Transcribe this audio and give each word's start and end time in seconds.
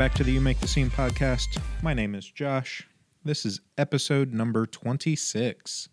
Back 0.00 0.14
to 0.14 0.24
the 0.24 0.32
You 0.32 0.40
Make 0.40 0.58
the 0.60 0.66
Scene 0.66 0.88
podcast. 0.88 1.60
My 1.82 1.92
name 1.92 2.14
is 2.14 2.24
Josh. 2.24 2.88
This 3.22 3.44
is 3.44 3.60
episode 3.76 4.32
number 4.32 4.64
26. 4.64 5.90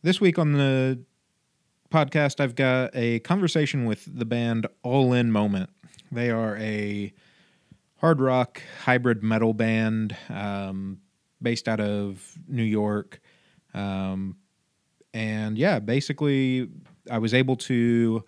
This 0.00 0.22
week 0.22 0.38
on 0.38 0.54
the 0.54 1.04
podcast, 1.92 2.40
I've 2.40 2.54
got 2.54 2.92
a 2.94 3.18
conversation 3.18 3.84
with 3.84 4.08
the 4.10 4.24
band 4.24 4.68
All 4.82 5.12
In 5.12 5.30
Moment. 5.30 5.68
They 6.10 6.30
are 6.30 6.56
a 6.56 7.12
hard 7.98 8.22
rock 8.22 8.62
hybrid 8.84 9.22
metal 9.22 9.52
band 9.52 10.16
um, 10.30 11.02
based 11.42 11.68
out 11.68 11.80
of 11.80 12.38
New 12.48 12.62
York. 12.62 13.20
Um, 13.74 14.38
and 15.12 15.58
yeah, 15.58 15.78
basically, 15.78 16.70
I 17.10 17.18
was 17.18 17.34
able 17.34 17.56
to 17.56 18.24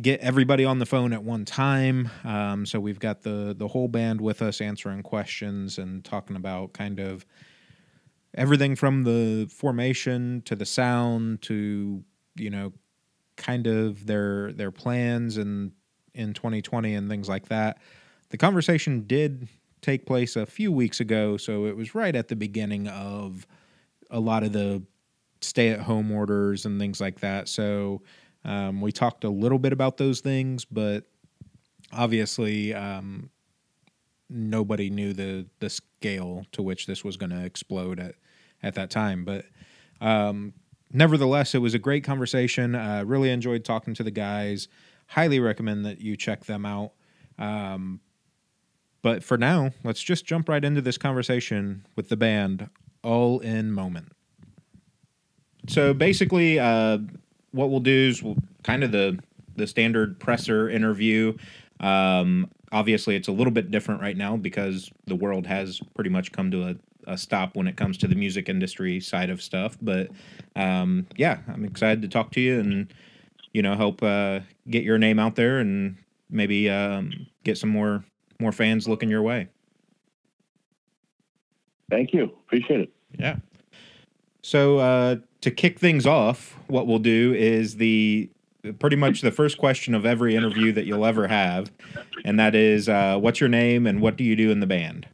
get 0.00 0.20
everybody 0.20 0.64
on 0.64 0.78
the 0.78 0.86
phone 0.86 1.12
at 1.12 1.22
one 1.22 1.44
time. 1.44 2.10
Um, 2.24 2.66
so 2.66 2.78
we've 2.78 2.98
got 2.98 3.22
the 3.22 3.54
the 3.56 3.68
whole 3.68 3.88
band 3.88 4.20
with 4.20 4.42
us 4.42 4.60
answering 4.60 5.02
questions 5.02 5.78
and 5.78 6.04
talking 6.04 6.36
about 6.36 6.72
kind 6.72 7.00
of 7.00 7.24
everything 8.34 8.76
from 8.76 9.04
the 9.04 9.48
formation 9.50 10.42
to 10.44 10.54
the 10.54 10.66
sound 10.66 11.40
to 11.42 12.04
you 12.36 12.50
know 12.50 12.72
kind 13.36 13.66
of 13.66 14.06
their 14.06 14.52
their 14.52 14.70
plans 14.70 15.36
and 15.36 15.72
in 16.14 16.32
2020 16.32 16.94
and 16.94 17.08
things 17.08 17.28
like 17.28 17.48
that. 17.48 17.78
The 18.30 18.38
conversation 18.38 19.04
did 19.06 19.48
take 19.82 20.06
place 20.06 20.34
a 20.34 20.46
few 20.46 20.72
weeks 20.72 20.98
ago, 21.00 21.36
so 21.36 21.66
it 21.66 21.76
was 21.76 21.94
right 21.94 22.14
at 22.14 22.28
the 22.28 22.36
beginning 22.36 22.88
of 22.88 23.46
a 24.10 24.18
lot 24.18 24.42
of 24.42 24.52
the 24.52 24.82
stay 25.42 25.68
at 25.68 25.80
home 25.80 26.10
orders 26.10 26.64
and 26.64 26.80
things 26.80 27.00
like 27.00 27.20
that. 27.20 27.48
So 27.48 28.02
um, 28.46 28.80
we 28.80 28.92
talked 28.92 29.24
a 29.24 29.28
little 29.28 29.58
bit 29.58 29.72
about 29.72 29.96
those 29.96 30.20
things, 30.20 30.64
but 30.64 31.04
obviously 31.92 32.72
um, 32.72 33.30
nobody 34.30 34.88
knew 34.88 35.12
the 35.12 35.46
the 35.58 35.68
scale 35.68 36.46
to 36.52 36.62
which 36.62 36.86
this 36.86 37.04
was 37.04 37.16
going 37.16 37.30
to 37.30 37.44
explode 37.44 37.98
at 37.98 38.14
at 38.62 38.74
that 38.74 38.88
time. 38.88 39.24
But 39.24 39.46
um, 40.00 40.54
nevertheless, 40.92 41.54
it 41.54 41.58
was 41.58 41.74
a 41.74 41.78
great 41.78 42.04
conversation. 42.04 42.76
Uh, 42.76 43.02
really 43.04 43.30
enjoyed 43.30 43.64
talking 43.64 43.94
to 43.94 44.04
the 44.04 44.12
guys. 44.12 44.68
Highly 45.08 45.40
recommend 45.40 45.84
that 45.84 46.00
you 46.00 46.16
check 46.16 46.44
them 46.44 46.64
out. 46.64 46.92
Um, 47.38 48.00
but 49.02 49.24
for 49.24 49.36
now, 49.36 49.72
let's 49.84 50.02
just 50.02 50.24
jump 50.24 50.48
right 50.48 50.64
into 50.64 50.80
this 50.80 50.98
conversation 50.98 51.84
with 51.96 52.08
the 52.08 52.16
band 52.16 52.70
All 53.02 53.40
In 53.40 53.72
Moment. 53.72 54.12
So 55.68 55.92
basically, 55.92 56.60
uh, 56.60 56.98
what 57.52 57.70
we'll 57.70 57.80
do 57.80 58.08
is 58.08 58.22
we'll 58.22 58.36
kind 58.62 58.84
of 58.84 58.92
the 58.92 59.18
the 59.56 59.66
standard 59.66 60.18
presser 60.20 60.68
interview. 60.68 61.36
Um, 61.80 62.50
obviously, 62.72 63.16
it's 63.16 63.28
a 63.28 63.32
little 63.32 63.52
bit 63.52 63.70
different 63.70 64.00
right 64.00 64.16
now 64.16 64.36
because 64.36 64.90
the 65.06 65.16
world 65.16 65.46
has 65.46 65.80
pretty 65.94 66.10
much 66.10 66.32
come 66.32 66.50
to 66.50 66.68
a, 66.68 66.76
a 67.06 67.16
stop 67.18 67.56
when 67.56 67.66
it 67.66 67.76
comes 67.76 67.96
to 67.98 68.08
the 68.08 68.14
music 68.14 68.48
industry 68.48 69.00
side 69.00 69.30
of 69.30 69.42
stuff. 69.42 69.76
But 69.80 70.10
um, 70.54 71.06
yeah, 71.16 71.38
I'm 71.48 71.64
excited 71.64 72.02
to 72.02 72.08
talk 72.08 72.32
to 72.32 72.40
you 72.40 72.60
and 72.60 72.92
you 73.52 73.62
know 73.62 73.74
help 73.74 74.02
uh, 74.02 74.40
get 74.68 74.84
your 74.84 74.98
name 74.98 75.18
out 75.18 75.36
there 75.36 75.58
and 75.58 75.96
maybe 76.30 76.68
um, 76.68 77.26
get 77.44 77.58
some 77.58 77.70
more 77.70 78.04
more 78.40 78.52
fans 78.52 78.86
looking 78.86 79.08
your 79.08 79.22
way. 79.22 79.48
Thank 81.90 82.12
you. 82.12 82.24
Appreciate 82.24 82.80
it. 82.80 82.92
Yeah. 83.18 83.36
So 84.42 84.78
uh, 84.78 85.16
to 85.40 85.50
kick 85.50 85.78
things 85.78 86.06
off, 86.06 86.56
what 86.66 86.86
we'll 86.86 86.98
do 86.98 87.34
is 87.34 87.76
the 87.76 88.30
pretty 88.78 88.96
much 88.96 89.20
the 89.20 89.30
first 89.30 89.58
question 89.58 89.94
of 89.94 90.04
every 90.04 90.34
interview 90.34 90.72
that 90.72 90.86
you'll 90.86 91.06
ever 91.06 91.28
have, 91.28 91.70
and 92.24 92.38
that 92.40 92.54
is, 92.54 92.88
uh, 92.88 93.16
what's 93.18 93.38
your 93.40 93.48
name 93.48 93.86
and 93.86 94.00
what 94.00 94.16
do 94.16 94.24
you 94.24 94.34
do 94.34 94.50
in 94.50 94.60
the 94.60 94.66
band? 94.66 95.06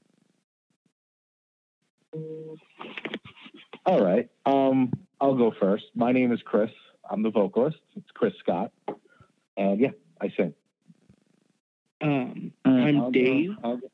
All 3.85 4.03
right. 4.05 4.29
Um, 4.47 4.93
I'll 5.21 5.35
go 5.37 5.53
first. 5.61 5.85
My 5.95 6.13
name 6.13 6.33
is 6.33 6.41
Chris. 6.45 6.71
I'm 7.11 7.23
the 7.23 7.31
vocalist. 7.31 7.77
It's 7.97 8.11
Chris 8.15 8.33
Scott, 8.39 8.73
and 9.57 9.81
yeah, 9.81 9.91
I 10.21 10.31
sing. 10.37 10.55
Um, 12.01 12.53
I'm 12.65 13.01
I'll 13.01 13.11
Dave. 13.11 13.51
I'll 13.63 13.77
go- 13.77 13.89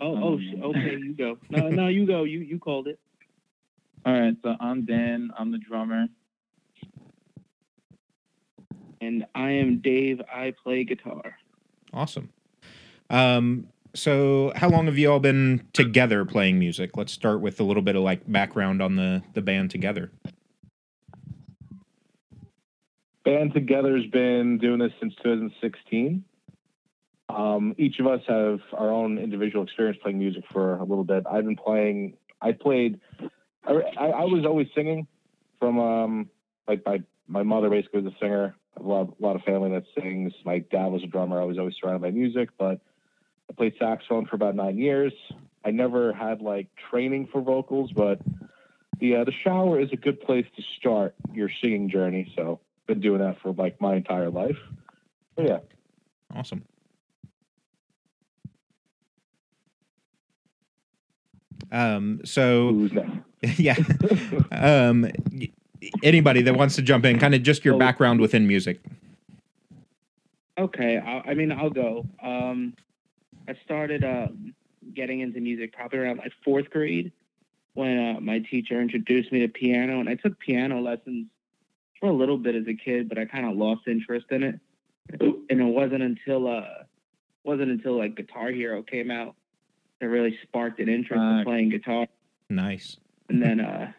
Oh, 0.00 0.38
oh, 0.62 0.68
okay, 0.70 0.92
you 0.96 1.12
go. 1.12 1.38
No, 1.50 1.70
no, 1.70 1.88
you 1.88 2.06
go. 2.06 2.22
You 2.22 2.38
you 2.38 2.60
called 2.60 2.86
it. 2.86 3.00
All 4.06 4.12
right, 4.12 4.36
so 4.42 4.54
I'm 4.60 4.84
Dan. 4.84 5.30
I'm 5.36 5.52
the 5.52 5.58
drummer. 5.58 6.06
And 9.00 9.26
I 9.34 9.50
am 9.50 9.78
Dave. 9.78 10.20
I 10.32 10.54
play 10.62 10.84
guitar. 10.84 11.36
Awesome. 11.92 12.30
Um, 13.10 13.68
so 13.94 14.52
how 14.56 14.68
long 14.68 14.86
have 14.86 14.98
you 14.98 15.10
all 15.10 15.20
been 15.20 15.66
together 15.72 16.24
playing 16.24 16.58
music? 16.58 16.96
Let's 16.96 17.12
start 17.12 17.40
with 17.40 17.60
a 17.60 17.64
little 17.64 17.82
bit 17.82 17.96
of 17.96 18.02
like 18.02 18.30
background 18.30 18.82
on 18.82 18.96
the 18.96 19.22
the 19.34 19.42
band 19.42 19.70
together. 19.70 20.10
Band 23.24 23.52
Together's 23.52 24.06
been 24.06 24.56
doing 24.56 24.78
this 24.78 24.92
since 25.00 25.14
2016. 25.16 26.24
Um, 27.28 27.74
each 27.76 27.98
of 27.98 28.06
us 28.06 28.22
have 28.26 28.60
our 28.72 28.90
own 28.90 29.18
individual 29.18 29.64
experience 29.64 29.98
playing 30.02 30.18
music 30.18 30.44
for 30.50 30.76
a 30.76 30.84
little 30.84 31.04
bit. 31.04 31.24
I've 31.30 31.44
been 31.44 31.56
playing. 31.56 32.14
I 32.40 32.52
played. 32.52 33.00
I, 33.68 33.72
I, 33.98 34.06
I 34.06 34.24
was 34.24 34.44
always 34.46 34.68
singing 34.74 35.06
from 35.58 35.78
um, 35.78 36.30
like 36.66 36.84
my 36.86 37.02
my 37.26 37.42
mother 37.42 37.68
basically 37.68 38.02
was 38.02 38.12
a 38.12 38.16
singer. 38.18 38.54
I 38.76 38.80
have 38.80 38.86
a 38.86 38.88
lot, 38.88 39.16
a 39.20 39.22
lot 39.22 39.36
of 39.36 39.42
family 39.42 39.70
that 39.70 39.84
sings. 40.00 40.32
My 40.44 40.60
dad 40.60 40.86
was 40.86 41.02
a 41.02 41.06
drummer. 41.06 41.40
I 41.40 41.44
was 41.44 41.58
always 41.58 41.74
surrounded 41.80 42.02
by 42.02 42.10
music, 42.10 42.50
but 42.58 42.80
I 43.50 43.52
played 43.54 43.74
saxophone 43.78 44.26
for 44.26 44.36
about 44.36 44.54
nine 44.54 44.78
years. 44.78 45.12
I 45.64 45.70
never 45.70 46.12
had 46.12 46.40
like 46.40 46.68
training 46.90 47.28
for 47.30 47.42
vocals, 47.42 47.92
but 47.92 48.20
the 49.00 49.16
uh, 49.16 49.24
the 49.24 49.32
shower 49.44 49.80
is 49.80 49.90
a 49.92 49.96
good 49.96 50.20
place 50.20 50.46
to 50.56 50.62
start 50.78 51.14
your 51.32 51.50
singing 51.62 51.90
journey. 51.90 52.32
So 52.36 52.60
been 52.86 53.00
doing 53.00 53.20
that 53.20 53.36
for 53.42 53.52
like 53.52 53.80
my 53.80 53.94
entire 53.94 54.30
life. 54.30 54.56
But 55.36 55.48
yeah, 55.48 55.58
Awesome. 56.34 56.64
Um, 61.70 62.20
so 62.24 62.68
who's 62.68 62.92
next? 62.92 63.27
yeah. 63.56 63.76
Um, 64.50 65.10
anybody 66.02 66.42
that 66.42 66.56
wants 66.56 66.76
to 66.76 66.82
jump 66.82 67.04
in, 67.04 67.18
kind 67.18 67.34
of 67.34 67.42
just 67.42 67.64
your 67.64 67.74
So- 67.74 67.78
background 67.78 68.20
within 68.20 68.46
music. 68.46 68.80
Okay, 70.58 70.98
I, 70.98 71.30
I 71.30 71.34
mean 71.34 71.52
I'll 71.52 71.70
go. 71.70 72.04
Um, 72.22 72.74
I 73.46 73.54
started 73.64 74.02
um, 74.04 74.54
getting 74.92 75.20
into 75.20 75.40
music 75.40 75.72
probably 75.72 76.00
around 76.00 76.18
like 76.18 76.32
fourth 76.44 76.68
grade 76.70 77.12
when 77.74 78.16
uh, 78.16 78.20
my 78.20 78.40
teacher 78.40 78.80
introduced 78.80 79.30
me 79.30 79.38
to 79.40 79.48
piano, 79.48 80.00
and 80.00 80.08
I 80.08 80.16
took 80.16 80.36
piano 80.40 80.80
lessons 80.80 81.26
for 82.00 82.08
a 82.08 82.12
little 82.12 82.38
bit 82.38 82.56
as 82.56 82.66
a 82.66 82.74
kid, 82.74 83.08
but 83.08 83.18
I 83.18 83.24
kind 83.24 83.46
of 83.46 83.56
lost 83.56 83.82
interest 83.86 84.26
in 84.30 84.42
it. 84.42 84.60
And 85.20 85.60
it 85.60 85.64
wasn't 85.64 86.02
until 86.02 86.48
uh, 86.48 86.64
wasn't 87.44 87.70
until 87.70 87.96
like 87.96 88.16
Guitar 88.16 88.50
Hero 88.50 88.82
came 88.82 89.10
out 89.12 89.36
that 90.00 90.08
really 90.08 90.36
sparked 90.42 90.80
an 90.80 90.88
interest 90.88 91.20
in 91.20 91.44
playing 91.44 91.70
guitar. 91.70 92.06
Nice. 92.50 92.96
And 93.28 93.42
then 93.42 93.60
uh, 93.60 93.92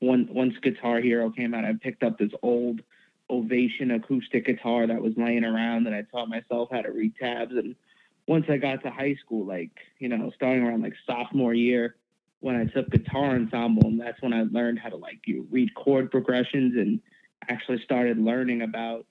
one, 0.00 0.28
once 0.30 0.54
Guitar 0.62 1.00
Hero 1.00 1.30
came 1.30 1.54
out, 1.54 1.64
I 1.64 1.72
picked 1.80 2.02
up 2.02 2.18
this 2.18 2.32
old 2.42 2.80
Ovation 3.28 3.90
acoustic 3.90 4.46
guitar 4.46 4.86
that 4.86 5.02
was 5.02 5.12
laying 5.16 5.44
around, 5.44 5.86
and 5.86 5.96
I 5.96 6.02
taught 6.02 6.28
myself 6.28 6.68
how 6.70 6.82
to 6.82 6.92
read 6.92 7.16
tabs. 7.16 7.54
And 7.56 7.74
once 8.28 8.46
I 8.48 8.56
got 8.56 8.84
to 8.84 8.90
high 8.90 9.16
school, 9.16 9.44
like 9.44 9.72
you 9.98 10.08
know, 10.08 10.30
starting 10.36 10.62
around 10.62 10.82
like 10.82 10.94
sophomore 11.06 11.52
year, 11.52 11.96
when 12.38 12.54
I 12.54 12.66
took 12.66 12.88
guitar 12.88 13.34
ensemble, 13.34 13.88
and 13.88 14.00
that's 14.00 14.22
when 14.22 14.32
I 14.32 14.44
learned 14.44 14.78
how 14.78 14.90
to 14.90 14.96
like 14.96 15.20
you 15.26 15.48
read 15.50 15.74
chord 15.74 16.12
progressions 16.12 16.76
and 16.76 17.00
actually 17.48 17.82
started 17.82 18.16
learning 18.16 18.62
about 18.62 19.06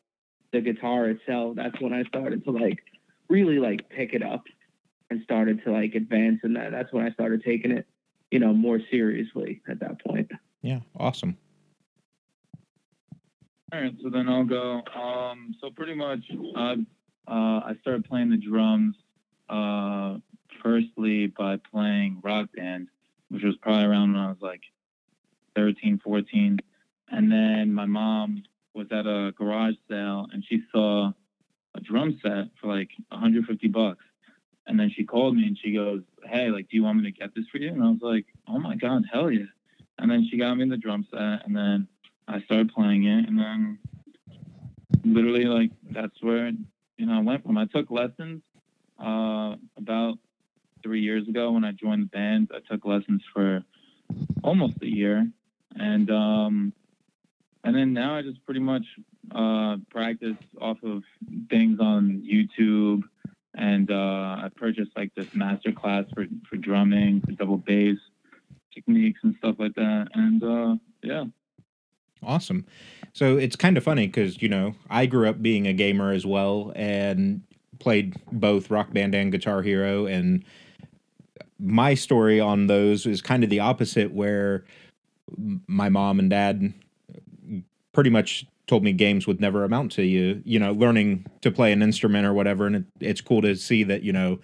the 0.53 0.61
guitar 0.61 1.09
itself. 1.09 1.57
That's 1.57 1.79
when 1.81 1.91
I 1.91 2.03
started 2.03 2.45
to 2.45 2.51
like 2.51 2.83
really 3.27 3.59
like 3.59 3.89
pick 3.89 4.13
it 4.13 4.23
up 4.23 4.45
and 5.09 5.21
started 5.23 5.61
to 5.65 5.73
like 5.73 5.95
advance 5.95 6.39
and 6.43 6.55
that. 6.55 6.71
That's 6.71 6.93
when 6.93 7.05
I 7.05 7.11
started 7.11 7.43
taking 7.43 7.71
it 7.71 7.85
you 8.31 8.39
know, 8.39 8.53
more 8.53 8.79
seriously 8.91 9.61
at 9.69 9.79
that 9.79 10.03
point. 10.03 10.31
Yeah. 10.61 10.79
Awesome. 10.97 11.37
All 13.73 13.81
right, 13.81 13.93
so 14.01 14.09
then 14.09 14.29
I'll 14.29 14.45
go. 14.45 14.81
Um, 14.95 15.55
so 15.59 15.69
pretty 15.69 15.95
much, 15.95 16.19
uh, 16.55 16.75
uh, 17.27 17.59
I 17.65 17.75
started 17.81 18.05
playing 18.05 18.29
the 18.29 18.37
drums, 18.37 18.95
uh, 19.49 20.17
firstly 20.63 21.27
by 21.27 21.57
playing 21.71 22.21
rock 22.23 22.49
band, 22.55 22.87
which 23.29 23.43
was 23.43 23.55
probably 23.61 23.85
around 23.85 24.13
when 24.13 24.21
I 24.21 24.27
was 24.29 24.37
like 24.41 24.61
13, 25.55 25.99
14. 26.03 26.59
And 27.09 27.31
then 27.31 27.73
my 27.73 27.85
mom 27.85 28.43
was 28.73 28.87
at 28.91 29.05
a 29.05 29.31
garage 29.37 29.75
sale 29.89 30.27
and 30.31 30.43
she 30.47 30.61
saw 30.71 31.11
a 31.75 31.81
drum 31.81 32.19
set 32.21 32.45
for 32.61 32.67
like 32.67 32.89
150 33.09 33.67
bucks. 33.67 34.03
And 34.67 34.79
then 34.79 34.91
she 34.95 35.03
called 35.03 35.35
me 35.35 35.45
and 35.45 35.57
she 35.61 35.73
goes, 35.73 36.01
Hey, 36.25 36.49
like, 36.49 36.69
do 36.69 36.77
you 36.77 36.83
want 36.83 36.99
me 36.99 37.11
to 37.11 37.17
get 37.17 37.33
this 37.35 37.45
for 37.51 37.57
you? 37.57 37.69
And 37.69 37.83
I 37.83 37.89
was 37.89 38.01
like, 38.01 38.25
Oh 38.47 38.59
my 38.59 38.75
God, 38.75 39.03
hell 39.11 39.31
yeah. 39.31 39.45
And 39.97 40.11
then 40.11 40.27
she 40.29 40.37
got 40.37 40.55
me 40.55 40.67
the 40.67 40.77
drum 40.77 41.05
set 41.11 41.45
and 41.45 41.55
then 41.55 41.87
I 42.27 42.41
started 42.41 42.73
playing 42.73 43.05
it, 43.05 43.27
and 43.27 43.37
then 43.37 43.77
literally 45.03 45.45
like 45.45 45.71
that's 45.91 46.21
where 46.21 46.51
you 46.97 47.05
know 47.05 47.13
I 47.13 47.21
went 47.21 47.43
from. 47.43 47.57
I 47.57 47.65
took 47.65 47.91
lessons 47.91 48.41
uh, 48.99 49.55
about 49.77 50.17
three 50.81 51.01
years 51.01 51.27
ago 51.27 51.51
when 51.51 51.63
I 51.63 51.71
joined 51.71 52.03
the 52.03 52.07
band. 52.07 52.51
I 52.53 52.59
took 52.71 52.85
lessons 52.85 53.21
for 53.33 53.63
almost 54.43 54.75
a 54.81 54.87
year, 54.87 55.27
and 55.75 56.09
um, 56.09 56.73
and 57.63 57.75
then 57.75 57.93
now 57.93 58.15
I 58.15 58.23
just 58.23 58.43
pretty 58.45 58.59
much 58.59 58.85
uh, 59.33 59.77
practice 59.91 60.37
off 60.59 60.77
of 60.83 61.03
things 61.49 61.79
on 61.79 62.23
YouTube, 62.27 63.03
and 63.57 63.89
uh, 63.91 64.37
I 64.43 64.49
purchased 64.55 64.91
like 64.95 65.13
this 65.15 65.33
master 65.33 65.71
class 65.71 66.05
for 66.13 66.25
for 66.49 66.57
drumming, 66.57 67.21
for 67.21 67.31
double 67.31 67.57
bass 67.57 67.97
techniques 68.73 69.21
and 69.23 69.35
stuff 69.37 69.55
like 69.59 69.75
that, 69.75 70.07
and 70.13 70.43
uh, 70.43 70.75
yeah. 71.01 71.25
Awesome. 72.23 72.65
So 73.13 73.37
it's 73.37 73.55
kind 73.55 73.77
of 73.77 73.83
funny 73.83 74.07
because, 74.07 74.41
you 74.41 74.49
know, 74.49 74.73
I 74.89 75.05
grew 75.05 75.29
up 75.29 75.41
being 75.41 75.67
a 75.67 75.73
gamer 75.73 76.11
as 76.11 76.25
well 76.25 76.73
and 76.75 77.41
played 77.79 78.15
both 78.31 78.71
Rock 78.71 78.93
Band 78.93 79.13
and 79.13 79.31
Guitar 79.31 79.61
Hero. 79.61 80.07
And 80.07 80.43
my 81.59 81.93
story 81.93 82.39
on 82.39 82.65
those 82.65 83.05
is 83.05 83.21
kind 83.21 83.43
of 83.43 83.49
the 83.49 83.59
opposite, 83.59 84.11
where 84.11 84.65
my 85.67 85.89
mom 85.89 86.19
and 86.19 86.29
dad 86.29 86.73
pretty 87.93 88.09
much 88.09 88.45
told 88.67 88.83
me 88.83 88.91
games 88.91 89.27
would 89.27 89.39
never 89.39 89.63
amount 89.63 89.91
to 89.93 90.03
you, 90.03 90.41
you 90.45 90.59
know, 90.59 90.73
learning 90.73 91.25
to 91.41 91.51
play 91.51 91.71
an 91.71 91.81
instrument 91.81 92.25
or 92.25 92.33
whatever. 92.33 92.65
And 92.65 92.77
it, 92.77 92.83
it's 92.99 93.21
cool 93.21 93.41
to 93.41 93.55
see 93.55 93.83
that, 93.83 94.03
you 94.03 94.11
know, 94.11 94.39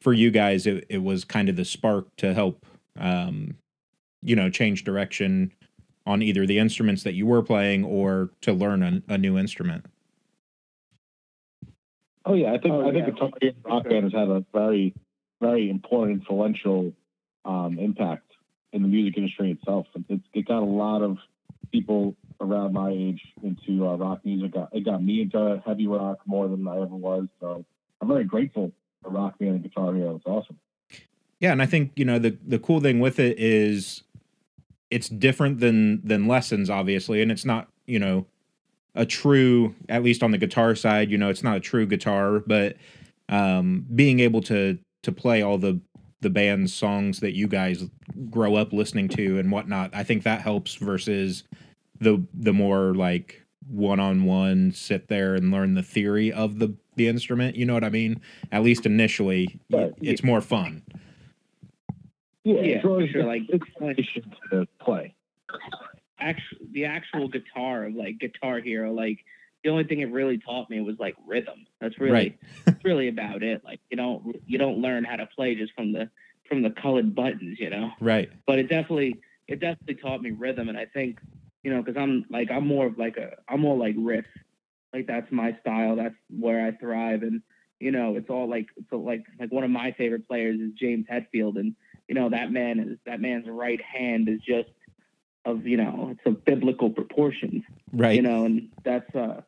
for 0.00 0.12
you 0.12 0.30
guys, 0.30 0.66
it, 0.66 0.86
it 0.88 1.02
was 1.02 1.24
kind 1.24 1.48
of 1.48 1.56
the 1.56 1.64
spark 1.64 2.14
to 2.16 2.34
help, 2.34 2.66
um, 2.98 3.56
you 4.22 4.36
know, 4.36 4.50
change 4.50 4.84
direction 4.84 5.52
on 6.06 6.22
either 6.22 6.46
the 6.46 6.58
instruments 6.58 7.02
that 7.02 7.14
you 7.14 7.26
were 7.26 7.42
playing 7.42 7.84
or 7.84 8.30
to 8.42 8.52
learn 8.52 8.82
a, 8.82 9.14
a 9.14 9.18
new 9.18 9.38
instrument. 9.38 9.86
Oh 12.26 12.34
yeah, 12.34 12.52
I 12.52 12.58
think 12.58 12.74
Oh, 12.74 12.88
I 12.88 12.92
think 12.92 13.06
yeah. 13.06 13.12
Guitar 13.12 13.30
Hero 13.40 13.54
Rock 13.64 13.84
Band 13.84 14.04
has 14.04 14.12
had 14.12 14.28
a 14.28 14.44
very, 14.52 14.94
very 15.40 15.68
important, 15.68 16.20
influential 16.20 16.92
um, 17.44 17.78
impact 17.78 18.30
in 18.72 18.82
the 18.82 18.88
music 18.88 19.16
industry 19.16 19.50
itself. 19.50 19.86
It's, 20.08 20.24
it 20.32 20.46
got 20.46 20.62
a 20.62 20.64
lot 20.64 21.02
of 21.02 21.18
people 21.70 22.16
around 22.40 22.72
my 22.72 22.90
age 22.90 23.20
into 23.42 23.86
uh, 23.86 23.96
rock 23.96 24.20
music. 24.24 24.52
Got- 24.52 24.74
It 24.74 24.84
got 24.84 25.02
me 25.02 25.22
into 25.22 25.62
heavy 25.66 25.86
rock 25.86 26.18
more 26.26 26.48
than 26.48 26.66
I 26.68 26.76
ever 26.76 26.94
was. 26.96 27.26
So 27.40 27.64
I'm 28.00 28.08
very 28.08 28.24
grateful 28.24 28.72
for 29.02 29.10
Rock 29.10 29.38
Band 29.38 29.52
and 29.52 29.62
Guitar 29.62 29.94
Hero. 29.94 30.16
It's 30.16 30.26
awesome. 30.26 30.58
Yeah, 31.40 31.52
and 31.52 31.60
I 31.60 31.66
think 31.66 31.92
you 31.96 32.04
know 32.04 32.18
the 32.18 32.36
the 32.46 32.58
cool 32.58 32.80
thing 32.80 33.00
with 33.00 33.18
it 33.18 33.38
is 33.38 34.02
it's 34.90 35.08
different 35.08 35.60
than 35.60 36.00
than 36.06 36.26
lessons, 36.26 36.70
obviously, 36.70 37.20
and 37.20 37.30
it's 37.30 37.44
not 37.44 37.68
you 37.86 37.98
know 37.98 38.26
a 38.94 39.04
true 39.04 39.74
at 39.88 40.02
least 40.02 40.22
on 40.22 40.30
the 40.30 40.38
guitar 40.38 40.74
side. 40.74 41.10
You 41.10 41.18
know, 41.18 41.28
it's 41.28 41.42
not 41.42 41.56
a 41.56 41.60
true 41.60 41.86
guitar, 41.86 42.38
but 42.40 42.76
um, 43.28 43.84
being 43.94 44.20
able 44.20 44.40
to 44.42 44.78
to 45.02 45.12
play 45.12 45.42
all 45.42 45.58
the 45.58 45.80
the 46.20 46.30
band's 46.30 46.72
songs 46.72 47.20
that 47.20 47.34
you 47.34 47.46
guys 47.46 47.84
grow 48.30 48.54
up 48.54 48.72
listening 48.72 49.08
to 49.08 49.38
and 49.38 49.50
whatnot, 49.52 49.90
I 49.94 50.02
think 50.04 50.22
that 50.22 50.40
helps 50.40 50.74
versus 50.76 51.44
the 52.00 52.24
the 52.34 52.52
more 52.52 52.94
like 52.94 53.42
one 53.68 53.98
on 54.00 54.24
one 54.24 54.72
sit 54.72 55.08
there 55.08 55.34
and 55.34 55.50
learn 55.50 55.74
the 55.74 55.82
theory 55.82 56.32
of 56.32 56.58
the 56.58 56.74
the 56.96 57.08
instrument. 57.08 57.56
You 57.56 57.66
know 57.66 57.74
what 57.74 57.84
I 57.84 57.90
mean? 57.90 58.20
At 58.52 58.62
least 58.62 58.86
initially, 58.86 59.58
y- 59.70 59.84
Right. 59.84 59.92
it's 60.02 60.22
more 60.22 60.40
fun. 60.40 60.82
Yeah, 62.44 62.54
Yeah, 62.60 62.60
it 62.76 62.82
for 62.82 63.06
sure. 63.08 63.24
Like, 63.24 63.42
it's 63.48 63.64
like 63.80 63.80
motivation 63.80 64.34
to 64.50 64.66
play. 64.80 65.14
actual 66.20 66.58
the 66.72 66.84
actual 66.84 67.28
guitar 67.28 67.84
of 67.86 67.94
like 67.94 68.18
Guitar 68.18 68.60
Hero, 68.60 68.92
like 68.92 69.24
the 69.62 69.70
only 69.70 69.84
thing 69.84 70.00
it 70.00 70.10
really 70.12 70.36
taught 70.38 70.68
me 70.68 70.80
was 70.80 70.96
like 70.98 71.16
rhythm. 71.26 71.66
That's 71.80 71.98
really 71.98 72.12
Right. 72.12 72.38
that's 72.66 72.84
really 72.84 73.08
about 73.08 73.42
it. 73.42 73.64
Like 73.64 73.80
you 73.90 73.96
don't 73.96 74.36
you 74.46 74.58
don't 74.58 74.78
learn 74.78 75.04
how 75.04 75.16
to 75.16 75.26
play 75.26 75.54
just 75.54 75.72
from 75.74 75.92
the 75.92 76.10
from 76.48 76.60
the 76.62 76.70
colored 76.70 77.14
buttons, 77.14 77.58
you 77.58 77.70
know. 77.70 77.90
Right. 78.00 78.30
But 78.46 78.58
it 78.58 78.68
definitely 78.68 79.16
it 79.48 79.60
definitely 79.60 79.94
taught 79.96 80.20
me 80.22 80.30
rhythm, 80.32 80.68
and 80.68 80.76
I 80.78 80.84
think 80.86 81.18
you 81.64 81.72
know 81.72 81.82
because 81.82 82.00
I'm 82.00 82.24
like 82.30 82.50
I'm 82.50 82.66
more 82.66 82.86
of 82.86 82.98
like 82.98 83.16
a 83.16 83.36
I'm 83.48 83.60
more 83.60 83.76
like 83.76 83.96
riff. 83.98 84.26
Like 84.92 85.06
that's 85.08 85.30
my 85.32 85.56
style. 85.60 85.96
That's 85.96 86.14
where 86.30 86.64
I 86.64 86.70
thrive, 86.72 87.22
and 87.22 87.42
you 87.80 87.90
know 87.90 88.14
it's 88.16 88.30
all 88.30 88.48
like 88.48 88.66
it's 88.76 88.92
all 88.92 89.04
like 89.04 89.24
like 89.40 89.50
one 89.50 89.64
of 89.64 89.70
my 89.70 89.92
favorite 89.92 90.28
players 90.28 90.60
is 90.60 90.70
James 90.78 91.06
Hetfield, 91.10 91.56
and 91.58 91.74
you 92.06 92.14
know 92.14 92.30
that 92.30 92.52
man 92.52 92.78
is 92.78 92.98
that 93.06 93.20
man's 93.20 93.46
right 93.48 93.80
hand 93.82 94.28
is 94.28 94.40
just 94.46 94.68
of 95.44 95.66
you 95.66 95.76
know 95.76 96.10
it's 96.12 96.24
of 96.26 96.44
biblical 96.44 96.90
proportions 96.90 97.64
Right. 97.92 98.16
you 98.16 98.22
know, 98.22 98.44
and 98.44 98.70
that's 98.84 99.14
uh, 99.14 99.42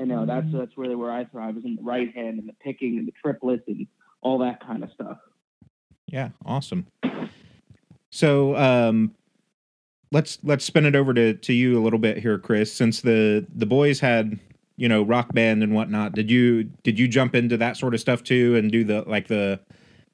you 0.00 0.06
know, 0.06 0.24
that's 0.26 0.46
that's 0.52 0.76
really 0.78 0.94
where 0.94 1.10
I 1.10 1.24
thrive 1.26 1.56
is 1.56 1.64
in 1.64 1.76
the 1.76 1.82
right 1.82 2.12
hand 2.14 2.38
and 2.38 2.48
the 2.48 2.54
picking 2.54 2.98
and 2.98 3.06
the 3.06 3.12
triplets 3.22 3.62
and 3.68 3.86
all 4.22 4.38
that 4.38 4.64
kind 4.66 4.82
of 4.82 4.90
stuff. 4.92 5.18
Yeah, 6.06 6.30
awesome. 6.44 6.86
So, 8.10 8.56
um, 8.56 9.14
let's 10.14 10.38
let's 10.44 10.64
spin 10.64 10.86
it 10.86 10.94
over 10.94 11.12
to 11.12 11.34
to 11.34 11.52
you 11.52 11.78
a 11.78 11.82
little 11.82 11.98
bit 11.98 12.18
here, 12.18 12.38
Chris. 12.38 12.72
Since 12.72 13.02
the 13.02 13.44
the 13.54 13.66
boys 13.66 14.00
had 14.00 14.38
you 14.76 14.88
know 14.88 15.02
rock 15.02 15.34
band 15.34 15.62
and 15.62 15.74
whatnot, 15.74 16.12
did 16.12 16.30
you 16.30 16.64
did 16.82 16.98
you 16.98 17.08
jump 17.08 17.34
into 17.34 17.56
that 17.58 17.76
sort 17.76 17.92
of 17.92 18.00
stuff 18.00 18.22
too 18.22 18.56
and 18.56 18.72
do 18.72 18.84
the 18.84 19.02
like 19.02 19.26
the 19.26 19.60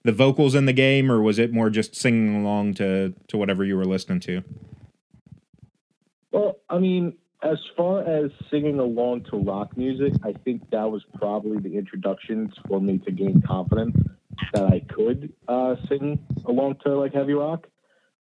the 0.03 0.13
vocals 0.13 0.55
in 0.55 0.65
the 0.65 0.73
game, 0.73 1.13
or 1.13 1.21
was 1.21 1.39
it 1.39 1.53
more 1.53 1.71
just 1.71 1.95
singing 1.95 2.41
along 2.41 2.75
to 2.75 3.15
to 3.29 3.37
whatever 3.37 3.63
you 3.65 3.77
were 3.77 3.85
listening 3.85 4.21
to? 4.21 4.43
Well, 6.33 6.57
I 6.71 6.79
mean, 6.79 7.19
as 7.43 7.59
far 7.77 8.03
as 8.03 8.31
singing 8.51 8.79
along 8.79 9.25
to 9.31 9.37
rock 9.37 9.77
music, 9.77 10.15
I 10.25 10.33
think 10.45 10.71
that 10.71 10.91
was 10.91 11.05
probably 11.15 11.59
the 11.59 11.77
introduction 11.77 12.51
for 12.67 12.81
me 12.81 12.99
to 12.99 13.13
gain 13.13 13.43
confidence 13.43 13.97
that 14.55 14.65
I 14.65 14.81
could 14.81 15.33
uh, 15.49 15.77
sing 15.89 16.19
along 16.47 16.77
to 16.87 16.99
like 16.99 17.13
heavy 17.13 17.35
rock. 17.35 17.67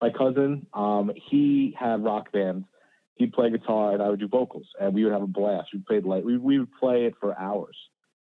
My 0.05 0.11
cousin, 0.11 0.67
um, 0.75 1.13
he 1.31 1.75
had 1.81 2.05
rock 2.05 2.31
bands. 2.31 2.67
He'd 3.15 3.33
play 3.33 3.49
guitar 3.49 3.95
and 3.95 4.03
I 4.03 4.11
would 4.11 4.21
do 4.21 4.29
vocals, 4.29 4.67
and 4.79 4.93
we 4.93 5.03
would 5.03 5.15
have 5.15 5.23
a 5.23 5.27
blast. 5.27 5.69
We 5.73 5.79
played 5.79 6.05
like 6.05 6.25
we, 6.25 6.37
we 6.37 6.59
would 6.59 6.69
play 6.79 7.07
it 7.07 7.15
for 7.19 7.35
hours 7.39 7.75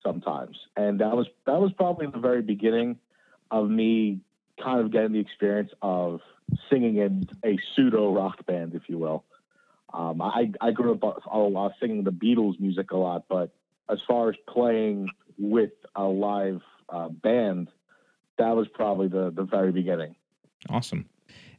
sometimes, 0.03 0.57
and 0.75 0.99
that 0.99 1.15
was 1.15 1.27
that 1.45 1.61
was 1.61 1.71
probably 1.77 2.07
the 2.07 2.19
very 2.19 2.41
beginning 2.41 2.99
of 3.51 3.69
me 3.69 4.19
kind 4.61 4.81
of 4.81 4.91
getting 4.91 5.13
the 5.13 5.19
experience 5.19 5.71
of 5.81 6.19
singing 6.69 6.97
in 6.97 7.29
a 7.45 7.57
pseudo 7.73 8.13
rock 8.13 8.45
band, 8.45 8.75
if 8.75 8.89
you 8.89 8.97
will. 8.97 9.23
Um, 9.93 10.21
I, 10.21 10.51
I 10.59 10.71
grew 10.71 10.91
up 10.91 11.23
a 11.31 11.37
lot 11.37 11.71
singing 11.79 12.03
the 12.03 12.11
Beatles 12.11 12.59
music 12.59 12.91
a 12.91 12.97
lot, 12.97 13.29
but 13.29 13.51
as 13.89 13.99
far 14.05 14.29
as 14.29 14.35
playing 14.45 15.07
with 15.39 15.71
a 15.95 16.03
live 16.03 16.61
uh, 16.89 17.07
band, 17.07 17.69
that 18.37 18.57
was 18.57 18.67
probably 18.67 19.07
the, 19.07 19.31
the 19.33 19.43
very 19.43 19.71
beginning. 19.71 20.15
Awesome. 20.69 21.05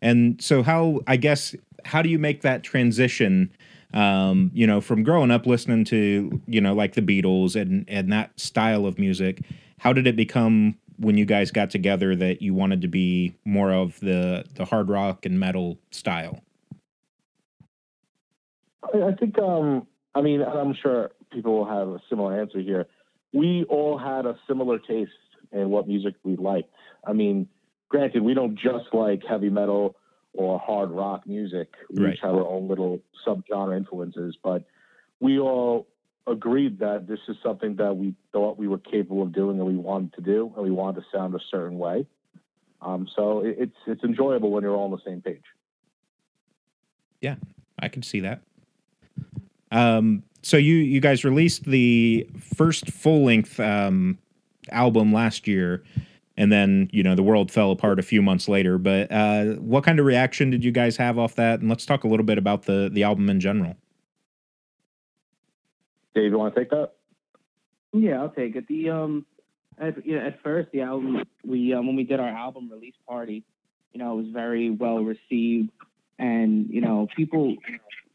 And 0.02 0.42
so, 0.42 0.62
how 0.62 1.00
I 1.06 1.16
guess 1.16 1.54
how 1.85 2.02
do 2.02 2.11
you 2.11 2.18
make 2.18 2.42
that 2.42 2.62
transition? 2.62 3.50
Um, 3.94 4.50
you 4.52 4.66
know, 4.66 4.80
from 4.80 5.02
growing 5.02 5.30
up 5.30 5.47
listening 5.47 5.85
to 5.87 6.42
you 6.47 6.61
know 6.61 6.75
like 6.75 6.94
the 6.94 7.02
Beatles 7.02 7.59
and 7.59 7.88
and 7.88 8.12
that 8.12 8.38
style 8.38 8.85
of 8.85 8.99
music, 8.99 9.42
how 9.78 9.92
did 9.92 10.06
it 10.06 10.16
become 10.16 10.76
when 10.99 11.16
you 11.16 11.25
guys 11.25 11.50
got 11.50 11.71
together 11.71 12.14
that 12.16 12.42
you 12.42 12.52
wanted 12.52 12.80
to 12.82 12.88
be 12.88 13.35
more 13.44 13.73
of 13.73 13.99
the 14.00 14.44
the 14.56 14.64
hard 14.64 14.88
rock 14.88 15.25
and 15.25 15.38
metal 15.38 15.78
style? 15.90 16.42
I, 18.94 19.12
think, 19.18 19.38
um, 19.38 19.87
I 20.14 20.21
mean, 20.21 20.42
I'm 20.42 20.75
sure 20.75 21.11
people 21.32 21.56
will 21.56 21.64
have 21.64 21.88
a 21.88 22.02
similar 22.11 22.38
answer 22.38 22.59
here. 22.61 22.87
We 23.32 23.64
all 23.68 23.97
had 23.97 24.26
a 24.26 24.37
similar 24.47 24.78
taste 24.78 25.12
in 25.52 25.71
what 25.71 25.88
music 25.88 26.14
we 26.25 26.37
liked. 26.37 26.71
I 27.06 27.12
mean, 27.12 27.49
granted, 27.92 28.22
we 28.22 28.32
don't 28.32 28.54
just 28.58 28.87
like 28.94 29.22
heavy 29.28 29.50
metal 29.50 29.96
or 30.32 30.58
hard 30.58 30.90
rock 30.90 31.26
music. 31.26 31.68
We 31.90 32.04
Right. 32.04 32.14
each 32.14 32.20
have 32.20 32.34
our 32.34 32.46
own 32.46 32.66
little 32.66 33.02
subgenre 33.25 33.76
influences, 33.76 34.37
but 34.42 34.64
we 35.20 35.38
all 35.38 35.87
agreed 36.26 36.78
that 36.78 37.06
this 37.06 37.20
is 37.28 37.37
something 37.42 37.76
that 37.76 37.94
we 37.94 38.14
thought 38.32 38.56
we 38.56 38.66
were 38.66 38.78
capable 38.78 39.20
of 39.22 39.32
doing 39.32 39.58
and 39.58 39.66
we 39.66 39.76
wanted 39.76 40.14
to 40.14 40.22
do, 40.22 40.50
and 40.56 40.64
we 40.64 40.70
wanted 40.70 41.02
to 41.02 41.06
sound 41.12 41.34
a 41.34 41.40
certain 41.50 41.78
way. 41.78 42.06
Um, 42.80 43.06
so 43.14 43.40
it, 43.40 43.56
it's 43.58 43.76
it's 43.87 44.02
enjoyable 44.04 44.50
when 44.50 44.62
you're 44.64 44.75
all 44.75 44.87
on 44.87 44.90
the 44.90 45.04
same 45.04 45.20
page. 45.20 45.44
Yeah, 47.20 47.37
I 47.78 47.88
can 47.88 48.02
see 48.02 48.20
that. 48.20 48.40
Um, 49.70 50.22
so 50.40 50.56
you 50.56 50.76
you 50.76 51.00
guys 51.00 51.25
released 51.25 51.64
the 51.64 52.26
first 52.40 52.90
full 52.90 53.25
length 53.25 53.61
um, 53.61 54.18
album 54.70 55.12
last 55.12 55.46
year, 55.46 55.84
and 56.36 56.50
then 56.50 56.88
you 56.92 57.02
know 57.02 57.14
the 57.14 57.22
world 57.22 57.50
fell 57.50 57.70
apart 57.70 57.98
a 57.98 58.02
few 58.02 58.22
months 58.22 58.48
later. 58.48 58.78
But 58.78 59.10
uh, 59.10 59.44
what 59.54 59.84
kind 59.84 59.98
of 59.98 60.06
reaction 60.06 60.50
did 60.50 60.64
you 60.64 60.72
guys 60.72 60.96
have 60.96 61.18
off 61.18 61.34
that? 61.36 61.60
And 61.60 61.68
let's 61.68 61.86
talk 61.86 62.04
a 62.04 62.08
little 62.08 62.26
bit 62.26 62.38
about 62.38 62.64
the 62.64 62.90
the 62.92 63.02
album 63.02 63.28
in 63.28 63.40
general. 63.40 63.76
Dave, 66.14 66.30
you 66.30 66.38
want 66.38 66.54
to 66.54 66.60
take 66.60 66.70
that? 66.70 66.92
Yeah, 67.92 68.20
I'll 68.20 68.30
take 68.30 68.56
it. 68.56 68.66
The 68.68 68.90
um, 68.90 69.26
at, 69.78 70.04
you 70.06 70.18
know, 70.18 70.26
at 70.26 70.42
first 70.42 70.70
the 70.72 70.82
album 70.82 71.22
we 71.44 71.74
um, 71.74 71.86
when 71.86 71.96
we 71.96 72.04
did 72.04 72.20
our 72.20 72.28
album 72.28 72.70
release 72.70 72.94
party, 73.08 73.44
you 73.92 73.98
know, 73.98 74.18
it 74.18 74.22
was 74.22 74.32
very 74.32 74.70
well 74.70 74.98
received, 74.98 75.70
and 76.18 76.68
you 76.70 76.80
know, 76.80 77.08
people, 77.16 77.56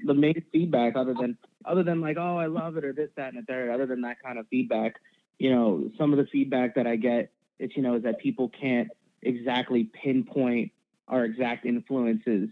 the 0.06 0.14
main 0.14 0.44
feedback 0.52 0.96
other 0.96 1.14
than 1.14 1.38
other 1.66 1.84
than 1.84 2.02
like, 2.02 2.18
oh, 2.18 2.38
I 2.38 2.48
love 2.48 2.78
it 2.78 2.86
or 2.86 2.94
this, 2.94 3.10
that, 3.18 3.34
and 3.34 3.44
the 3.44 3.46
third, 3.46 3.70
other 3.70 3.86
than 3.86 4.02
that 4.02 4.22
kind 4.24 4.40
of 4.40 4.48
feedback, 4.48 4.96
you 5.38 5.52
know, 5.52 5.92
some 5.98 6.14
of 6.14 6.18
the 6.18 6.26
feedback 6.32 6.76
that 6.76 6.88
I 6.88 6.96
get 6.96 7.32
it's 7.60 7.76
you 7.76 7.82
know 7.82 7.96
is 7.96 8.04
that 8.04 8.20
people 8.20 8.50
can't 8.50 8.90
exactly 9.22 9.84
pinpoint 9.86 10.72
our 11.08 11.26
exact 11.26 11.66
influences 11.66 12.50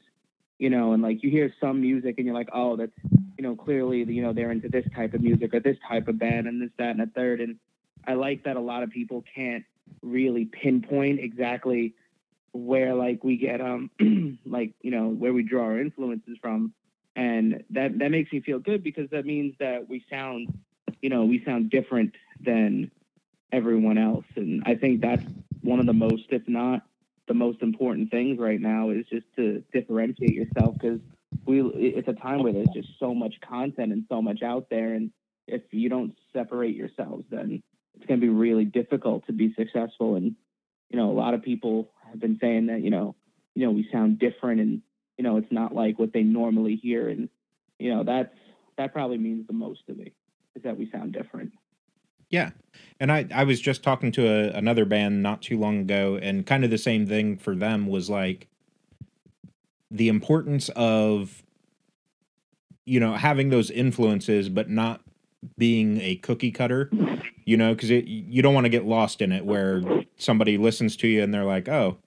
you 0.58 0.70
know 0.70 0.94
and 0.94 1.04
like 1.04 1.24
you 1.24 1.30
hear 1.30 1.54
some 1.60 1.82
music 1.82 2.16
and 2.18 2.26
you're 2.26 2.36
like 2.36 2.50
oh 2.54 2.76
that's 2.76 2.92
you 3.38 3.44
know 3.44 3.56
clearly 3.56 4.04
you 4.04 4.22
know 4.22 4.34
they're 4.34 4.52
into 4.52 4.70
this 4.70 4.86
type 4.96 5.14
of 5.14 5.22
music 5.22 5.54
or 5.54 5.60
this 5.60 5.78
type 5.88 6.08
of 6.08 6.18
band 6.18 6.48
and 6.48 6.62
this 6.62 6.72
that 6.78 6.92
and 6.92 7.02
a 7.02 7.08
third. 7.08 7.42
And 7.42 7.58
i 8.08 8.14
like 8.14 8.44
that 8.44 8.56
a 8.58 8.62
lot 8.62 8.84
of 8.84 8.90
people 8.90 9.24
can't 9.34 9.64
really 10.02 10.46
pinpoint 10.46 11.20
exactly 11.20 11.94
where 12.54 12.96
like 12.96 13.24
we 13.24 13.38
get 13.38 13.62
um 13.62 13.90
like 14.46 14.74
you 14.82 14.92
know 14.92 15.10
where 15.10 15.34
we 15.34 15.44
draw 15.44 15.66
our 15.66 15.80
influences 15.80 16.38
from. 16.42 16.74
And 17.18 17.64
that 17.70 17.98
that 18.00 18.12
makes 18.12 18.32
me 18.32 18.42
feel 18.42 18.60
good 18.60 18.84
because 18.84 19.10
that 19.12 19.26
means 19.26 19.56
that 19.60 19.90
we 19.90 20.04
sound 20.10 20.58
you 21.02 21.10
know 21.10 21.26
we 21.26 21.44
sound 21.44 21.70
different 21.70 22.14
than 22.42 22.92
everyone 23.56 23.98
else. 23.98 24.26
And 24.36 24.62
i 24.66 24.76
think 24.76 25.02
that's 25.02 25.24
one 25.62 25.80
of 25.80 25.86
the 25.86 25.94
most 25.94 26.26
if 26.30 26.44
not 26.48 26.84
the 27.28 27.34
most 27.34 27.62
important 27.62 28.12
things 28.12 28.38
right 28.38 28.62
now 28.62 28.92
is 28.92 29.06
just 29.08 29.26
to 29.36 29.64
differentiate 29.74 30.34
yourself 30.34 30.76
because 30.80 31.00
we 31.46 31.62
it's 31.74 32.08
a 32.08 32.14
time 32.14 32.44
where 32.44 32.54
there's 32.54 32.68
just 32.74 32.90
so 33.00 33.16
much 33.16 33.34
content 33.42 33.92
and 33.92 34.06
so 34.10 34.22
much 34.22 34.44
out 34.44 34.68
there. 34.70 34.94
And 34.94 35.12
if 35.48 35.62
you 35.72 35.90
don't 35.90 36.16
separate 36.34 36.76
yourselves 36.76 37.26
then 37.30 37.64
it's 37.96 38.06
going 38.06 38.20
to 38.20 38.26
be 38.26 38.32
really 38.32 38.66
difficult 38.66 39.26
to 39.28 39.34
be 39.34 39.54
successful. 39.58 40.16
And 40.16 40.36
you 40.90 40.98
know 40.98 41.10
a 41.10 41.18
lot 41.18 41.34
of 41.34 41.42
people 41.42 41.92
have 42.10 42.20
been 42.20 42.38
saying 42.40 42.68
that 42.68 42.82
you 42.82 42.92
know 42.92 43.16
you 43.56 43.66
know 43.66 43.72
we 43.72 43.90
sound 43.92 44.20
different 44.20 44.62
and 44.62 44.82
you 45.18 45.24
know 45.24 45.38
it's 45.38 45.52
not 45.52 45.74
like 45.74 45.98
what 45.98 46.14
they 46.14 46.24
normally 46.24 46.76
hear. 46.76 47.10
And 47.10 47.30
you 47.80 47.94
know 47.94 48.04
that's 48.04 48.36
that 48.78 48.94
probably 48.94 49.18
means 49.18 49.48
the 49.48 49.54
most 49.54 49.88
to 49.88 49.94
me 49.94 50.14
is 50.56 50.64
that 50.64 50.78
we 50.78 50.90
sound 50.92 51.14
different 51.14 51.54
yeah. 52.36 52.50
And 53.00 53.12
i 53.12 53.26
i 53.34 53.44
was 53.44 53.60
just 53.60 53.84
talking 53.84 54.12
to 54.14 54.28
a, 54.28 54.58
another 54.58 54.86
band 54.86 55.24
not 55.24 55.42
too 55.42 55.58
long 55.58 55.80
ago 55.80 56.18
and 56.22 56.46
kind 56.46 56.64
of 56.64 56.70
the 56.70 56.78
same 56.78 57.06
thing 57.08 57.38
for 57.38 57.56
them 57.56 57.88
was 57.88 58.10
like 58.10 58.48
the 59.92 60.08
importance 60.08 60.70
of 60.76 61.44
you 62.86 63.00
know 63.00 63.14
having 63.14 63.50
those 63.50 63.70
influences 63.70 64.50
but 64.50 64.70
not 64.70 65.02
being 65.58 66.00
a 66.02 66.16
cookie 66.16 66.52
cutter 66.52 66.90
you 67.44 67.58
know 67.58 67.74
because 67.74 67.90
you 67.90 68.42
don't 68.42 68.54
want 68.54 68.66
to 68.66 68.70
get 68.70 68.86
lost 68.86 69.22
in 69.22 69.32
it 69.32 69.46
where 69.46 69.82
somebody 70.18 70.58
listens 70.58 70.96
to 70.98 71.08
you 71.08 71.22
and 71.22 71.34
they're 71.34 71.44
like 71.44 71.68
oh 71.68 71.98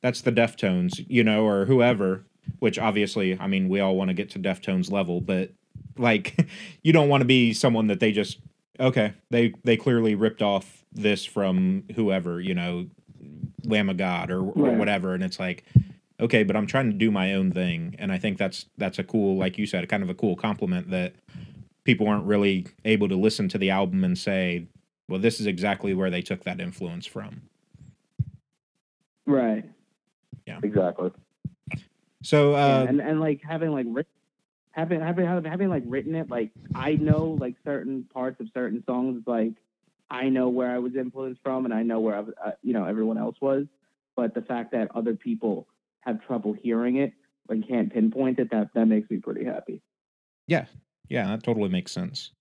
that's 0.00 0.20
the 0.20 0.32
deftones 0.32 1.04
you 1.08 1.24
know 1.24 1.44
or 1.44 1.64
whoever 1.64 2.24
which 2.60 2.78
obviously 2.78 3.38
i 3.40 3.48
mean 3.48 3.68
we 3.68 3.80
all 3.80 3.96
want 3.96 4.08
to 4.08 4.14
get 4.14 4.30
to 4.30 4.38
deftones 4.38 4.92
level 4.92 5.20
but 5.20 5.50
like 5.98 6.48
you 6.82 6.92
don't 6.92 7.08
want 7.08 7.20
to 7.20 7.26
be 7.26 7.52
someone 7.52 7.88
that 7.88 7.98
they 7.98 8.12
just 8.12 8.38
okay 8.80 9.12
they 9.30 9.52
they 9.64 9.76
clearly 9.76 10.14
ripped 10.14 10.42
off 10.42 10.84
this 10.92 11.24
from 11.24 11.84
whoever 11.94 12.40
you 12.40 12.54
know 12.54 12.86
lamb 13.64 13.88
of 13.88 13.96
god 13.96 14.30
or, 14.30 14.40
or 14.40 14.52
Right. 14.54 14.78
whatever 14.78 15.14
and 15.14 15.22
it's 15.24 15.38
like 15.40 15.64
okay 16.20 16.42
but 16.42 16.56
i'm 16.56 16.66
trying 16.66 16.90
to 16.90 16.96
do 16.96 17.10
my 17.10 17.34
own 17.34 17.50
thing 17.52 17.94
and 17.98 18.12
i 18.12 18.18
think 18.18 18.38
that's 18.38 18.66
that's 18.78 18.98
a 18.98 19.04
cool 19.04 19.36
like 19.36 19.58
you 19.58 19.66
said 19.66 19.88
kind 19.88 20.02
of 20.02 20.10
a 20.10 20.14
cool 20.14 20.36
compliment 20.36 20.90
that 20.90 21.14
people 21.84 22.06
aren't 22.08 22.24
really 22.24 22.66
able 22.84 23.08
to 23.08 23.16
listen 23.16 23.48
to 23.48 23.58
the 23.58 23.70
album 23.70 24.04
and 24.04 24.16
say 24.18 24.66
well 25.08 25.20
this 25.20 25.40
is 25.40 25.46
exactly 25.46 25.94
where 25.94 26.10
they 26.10 26.22
took 26.22 26.44
that 26.44 26.60
influence 26.60 27.06
from 27.06 27.42
right 29.26 29.64
Yeah. 30.46 30.58
Exactly. 30.62 31.10
so 32.22 32.52
Yeah, 32.52 32.56
uh 32.82 32.86
and 32.88 33.00
and 33.00 33.20
like 33.20 33.42
having 33.42 33.72
like 33.72 33.86
writ- 33.88 34.06
having 34.76 35.00
having 35.00 35.24
having 35.44 35.68
like 35.68 35.82
written 35.86 36.14
it 36.14 36.30
like 36.30 36.50
I 36.74 36.92
know 36.94 37.36
like 37.40 37.56
certain 37.64 38.04
parts 38.12 38.40
of 38.40 38.48
certain 38.54 38.84
songs 38.86 39.22
like 39.26 39.54
I 40.10 40.28
know 40.28 40.48
where 40.50 40.70
I 40.70 40.78
was 40.78 40.94
influenced 40.94 41.40
from 41.42 41.64
and 41.64 41.74
I 41.74 41.82
know 41.82 41.98
where 41.98 42.14
I 42.14 42.20
was, 42.20 42.34
uh, 42.44 42.50
you 42.62 42.74
know 42.74 42.84
everyone 42.84 43.18
else 43.18 43.36
was 43.40 43.66
but 44.14 44.34
the 44.34 44.42
fact 44.42 44.72
that 44.72 44.94
other 44.94 45.14
people 45.14 45.66
have 46.00 46.24
trouble 46.26 46.52
hearing 46.52 46.96
it 46.96 47.12
and 47.48 47.66
can't 47.66 47.92
pinpoint 47.92 48.38
it 48.38 48.50
that 48.50 48.68
that 48.74 48.86
makes 48.86 49.10
me 49.10 49.16
pretty 49.18 49.44
happy 49.44 49.80
Yeah, 50.46 50.66
Yeah, 51.08 51.26
that 51.28 51.42
totally 51.42 51.68
makes 51.68 51.92
sense. 51.92 52.32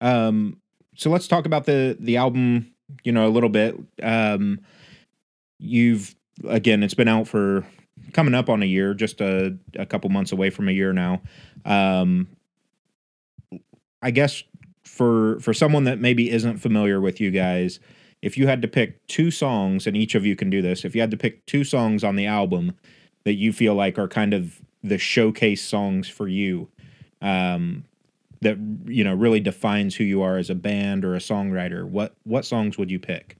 Um, 0.00 0.60
so 0.96 1.10
let's 1.10 1.28
talk 1.28 1.46
about 1.46 1.64
the 1.66 1.96
the 1.98 2.16
album. 2.16 2.74
You 3.04 3.12
know, 3.12 3.26
a 3.26 3.30
little 3.30 3.48
bit. 3.48 3.78
Um, 4.02 4.60
you've 5.58 6.14
again, 6.46 6.82
it's 6.82 6.94
been 6.94 7.08
out 7.08 7.28
for 7.28 7.64
coming 8.12 8.34
up 8.34 8.48
on 8.48 8.62
a 8.62 8.66
year, 8.66 8.94
just 8.94 9.20
a 9.20 9.56
a 9.76 9.86
couple 9.86 10.10
months 10.10 10.32
away 10.32 10.50
from 10.50 10.68
a 10.68 10.72
year 10.72 10.92
now. 10.92 11.22
Um, 11.64 12.28
I 14.02 14.10
guess 14.10 14.42
for 14.84 15.38
for 15.40 15.54
someone 15.54 15.84
that 15.84 16.00
maybe 16.00 16.30
isn't 16.30 16.58
familiar 16.58 17.00
with 17.00 17.20
you 17.20 17.30
guys, 17.30 17.80
if 18.20 18.36
you 18.36 18.46
had 18.46 18.62
to 18.62 18.68
pick 18.68 19.06
two 19.06 19.30
songs, 19.30 19.86
and 19.86 19.96
each 19.96 20.14
of 20.14 20.26
you 20.26 20.36
can 20.36 20.50
do 20.50 20.62
this, 20.62 20.84
if 20.84 20.94
you 20.94 21.00
had 21.00 21.10
to 21.10 21.16
pick 21.16 21.44
two 21.46 21.64
songs 21.64 22.04
on 22.04 22.16
the 22.16 22.26
album 22.26 22.74
that 23.24 23.34
you 23.34 23.52
feel 23.52 23.74
like 23.74 23.98
are 23.98 24.08
kind 24.08 24.34
of 24.34 24.60
the 24.82 24.98
showcase 24.98 25.62
songs 25.62 26.08
for 26.08 26.26
you, 26.26 26.68
um, 27.20 27.84
that 28.40 28.58
you 28.86 29.04
know 29.04 29.14
really 29.14 29.40
defines 29.40 29.96
who 29.96 30.04
you 30.04 30.20
are 30.22 30.36
as 30.36 30.50
a 30.50 30.54
band 30.54 31.04
or 31.04 31.14
a 31.14 31.18
songwriter, 31.18 31.88
what 31.88 32.14
what 32.24 32.44
songs 32.44 32.76
would 32.76 32.90
you 32.90 32.98
pick? 32.98 33.36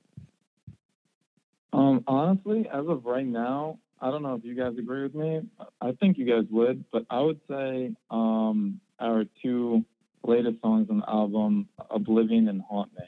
Um, 1.72 2.04
honestly, 2.06 2.68
as 2.68 2.86
of 2.86 3.04
right 3.04 3.26
now, 3.26 3.78
I 4.02 4.10
don't 4.10 4.24
know 4.24 4.34
if 4.34 4.44
you 4.44 4.56
guys 4.56 4.72
agree 4.76 5.04
with 5.04 5.14
me. 5.14 5.42
I 5.80 5.92
think 5.92 6.18
you 6.18 6.26
guys 6.26 6.44
would, 6.50 6.84
but 6.90 7.06
I 7.08 7.20
would 7.20 7.40
say 7.48 7.94
um, 8.10 8.80
our 8.98 9.24
two 9.40 9.84
latest 10.24 10.60
songs 10.60 10.88
on 10.90 10.98
the 10.98 11.08
album, 11.08 11.68
"Oblivion" 11.88 12.48
and 12.48 12.60
"Haunt 12.68 12.90
Me," 12.98 13.04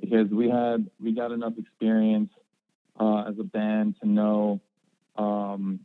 because 0.00 0.30
we 0.30 0.48
had 0.48 0.88
we 1.02 1.10
got 1.10 1.32
enough 1.32 1.54
experience 1.58 2.30
uh, 3.00 3.24
as 3.28 3.34
a 3.40 3.42
band 3.42 3.96
to 4.00 4.08
know 4.08 4.60
um, 5.16 5.80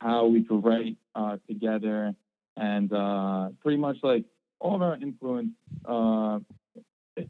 how 0.00 0.26
we 0.26 0.42
could 0.42 0.64
write 0.64 0.96
uh, 1.14 1.36
together, 1.46 2.12
and 2.56 2.92
uh, 2.92 3.50
pretty 3.62 3.78
much 3.78 3.98
like 4.02 4.24
all 4.58 4.74
of 4.74 4.82
our 4.82 4.96
influence, 4.96 5.50
uh, 5.84 6.40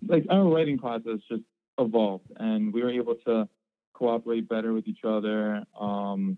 like 0.09 0.25
our 0.31 0.45
writing 0.45 0.79
process 0.79 1.19
just 1.29 1.43
evolved, 1.79 2.33
and 2.39 2.73
we 2.73 2.83
were 2.83 2.91
able 2.91 3.17
to 3.27 3.47
cooperate 3.95 4.49
better 4.49 4.73
with 4.73 4.87
each 4.87 5.05
other, 5.05 5.65
um, 5.81 6.37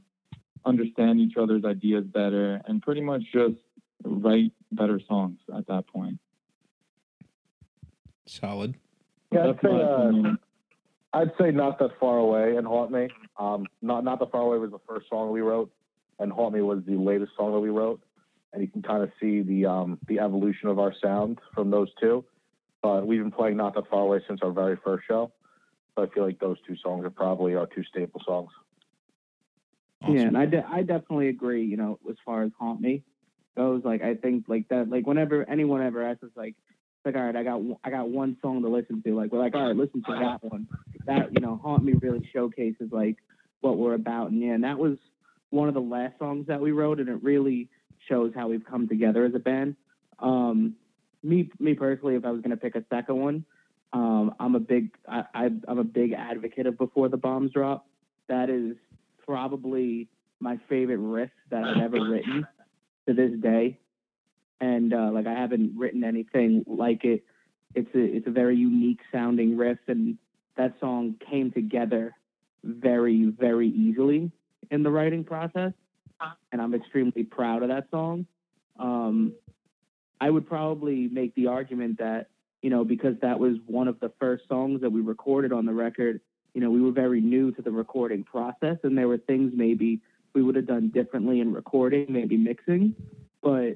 understand 0.65 1.19
each 1.19 1.37
other's 1.37 1.65
ideas 1.65 2.05
better, 2.05 2.61
and 2.67 2.81
pretty 2.83 3.01
much 3.01 3.23
just 3.33 3.57
write 4.05 4.53
better 4.71 5.01
songs 5.09 5.39
at 5.57 5.67
that 5.67 5.87
point. 5.89 6.19
Solid. 8.27 8.75
Yeah, 9.33 9.49
I'd 9.49 9.61
say, 9.63 9.69
uh. 9.71 10.37
I'd 11.13 11.33
say 11.41 11.51
not 11.51 11.79
that 11.79 11.99
far 11.99 12.19
away 12.19 12.57
and 12.57 12.67
haunt 12.67 12.91
me. 12.91 13.09
Um, 13.39 13.67
not 13.83 14.05
not 14.05 14.19
that 14.21 14.31
far 14.31 14.43
away 14.43 14.59
was 14.59 14.71
the 14.71 14.81
first 14.89 15.09
song 15.09 15.31
we 15.31 15.41
wrote, 15.41 15.73
and 16.19 16.33
haunt 16.33 16.55
me 16.55 16.63
was 16.63 16.81
the 16.87 16.97
latest 16.97 17.33
song 17.37 17.53
that 17.53 17.61
we 17.61 17.71
wrote. 17.71 18.01
And 18.53 18.63
you 18.63 18.69
can 18.69 18.83
kind 18.83 19.03
of 19.03 19.11
see 19.21 19.43
the 19.43 19.67
um, 19.67 19.99
the 20.09 20.21
evolution 20.21 20.69
of 20.69 20.79
our 20.79 20.95
sound 21.03 21.41
from 21.55 21.71
those 21.71 21.89
two. 22.01 22.25
But 22.83 23.07
we've 23.07 23.21
been 23.21 23.33
playing 23.33 23.57
not 23.57 23.75
that 23.75 23.89
far 23.89 24.03
away 24.03 24.21
since 24.29 24.41
our 24.43 24.51
very 24.51 24.77
first 24.85 25.05
show. 25.09 25.33
So 25.97 26.03
I 26.05 26.09
feel 26.09 26.25
like 26.25 26.39
those 26.39 26.59
two 26.67 26.77
songs 26.77 27.05
are 27.05 27.11
probably 27.11 27.55
our 27.55 27.67
two 27.67 27.83
staple 27.85 28.21
songs. 28.25 28.51
Awesome. 30.03 30.15
Yeah, 30.15 30.23
and 30.23 30.37
I, 30.39 30.47
de- 30.47 30.67
I 30.69 30.83
definitely 30.83 31.29
agree. 31.29 31.65
You 31.65 31.77
know, 31.79 31.99
as 32.09 32.17
far 32.25 32.43
as 32.43 32.53
haunt 32.59 32.81
me 32.81 33.03
goes, 33.57 33.83
like 33.85 34.03
I 34.03 34.15
think 34.15 34.45
like 34.47 34.69
that, 34.69 34.91
like 34.91 35.07
whenever 35.07 35.49
anyone 35.49 35.83
ever 35.83 36.03
asks 36.07 36.23
us, 36.23 36.31
like, 36.37 36.55
like 37.05 37.17
all 37.17 37.23
right, 37.23 37.35
I 37.37 37.43
got 37.43 37.61
one- 37.63 37.79
I 37.83 37.91
got 37.91 38.11
one 38.11 38.37
song 38.43 38.63
to 38.63 38.69
listen 38.69 39.03
to. 39.03 39.17
Like 39.17 39.33
we're 39.33 39.39
like, 39.39 39.55
all 39.55 39.67
right, 39.67 39.77
listen 39.77 40.03
to 40.07 40.13
that 40.13 40.45
one. 40.45 40.69
That 41.07 41.33
you 41.33 41.41
know, 41.41 41.59
haunt 41.63 41.83
me 41.83 41.95
really 41.95 42.29
showcases 42.33 42.93
like 42.93 43.17
what 43.63 43.79
we're 43.79 43.95
about, 43.95 44.31
and 44.31 44.41
yeah, 44.43 44.53
and 44.53 44.65
that 44.65 44.79
was 44.79 44.99
one 45.51 45.69
of 45.69 45.75
the 45.75 45.81
last 45.81 46.19
songs 46.19 46.47
that 46.49 46.61
we 46.61 46.73
wrote, 46.73 47.01
and 47.01 47.09
it 47.09 47.23
really 47.23 47.69
shows 48.09 48.33
how 48.35 48.49
we've 48.49 48.65
come 48.65 48.87
together 48.87 49.25
as 49.25 49.35
a 49.35 49.39
band. 49.39 49.77
Um, 50.19 50.75
me 51.23 51.49
me 51.59 51.75
personally, 51.75 52.17
if 52.17 52.25
I 52.27 52.31
was 52.31 52.43
gonna 52.43 52.57
pick 52.57 52.75
a 52.75 52.85
second 52.91 53.17
one, 53.17 53.45
um, 53.97 54.35
I'm 54.39 54.55
a 54.55 54.61
big 54.61 54.91
I, 55.09 55.25
I 55.35 55.45
I'm 55.67 55.79
a 55.79 55.85
big 55.85 56.13
advocate 56.13 56.67
of 56.67 56.77
Before 56.77 57.09
the 57.09 57.17
Bombs 57.17 57.53
Drop. 57.53 57.87
That 58.29 58.51
is 58.51 58.77
probably 59.25 60.09
my 60.39 60.59
favorite 60.69 60.99
riff 60.99 61.31
that 61.51 61.65
I've 61.65 61.83
ever 61.83 62.05
written 62.11 62.47
to 63.09 63.15
this 63.15 63.33
day. 63.41 63.79
And 64.61 64.93
uh, 64.93 65.11
like 65.13 65.27
I 65.27 65.33
haven't 65.33 65.79
written 65.79 66.05
anything 66.05 66.63
like 66.67 67.05
it. 67.05 67.25
It's 67.75 67.89
a 67.95 68.01
it's 68.01 68.27
a 68.27 68.31
very 68.31 68.57
unique 68.57 69.01
sounding 69.11 69.57
riff, 69.57 69.79
and 69.87 70.19
that 70.59 70.75
song 70.79 71.15
came 71.31 71.51
together 71.51 72.15
very 72.63 73.25
very 73.25 73.69
easily 73.69 74.31
in 74.71 74.83
the 74.83 74.91
writing 74.91 75.25
process. 75.25 75.73
And 76.53 76.61
I'm 76.61 76.75
extremely 76.75 77.23
proud 77.23 77.63
of 77.63 77.71
that 77.71 77.89
song. 77.91 78.27
Um, 78.79 79.33
I 80.21 80.29
would 80.29 80.47
probably 80.47 81.09
make 81.09 81.35
the 81.35 81.47
argument 81.47 81.99
that 81.99 82.29
you 82.67 82.71
know 82.71 82.85
because 82.85 83.15
that 83.23 83.39
was 83.39 83.55
one 83.67 83.89
of 83.89 83.99
the 84.01 84.11
first 84.21 84.43
songs 84.49 84.81
that 84.83 84.91
we 84.91 85.01
recorded 85.01 85.53
on 85.53 85.65
the 85.65 85.73
record 85.73 86.21
you 86.57 86.63
know, 86.63 86.71
we 86.71 86.81
were 86.81 86.91
very 86.91 87.21
new 87.21 87.53
to 87.53 87.61
the 87.61 87.71
recording 87.71 88.25
process, 88.25 88.79
and 88.83 88.97
there 88.97 89.07
were 89.07 89.19
things 89.19 89.53
maybe 89.55 90.01
we 90.35 90.43
would 90.43 90.57
have 90.57 90.67
done 90.67 90.89
differently 90.89 91.41
in 91.41 91.53
recording, 91.53 92.07
maybe 92.09 92.39
mixing. 92.39 92.95
But, 93.43 93.75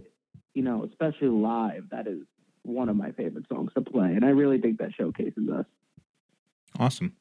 you 0.54 0.62
know, 0.62 0.85
especially 0.85 1.28
live, 1.28 1.90
that 1.90 2.06
is 2.06 2.20
one 2.62 2.88
of 2.88 2.97
my 2.97 3.12
favorite 3.12 3.44
songs 3.52 3.70
to 3.75 3.82
play. 3.82 4.14
And 4.14 4.25
I 4.25 4.30
really 4.30 4.59
think 4.59 4.78
that 4.78 4.94
showcases 4.94 5.47
us. 5.50 5.66
Awesome. 6.78 7.14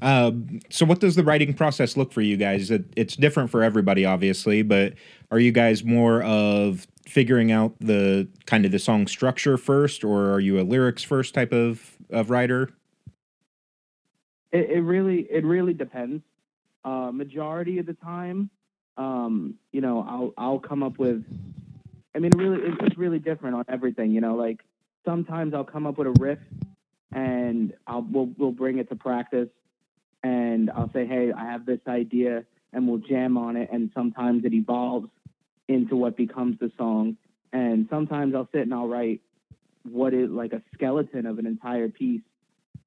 Um, 0.00 0.60
so, 0.70 0.86
what 0.86 1.00
does 1.00 1.16
the 1.16 1.22
writing 1.22 1.52
process 1.52 1.98
look 1.98 2.10
for 2.10 2.22
you 2.22 2.38
guys? 2.38 2.70
It, 2.70 2.86
it's 2.96 3.14
different 3.14 3.50
for 3.50 3.62
everybody, 3.62 4.06
obviously, 4.06 4.62
but 4.62 4.94
are 5.30 5.38
you 5.38 5.52
guys 5.52 5.84
more 5.84 6.22
of 6.22 6.86
figuring 7.06 7.52
out 7.52 7.74
the 7.80 8.28
kind 8.46 8.64
of 8.64 8.72
the 8.72 8.78
song 8.78 9.06
structure 9.06 9.56
first, 9.56 10.04
or 10.04 10.32
are 10.32 10.40
you 10.40 10.60
a 10.60 10.62
lyrics 10.62 11.02
first 11.02 11.34
type 11.34 11.52
of 11.52 11.96
of 12.10 12.30
writer? 12.30 12.70
It, 14.52 14.70
it 14.70 14.80
really 14.80 15.26
it 15.30 15.44
really 15.44 15.74
depends. 15.74 16.22
Uh, 16.84 17.10
majority 17.12 17.78
of 17.78 17.86
the 17.86 17.94
time, 17.94 18.50
um, 18.96 19.54
you 19.72 19.80
know, 19.80 20.04
I'll 20.08 20.32
I'll 20.36 20.58
come 20.58 20.82
up 20.82 20.98
with. 20.98 21.24
I 22.14 22.20
mean, 22.20 22.32
it 22.32 22.38
really 22.38 22.60
it's 22.80 22.96
really 22.96 23.18
different 23.18 23.56
on 23.56 23.64
everything. 23.68 24.12
You 24.12 24.20
know, 24.20 24.36
like 24.36 24.60
sometimes 25.04 25.54
I'll 25.54 25.64
come 25.64 25.86
up 25.86 25.98
with 25.98 26.06
a 26.06 26.14
riff, 26.18 26.38
and 27.12 27.72
I'll 27.86 28.02
we'll 28.02 28.30
we'll 28.38 28.52
bring 28.52 28.78
it 28.78 28.88
to 28.90 28.96
practice, 28.96 29.48
and 30.22 30.70
I'll 30.70 30.92
say, 30.92 31.06
hey, 31.06 31.32
I 31.32 31.44
have 31.44 31.66
this 31.66 31.80
idea, 31.88 32.44
and 32.72 32.88
we'll 32.88 32.98
jam 32.98 33.36
on 33.36 33.56
it, 33.56 33.68
and 33.72 33.90
sometimes 33.94 34.44
it 34.44 34.52
evolves 34.52 35.08
into 35.68 35.96
what 35.96 36.16
becomes 36.16 36.58
the 36.58 36.70
song, 36.76 37.16
and 37.52 37.86
sometimes 37.88 38.34
I'll 38.34 38.48
sit 38.52 38.62
and 38.62 38.74
I'll 38.74 38.88
write 38.88 39.20
what 39.84 40.14
is 40.14 40.30
like 40.30 40.52
a 40.52 40.62
skeleton 40.74 41.26
of 41.26 41.38
an 41.38 41.46
entire 41.46 41.88
piece 41.88 42.22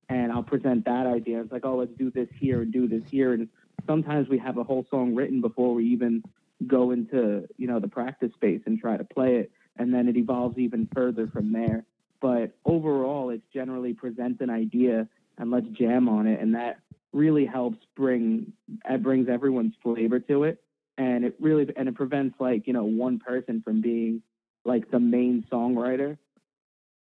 and 0.09 0.31
I'll 0.31 0.43
present 0.43 0.85
that 0.85 1.05
idea. 1.05 1.41
It's 1.41 1.51
like, 1.51 1.65
oh, 1.65 1.77
let's 1.77 1.91
do 1.97 2.11
this 2.11 2.29
here 2.39 2.61
and 2.61 2.71
do 2.71 2.87
this 2.87 3.03
here. 3.09 3.33
And 3.33 3.49
sometimes 3.85 4.29
we 4.29 4.37
have 4.39 4.57
a 4.57 4.63
whole 4.63 4.85
song 4.89 5.15
written 5.15 5.41
before 5.41 5.73
we 5.73 5.85
even 5.87 6.23
go 6.65 6.91
into, 6.91 7.47
you 7.57 7.67
know, 7.67 7.79
the 7.79 7.87
practice 7.87 8.31
space 8.33 8.61
and 8.65 8.79
try 8.79 8.97
to 8.97 9.03
play 9.03 9.35
it. 9.37 9.51
And 9.77 9.93
then 9.93 10.07
it 10.07 10.17
evolves 10.17 10.57
even 10.57 10.87
further 10.93 11.27
from 11.27 11.51
there. 11.51 11.85
But 12.19 12.55
overall, 12.65 13.29
it's 13.29 13.45
generally 13.53 13.93
present 13.93 14.41
an 14.41 14.49
idea 14.49 15.07
and 15.37 15.51
let's 15.51 15.67
jam 15.67 16.09
on 16.09 16.25
it. 16.25 16.39
And 16.39 16.55
that 16.55 16.79
really 17.13 17.45
helps 17.45 17.77
bring, 17.95 18.53
it 18.89 19.03
brings 19.03 19.29
everyone's 19.29 19.75
flavor 19.83 20.19
to 20.21 20.45
it. 20.45 20.63
And 20.97 21.23
it 21.25 21.35
really, 21.39 21.67
and 21.75 21.87
it 21.87 21.95
prevents 21.95 22.39
like, 22.39 22.65
you 22.65 22.73
know, 22.73 22.85
one 22.85 23.19
person 23.19 23.61
from 23.61 23.81
being 23.81 24.21
like 24.65 24.89
the 24.89 24.99
main 24.99 25.45
songwriter, 25.51 26.17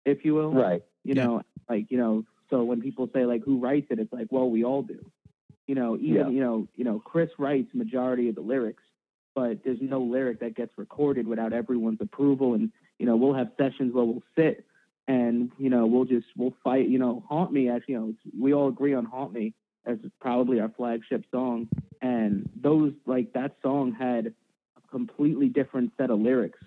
if 0.05 0.23
you 0.23 0.35
will. 0.35 0.51
Right. 0.51 0.83
You 1.03 1.15
Yeah. 1.15 1.25
know, 1.25 1.41
like, 1.69 1.89
you 1.89 1.97
know, 1.97 2.25
so 2.49 2.63
when 2.63 2.81
people 2.81 3.09
say 3.13 3.25
like 3.25 3.43
who 3.43 3.59
writes 3.59 3.87
it, 3.89 3.99
it's 3.99 4.13
like, 4.13 4.27
well, 4.29 4.49
we 4.49 4.63
all 4.63 4.81
do. 4.83 4.99
You 5.67 5.75
know, 5.75 5.97
even 5.97 6.13
Yeah. 6.15 6.29
you 6.29 6.39
know, 6.39 6.67
you 6.75 6.83
know, 6.83 6.99
Chris 6.99 7.29
writes 7.37 7.73
majority 7.73 8.29
of 8.29 8.35
the 8.35 8.41
lyrics, 8.41 8.83
but 9.35 9.63
there's 9.63 9.81
no 9.81 10.01
lyric 10.01 10.39
that 10.39 10.55
gets 10.55 10.77
recorded 10.77 11.27
without 11.27 11.53
everyone's 11.53 12.01
approval. 12.01 12.53
And 12.55 12.71
you 12.97 13.05
know, 13.05 13.15
we'll 13.15 13.33
have 13.35 13.51
sessions 13.57 13.93
where 13.93 14.03
we'll 14.05 14.23
sit 14.35 14.65
and 15.07 15.51
you 15.57 15.69
know 15.69 15.85
we'll 15.87 16.05
just 16.05 16.27
we'll 16.37 16.53
fight. 16.63 16.87
You 16.89 16.99
know, 16.99 17.23
haunt 17.27 17.51
me. 17.51 17.69
Actually, 17.69 17.93
you 17.93 17.99
know, 17.99 18.13
we 18.39 18.53
all 18.53 18.67
agree 18.67 18.93
on 18.93 19.05
haunt 19.05 19.33
me 19.33 19.53
as 19.89 19.97
probably 20.21 20.59
our 20.59 20.69
flagship 20.69 21.25
song. 21.31 21.67
And 22.01 22.49
those 22.59 22.93
like 23.05 23.33
that 23.33 23.57
song 23.61 23.91
had 23.91 24.27
a 24.27 24.91
completely 24.91 25.49
different 25.49 25.91
set 25.97 26.09
of 26.09 26.19
lyrics 26.19 26.59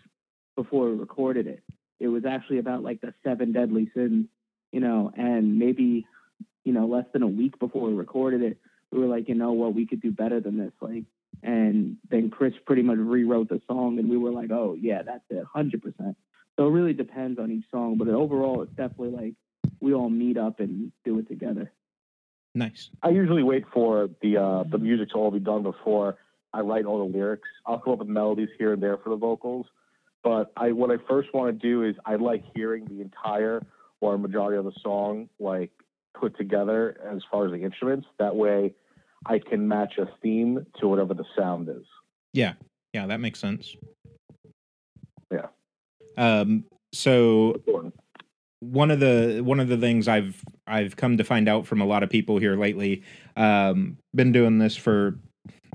before 0.56 0.90
we 0.90 0.96
recorded 0.96 1.46
it. 1.46 1.62
It 2.00 2.08
was 2.08 2.24
actually 2.24 2.58
about 2.58 2.82
like 2.82 3.00
the 3.00 3.14
seven 3.24 3.52
deadly 3.52 3.90
sins 3.94 4.26
you 4.72 4.80
know, 4.80 5.12
and 5.16 5.58
maybe, 5.58 6.06
you 6.64 6.72
know, 6.72 6.86
less 6.86 7.04
than 7.12 7.22
a 7.22 7.28
week 7.28 7.58
before 7.58 7.82
we 7.82 7.94
recorded 7.94 8.42
it, 8.42 8.58
we 8.90 8.98
were 8.98 9.06
like, 9.06 9.28
you 9.28 9.34
know 9.34 9.52
what, 9.52 9.74
we 9.74 9.86
could 9.86 10.00
do 10.00 10.10
better 10.10 10.40
than 10.40 10.58
this. 10.58 10.72
Like, 10.80 11.04
and 11.42 11.96
then 12.10 12.30
Chris 12.30 12.54
pretty 12.66 12.82
much 12.82 12.98
rewrote 12.98 13.48
the 13.48 13.60
song, 13.66 13.98
and 13.98 14.08
we 14.08 14.16
were 14.16 14.30
like, 14.32 14.50
oh, 14.50 14.76
yeah, 14.80 15.02
that's 15.02 15.24
it, 15.30 15.44
100%. 15.54 16.16
So 16.58 16.66
it 16.66 16.70
really 16.70 16.92
depends 16.92 17.38
on 17.38 17.50
each 17.50 17.64
song, 17.70 17.96
but 17.96 18.08
overall, 18.08 18.62
it's 18.62 18.72
definitely 18.72 19.10
like 19.10 19.34
we 19.80 19.94
all 19.94 20.10
meet 20.10 20.36
up 20.36 20.60
and 20.60 20.92
do 21.04 21.18
it 21.18 21.28
together. 21.28 21.72
Nice. 22.54 22.90
I 23.02 23.08
usually 23.10 23.42
wait 23.42 23.64
for 23.72 24.10
the 24.20 24.36
uh, 24.36 24.64
the 24.64 24.78
music 24.78 25.10
to 25.10 25.14
all 25.14 25.30
be 25.30 25.38
done 25.38 25.62
before 25.62 26.16
I 26.52 26.60
write 26.60 26.84
all 26.84 26.98
the 26.98 27.16
lyrics. 27.16 27.48
I'll 27.66 27.78
come 27.78 27.94
up 27.94 28.00
with 28.00 28.08
melodies 28.08 28.50
here 28.58 28.74
and 28.74 28.82
there 28.82 28.98
for 28.98 29.10
the 29.10 29.16
vocals, 29.16 29.66
but 30.22 30.52
I 30.56 30.72
what 30.72 30.90
I 30.90 30.96
first 31.08 31.32
want 31.32 31.58
to 31.58 31.66
do 31.66 31.82
is 31.82 31.96
I 32.04 32.16
like 32.16 32.42
hearing 32.54 32.84
the 32.84 33.00
entire 33.00 33.62
or 34.00 34.18
majority 34.18 34.58
of 34.58 34.64
the 34.64 34.78
song 34.82 35.28
like 35.38 35.70
put 36.18 36.36
together 36.36 37.00
as 37.10 37.22
far 37.30 37.46
as 37.46 37.52
the 37.52 37.62
instruments. 37.62 38.06
That 38.18 38.36
way, 38.36 38.74
I 39.24 39.38
can 39.38 39.66
match 39.66 39.94
a 39.98 40.06
theme 40.20 40.66
to 40.80 40.88
whatever 40.88 41.14
the 41.14 41.24
sound 41.36 41.70
is. 41.70 41.86
Yeah, 42.34 42.54
yeah, 42.92 43.06
that 43.06 43.20
makes 43.20 43.40
sense. 43.40 43.74
Yeah. 45.30 45.46
Um, 46.18 46.64
so 46.92 47.54
Important. 47.54 47.94
One 48.62 48.92
of 48.92 49.00
the 49.00 49.40
one 49.44 49.58
of 49.58 49.66
the 49.66 49.76
things 49.76 50.06
I've 50.06 50.40
I've 50.68 50.94
come 50.96 51.16
to 51.16 51.24
find 51.24 51.48
out 51.48 51.66
from 51.66 51.80
a 51.80 51.84
lot 51.84 52.04
of 52.04 52.10
people 52.10 52.38
here 52.38 52.56
lately, 52.56 53.02
um, 53.36 53.98
been 54.14 54.30
doing 54.30 54.58
this 54.58 54.76
for 54.76 55.18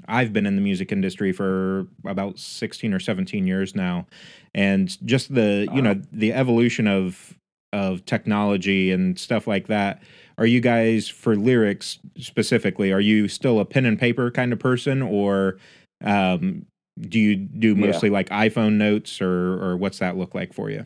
I've 0.08 0.32
been 0.32 0.45
in 0.45 0.56
the 0.56 0.62
music 0.62 0.93
industry 0.93 1.34
for 1.34 1.86
about 2.06 2.39
16 2.39 2.93
or 2.93 3.00
17 3.00 3.45
years 3.45 3.76
now. 3.76 4.08
And 4.56 4.97
just 5.06 5.34
the, 5.36 5.67
you 5.73 5.82
know, 5.82 6.02
the 6.13 6.32
evolution 6.32 6.88
of 6.88 7.38
of 7.73 8.06
technology 8.06 8.91
and 8.91 9.19
stuff 9.19 9.47
like 9.47 9.67
that. 9.67 10.02
Are 10.38 10.45
you 10.45 10.62
guys 10.62 11.10
for 11.10 11.36
lyrics 11.36 12.00
specifically, 12.17 12.93
are 12.93 13.02
you 13.02 13.28
still 13.28 13.60
a 13.60 13.65
pen 13.65 13.86
and 13.86 14.00
paper 14.00 14.32
kind 14.32 14.54
of 14.54 14.60
person 14.60 15.02
or 15.02 15.58
um 16.04 16.65
do 17.02 17.19
you 17.19 17.36
do 17.36 17.69
Yeah. 17.69 17.88
mostly 17.88 18.10
like 18.10 18.30
iPhone 18.30 18.73
notes 18.78 19.21
or 19.21 19.62
or 19.62 19.76
what's 19.76 20.00
that 20.00 20.15
look 20.15 20.34
like 20.34 20.54
for 20.54 20.69
you? 20.69 20.86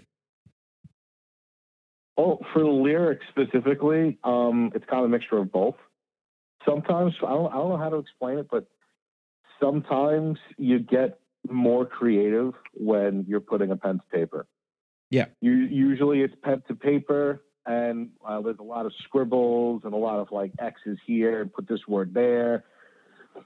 Oh, 2.21 2.39
for 2.53 2.59
the 2.59 2.69
lyrics 2.69 3.25
specifically, 3.29 4.19
um, 4.23 4.71
it's 4.75 4.85
kind 4.85 4.99
of 4.99 5.05
a 5.05 5.09
mixture 5.09 5.39
of 5.39 5.51
both. 5.51 5.73
Sometimes 6.63 7.13
I 7.25 7.31
don't, 7.31 7.51
I 7.51 7.55
don't 7.55 7.69
know 7.69 7.77
how 7.77 7.89
to 7.89 7.95
explain 7.95 8.37
it, 8.37 8.47
but 8.51 8.67
sometimes 9.59 10.37
you 10.55 10.77
get 10.77 11.19
more 11.49 11.83
creative 11.83 12.53
when 12.73 13.25
you're 13.27 13.39
putting 13.39 13.71
a 13.71 13.75
pen 13.75 13.95
to 13.97 14.03
paper. 14.15 14.45
Yeah. 15.09 15.25
You 15.41 15.51
usually 15.51 16.21
it's 16.21 16.35
pen 16.43 16.61
to 16.67 16.75
paper, 16.75 17.41
and 17.65 18.11
uh, 18.23 18.39
there's 18.41 18.59
a 18.59 18.63
lot 18.63 18.85
of 18.85 18.93
scribbles 19.03 19.81
and 19.83 19.93
a 19.95 19.97
lot 19.97 20.19
of 20.19 20.31
like 20.31 20.51
X's 20.59 20.99
here 21.07 21.41
and 21.41 21.51
put 21.51 21.67
this 21.67 21.87
word 21.87 22.13
there. 22.13 22.65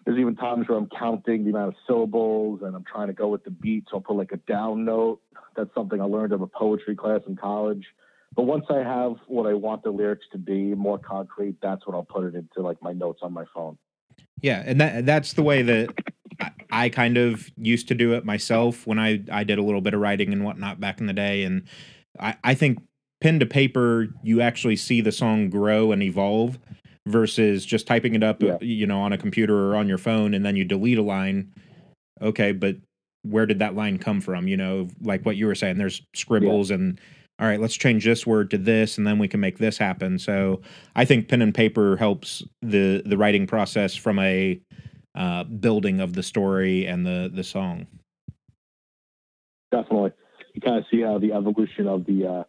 There's 0.03 0.19
even 0.19 0.35
times 0.35 0.67
where 0.67 0.77
I'm 0.77 0.89
counting 0.99 1.45
the 1.45 1.51
amount 1.51 1.69
of 1.69 1.75
syllables 1.87 2.59
and 2.61 2.75
I'm 2.75 2.83
trying 2.83 3.07
to 3.07 3.13
go 3.13 3.29
with 3.29 3.45
the 3.45 3.51
beat, 3.51 3.85
so 3.89 3.97
I'll 3.97 4.01
put 4.01 4.17
like 4.17 4.33
a 4.33 4.37
down 4.51 4.83
note. 4.83 5.21
That's 5.55 5.73
something 5.73 6.01
I 6.01 6.03
learned 6.03 6.33
of 6.33 6.41
a 6.41 6.47
poetry 6.47 6.97
class 6.97 7.21
in 7.25 7.37
college. 7.37 7.85
But 8.35 8.43
once 8.43 8.65
I 8.69 8.79
have 8.79 9.15
what 9.27 9.47
I 9.47 9.53
want 9.53 9.83
the 9.83 9.91
lyrics 9.91 10.25
to 10.33 10.37
be 10.37 10.75
more 10.75 10.97
concrete, 10.97 11.55
that's 11.61 11.87
when 11.87 11.95
I'll 11.95 12.03
put 12.03 12.25
it 12.25 12.35
into 12.35 12.61
like 12.61 12.81
my 12.81 12.91
notes 12.91 13.19
on 13.23 13.31
my 13.31 13.45
phone. 13.53 13.77
Yeah, 14.41 14.61
and 14.65 14.79
that 14.81 15.05
that's 15.05 15.33
the 15.33 15.43
way 15.43 15.61
that 15.61 15.93
I, 16.69 16.89
kind 16.89 17.17
of 17.17 17.49
used 17.57 17.87
to 17.87 17.95
do 17.95 18.13
it 18.13 18.25
myself 18.25 18.85
when 18.85 18.99
I 18.99 19.23
I 19.31 19.43
did 19.43 19.57
a 19.57 19.63
little 19.63 19.81
bit 19.81 19.93
of 19.93 20.01
writing 20.01 20.33
and 20.33 20.43
whatnot 20.43 20.79
back 20.79 20.99
in 20.99 21.07
the 21.07 21.13
day, 21.13 21.43
and 21.43 21.63
I 22.19 22.35
I 22.43 22.53
think 22.53 22.79
pen 23.21 23.39
to 23.39 23.45
paper 23.45 24.07
you 24.23 24.41
actually 24.41 24.75
see 24.75 24.99
the 24.99 25.11
song 25.11 25.49
grow 25.49 25.93
and 25.93 26.03
evolve 26.03 26.59
versus 27.07 27.65
just 27.65 27.87
typing 27.87 28.13
it 28.15 28.23
up 28.23 28.43
Yeah. 28.43 28.57
you 28.59 28.85
know 28.85 28.99
on 28.99 29.13
a 29.13 29.17
computer 29.17 29.71
or 29.71 29.75
on 29.75 29.87
your 29.87 29.97
phone 29.97 30.33
and 30.33 30.45
then 30.45 30.55
you 30.57 30.65
delete 30.65 30.97
a 30.97 31.01
line. 31.01 31.53
Okay, 32.21 32.51
but 32.51 32.75
where 33.23 33.45
did 33.45 33.59
that 33.59 33.75
line 33.75 33.97
come 33.97 34.21
from? 34.21 34.47
You 34.47 34.57
know, 34.57 34.87
like 35.01 35.25
what 35.25 35.37
you 35.37 35.47
were 35.47 35.55
saying, 35.55 35.77
there's 35.77 36.01
scribbles 36.13 36.71
and 36.71 36.99
all 37.39 37.47
right, 37.47 37.59
let's 37.59 37.75
change 37.75 38.05
this 38.05 38.25
word 38.25 38.49
to 38.51 38.57
this, 38.57 38.97
and 38.97 39.05
then 39.05 39.19
we 39.19 39.27
can 39.27 39.39
make 39.39 39.57
this 39.57 39.77
happen. 39.77 40.17
So 40.19 40.61
I 40.95 41.03
think 41.03 41.27
pen 41.27 41.41
and 41.41 41.53
paper 41.53 41.97
helps 41.97 42.43
the 42.61 43.01
the 43.05 43.17
writing 43.17 43.45
process 43.45 43.95
from 43.95 44.19
a 44.19 44.59
uh, 45.15 45.43
building 45.43 45.99
of 45.99 46.13
the 46.13 46.23
story 46.23 46.85
and 46.85 47.05
the 47.05 47.29
the 47.33 47.43
song. 47.43 47.87
Definitely. 49.71 50.11
You 50.53 50.61
kind 50.61 50.77
of 50.77 50.85
see 50.89 51.01
how 51.01 51.19
the 51.19 51.33
evolution 51.33 51.87
of 51.87 52.05
the 52.05 52.25
uh, 52.25 52.43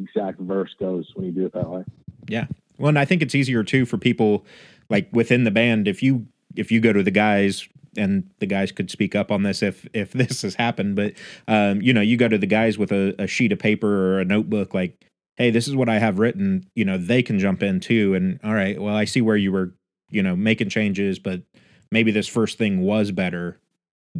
exact 0.00 0.40
verse 0.40 0.74
goes 0.80 1.08
when 1.14 1.26
you 1.26 1.32
do 1.32 1.46
it 1.46 1.52
that 1.54 1.68
way. 1.68 1.84
Yeah, 2.26 2.46
well, 2.78 2.88
and 2.88 2.98
I 2.98 3.04
think 3.04 3.22
it's 3.22 3.34
easier 3.34 3.62
too 3.62 3.86
for 3.86 3.98
people 3.98 4.44
like 4.90 5.08
within 5.12 5.44
the 5.44 5.50
band 5.52 5.86
if 5.86 6.02
you 6.02 6.26
if 6.56 6.72
you 6.72 6.80
go 6.80 6.92
to 6.92 7.02
the 7.02 7.10
guys 7.12 7.68
and 7.96 8.30
the 8.38 8.46
guys 8.46 8.72
could 8.72 8.90
speak 8.90 9.14
up 9.14 9.30
on 9.30 9.42
this 9.42 9.62
if 9.62 9.86
if 9.92 10.12
this 10.12 10.42
has 10.42 10.54
happened, 10.54 10.96
but 10.96 11.14
um, 11.48 11.80
you 11.82 11.92
know, 11.92 12.00
you 12.00 12.16
go 12.16 12.28
to 12.28 12.38
the 12.38 12.46
guys 12.46 12.78
with 12.78 12.92
a, 12.92 13.14
a 13.18 13.26
sheet 13.26 13.52
of 13.52 13.58
paper 13.58 14.14
or 14.14 14.20
a 14.20 14.24
notebook 14.24 14.74
like, 14.74 15.04
hey, 15.36 15.50
this 15.50 15.68
is 15.68 15.74
what 15.74 15.88
I 15.88 15.98
have 15.98 16.18
written. 16.18 16.66
You 16.74 16.84
know, 16.84 16.98
they 16.98 17.22
can 17.22 17.38
jump 17.38 17.62
in 17.62 17.80
too. 17.80 18.14
And 18.14 18.38
all 18.44 18.54
right, 18.54 18.80
well, 18.80 18.94
I 18.94 19.04
see 19.04 19.20
where 19.20 19.36
you 19.36 19.52
were, 19.52 19.74
you 20.10 20.22
know, 20.22 20.36
making 20.36 20.68
changes, 20.68 21.18
but 21.18 21.42
maybe 21.90 22.10
this 22.10 22.28
first 22.28 22.58
thing 22.58 22.80
was 22.80 23.10
better 23.10 23.58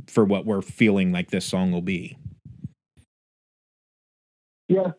for 0.07 0.25
what 0.25 0.47
we're 0.47 0.63
feeling 0.63 1.13
like 1.13 1.31
this 1.31 1.45
song 1.45 1.71
will 1.71 1.83
be. 1.83 2.17
Yeah, 4.69 4.93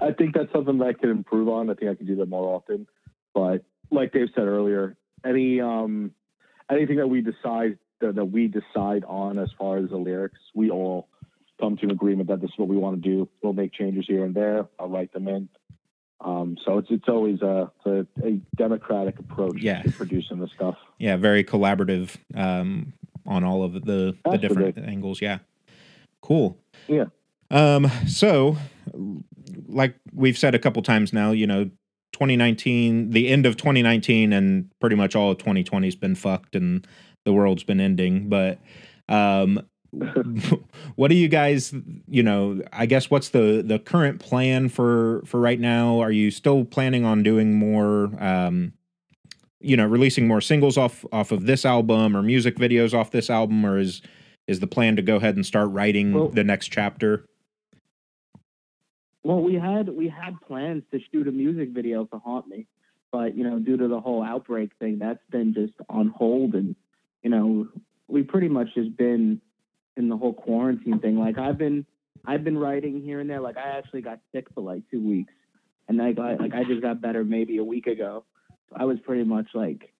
I 0.00 0.12
think 0.12 0.34
that's 0.34 0.52
something 0.52 0.78
that 0.78 0.86
I 0.86 0.92
could 0.92 1.10
improve 1.10 1.48
on. 1.48 1.68
I 1.68 1.74
think 1.74 1.90
I 1.90 1.94
could 1.94 2.06
do 2.06 2.16
that 2.16 2.28
more 2.28 2.54
often. 2.54 2.86
But 3.34 3.64
like 3.90 4.12
Dave 4.12 4.28
said 4.34 4.44
earlier, 4.44 4.96
any 5.24 5.60
um 5.60 6.12
anything 6.70 6.96
that 6.96 7.08
we 7.08 7.22
decide 7.22 7.78
that, 8.00 8.14
that 8.16 8.24
we 8.26 8.48
decide 8.48 9.04
on 9.06 9.38
as 9.38 9.50
far 9.58 9.78
as 9.78 9.90
the 9.90 9.96
lyrics, 9.96 10.38
we 10.54 10.70
all 10.70 11.08
come 11.60 11.76
to 11.78 11.84
an 11.84 11.90
agreement 11.90 12.28
that 12.28 12.40
this 12.40 12.50
is 12.50 12.58
what 12.58 12.68
we 12.68 12.76
want 12.76 13.02
to 13.02 13.08
do. 13.08 13.28
We'll 13.42 13.52
make 13.52 13.72
changes 13.72 14.04
here 14.06 14.24
and 14.24 14.34
there. 14.34 14.66
I'll 14.78 14.88
write 14.88 15.12
them 15.12 15.28
in. 15.28 15.48
Um, 16.20 16.56
so 16.64 16.78
it's 16.78 16.88
it's 16.90 17.08
always 17.08 17.42
a, 17.42 17.70
a, 17.84 18.06
a 18.24 18.40
democratic 18.56 19.18
approach 19.18 19.58
Yeah. 19.60 19.82
to 19.82 19.90
producing 19.92 20.38
the 20.38 20.48
stuff. 20.48 20.76
Yeah, 20.98 21.16
very 21.16 21.44
collaborative 21.44 22.16
um, 22.34 22.94
on 23.26 23.44
all 23.44 23.62
of 23.62 23.72
the 23.84 24.16
the 24.24 24.38
different 24.38 24.78
angles. 24.78 25.20
Yeah, 25.20 25.38
cool. 26.22 26.58
Yeah. 26.88 27.04
Um. 27.50 27.90
So, 28.08 28.56
like 29.68 29.96
we've 30.12 30.38
said 30.38 30.54
a 30.54 30.58
couple 30.58 30.80
times 30.82 31.12
now, 31.12 31.32
you 31.32 31.46
know, 31.46 31.64
2019, 32.12 33.10
the 33.10 33.28
end 33.28 33.44
of 33.44 33.58
2019, 33.58 34.32
and 34.32 34.70
pretty 34.80 34.96
much 34.96 35.14
all 35.14 35.32
of 35.32 35.38
2020 35.38 35.86
has 35.86 35.96
been 35.96 36.14
fucked, 36.14 36.56
and 36.56 36.86
the 37.26 37.32
world's 37.34 37.64
been 37.64 37.80
ending. 37.80 38.30
But, 38.30 38.58
um, 39.10 39.60
what 40.96 41.08
do 41.08 41.14
you 41.14 41.28
guys 41.28 41.72
you 42.06 42.22
know 42.22 42.60
i 42.72 42.84
guess 42.84 43.08
what's 43.08 43.30
the 43.30 43.62
the 43.64 43.78
current 43.78 44.20
plan 44.20 44.68
for 44.68 45.22
for 45.24 45.40
right 45.40 45.60
now 45.60 46.00
are 46.00 46.10
you 46.10 46.30
still 46.30 46.64
planning 46.66 47.04
on 47.04 47.22
doing 47.22 47.54
more 47.54 48.10
um 48.22 48.74
you 49.60 49.74
know 49.74 49.86
releasing 49.86 50.26
more 50.26 50.40
singles 50.42 50.76
off 50.76 51.06
off 51.12 51.30
of 51.32 51.46
this 51.46 51.64
album 51.64 52.14
or 52.14 52.20
music 52.20 52.56
videos 52.56 52.92
off 52.92 53.10
this 53.10 53.30
album 53.30 53.64
or 53.64 53.78
is 53.78 54.02
is 54.48 54.60
the 54.60 54.66
plan 54.66 54.96
to 54.96 55.02
go 55.02 55.16
ahead 55.16 55.34
and 55.36 55.46
start 55.46 55.70
writing 55.70 56.12
Well- 56.12 56.28
the 56.28 56.44
next 56.44 56.68
chapter 56.68 57.24
Well, 59.22 59.40
we 59.40 59.54
had 59.54 59.88
we 59.88 60.08
had 60.08 60.38
plans 60.46 60.82
to 60.90 61.00
shoot 61.10 61.26
a 61.26 61.32
music 61.32 61.70
video 61.70 62.06
for 62.06 62.18
Haunt 62.18 62.48
Me, 62.48 62.66
but 63.10 63.34
you 63.36 63.44
know, 63.44 63.58
due 63.58 63.76
to 63.78 63.88
the 63.88 64.00
whole 64.00 64.22
outbreak 64.22 64.70
thing, 64.78 64.98
that's 64.98 65.24
been 65.30 65.54
just 65.54 65.74
on 65.88 66.08
hold, 66.08 66.54
and 66.54 66.76
you 67.26 67.30
know, 67.30 67.66
we 68.06 68.22
pretty 68.22 68.46
much 68.46 68.68
just 68.72 68.96
been 68.96 69.40
in 69.96 70.08
the 70.08 70.16
whole 70.16 70.32
quarantine 70.32 71.00
thing. 71.00 71.18
Like 71.18 71.38
I've 71.38 71.58
been 71.58 71.84
I've 72.24 72.44
been 72.44 72.56
writing 72.56 73.02
here 73.02 73.18
and 73.18 73.28
there. 73.28 73.40
Like 73.40 73.56
I 73.56 73.78
actually 73.78 74.02
got 74.02 74.20
sick 74.30 74.46
for 74.54 74.60
like 74.60 74.82
two 74.92 75.04
weeks, 75.04 75.32
and 75.88 75.98
like 75.98 76.20
I 76.20 76.36
like 76.36 76.54
I 76.54 76.62
just 76.62 76.82
got 76.82 77.00
better 77.00 77.24
maybe 77.24 77.56
a 77.58 77.64
week 77.64 77.88
ago. 77.88 78.24
I 78.72 78.84
was 78.84 78.98
pretty 79.00 79.24
much 79.24 79.48
like, 79.54 79.92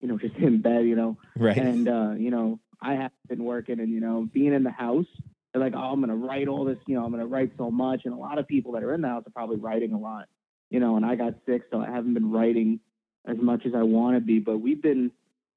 you 0.00 0.08
know, 0.08 0.16
just 0.26 0.36
in 0.36 0.62
bed, 0.62 0.86
you 0.86 0.96
know, 0.96 1.18
right 1.36 1.54
and 1.54 1.86
uh, 1.86 2.12
you 2.16 2.30
know, 2.30 2.58
I 2.80 2.94
have 2.94 3.12
been 3.28 3.44
working 3.44 3.78
and 3.78 3.92
you 3.92 4.00
know, 4.00 4.26
being 4.32 4.54
in 4.54 4.62
the 4.62 4.70
house. 4.70 5.04
They're 5.52 5.60
like, 5.60 5.74
oh, 5.76 5.80
I'm 5.92 6.00
gonna 6.00 6.16
write 6.16 6.48
all 6.48 6.64
this, 6.64 6.78
you 6.86 6.94
know, 6.94 7.04
I'm 7.04 7.10
gonna 7.10 7.26
write 7.26 7.52
so 7.58 7.70
much, 7.70 8.06
and 8.06 8.14
a 8.14 8.16
lot 8.16 8.38
of 8.38 8.48
people 8.48 8.72
that 8.72 8.84
are 8.84 8.94
in 8.94 9.02
the 9.02 9.08
house 9.08 9.24
are 9.26 9.32
probably 9.32 9.58
writing 9.58 9.92
a 9.92 9.98
lot, 9.98 10.28
you 10.70 10.80
know. 10.80 10.96
And 10.96 11.04
I 11.04 11.14
got 11.14 11.34
sick, 11.44 11.60
so 11.70 11.78
I 11.78 11.90
haven't 11.90 12.14
been 12.14 12.30
writing 12.30 12.80
as 13.26 13.36
much 13.36 13.66
as 13.66 13.74
I 13.74 13.82
want 13.82 14.16
to 14.16 14.20
be. 14.22 14.38
But 14.38 14.62
we've 14.62 14.80
been 14.80 15.10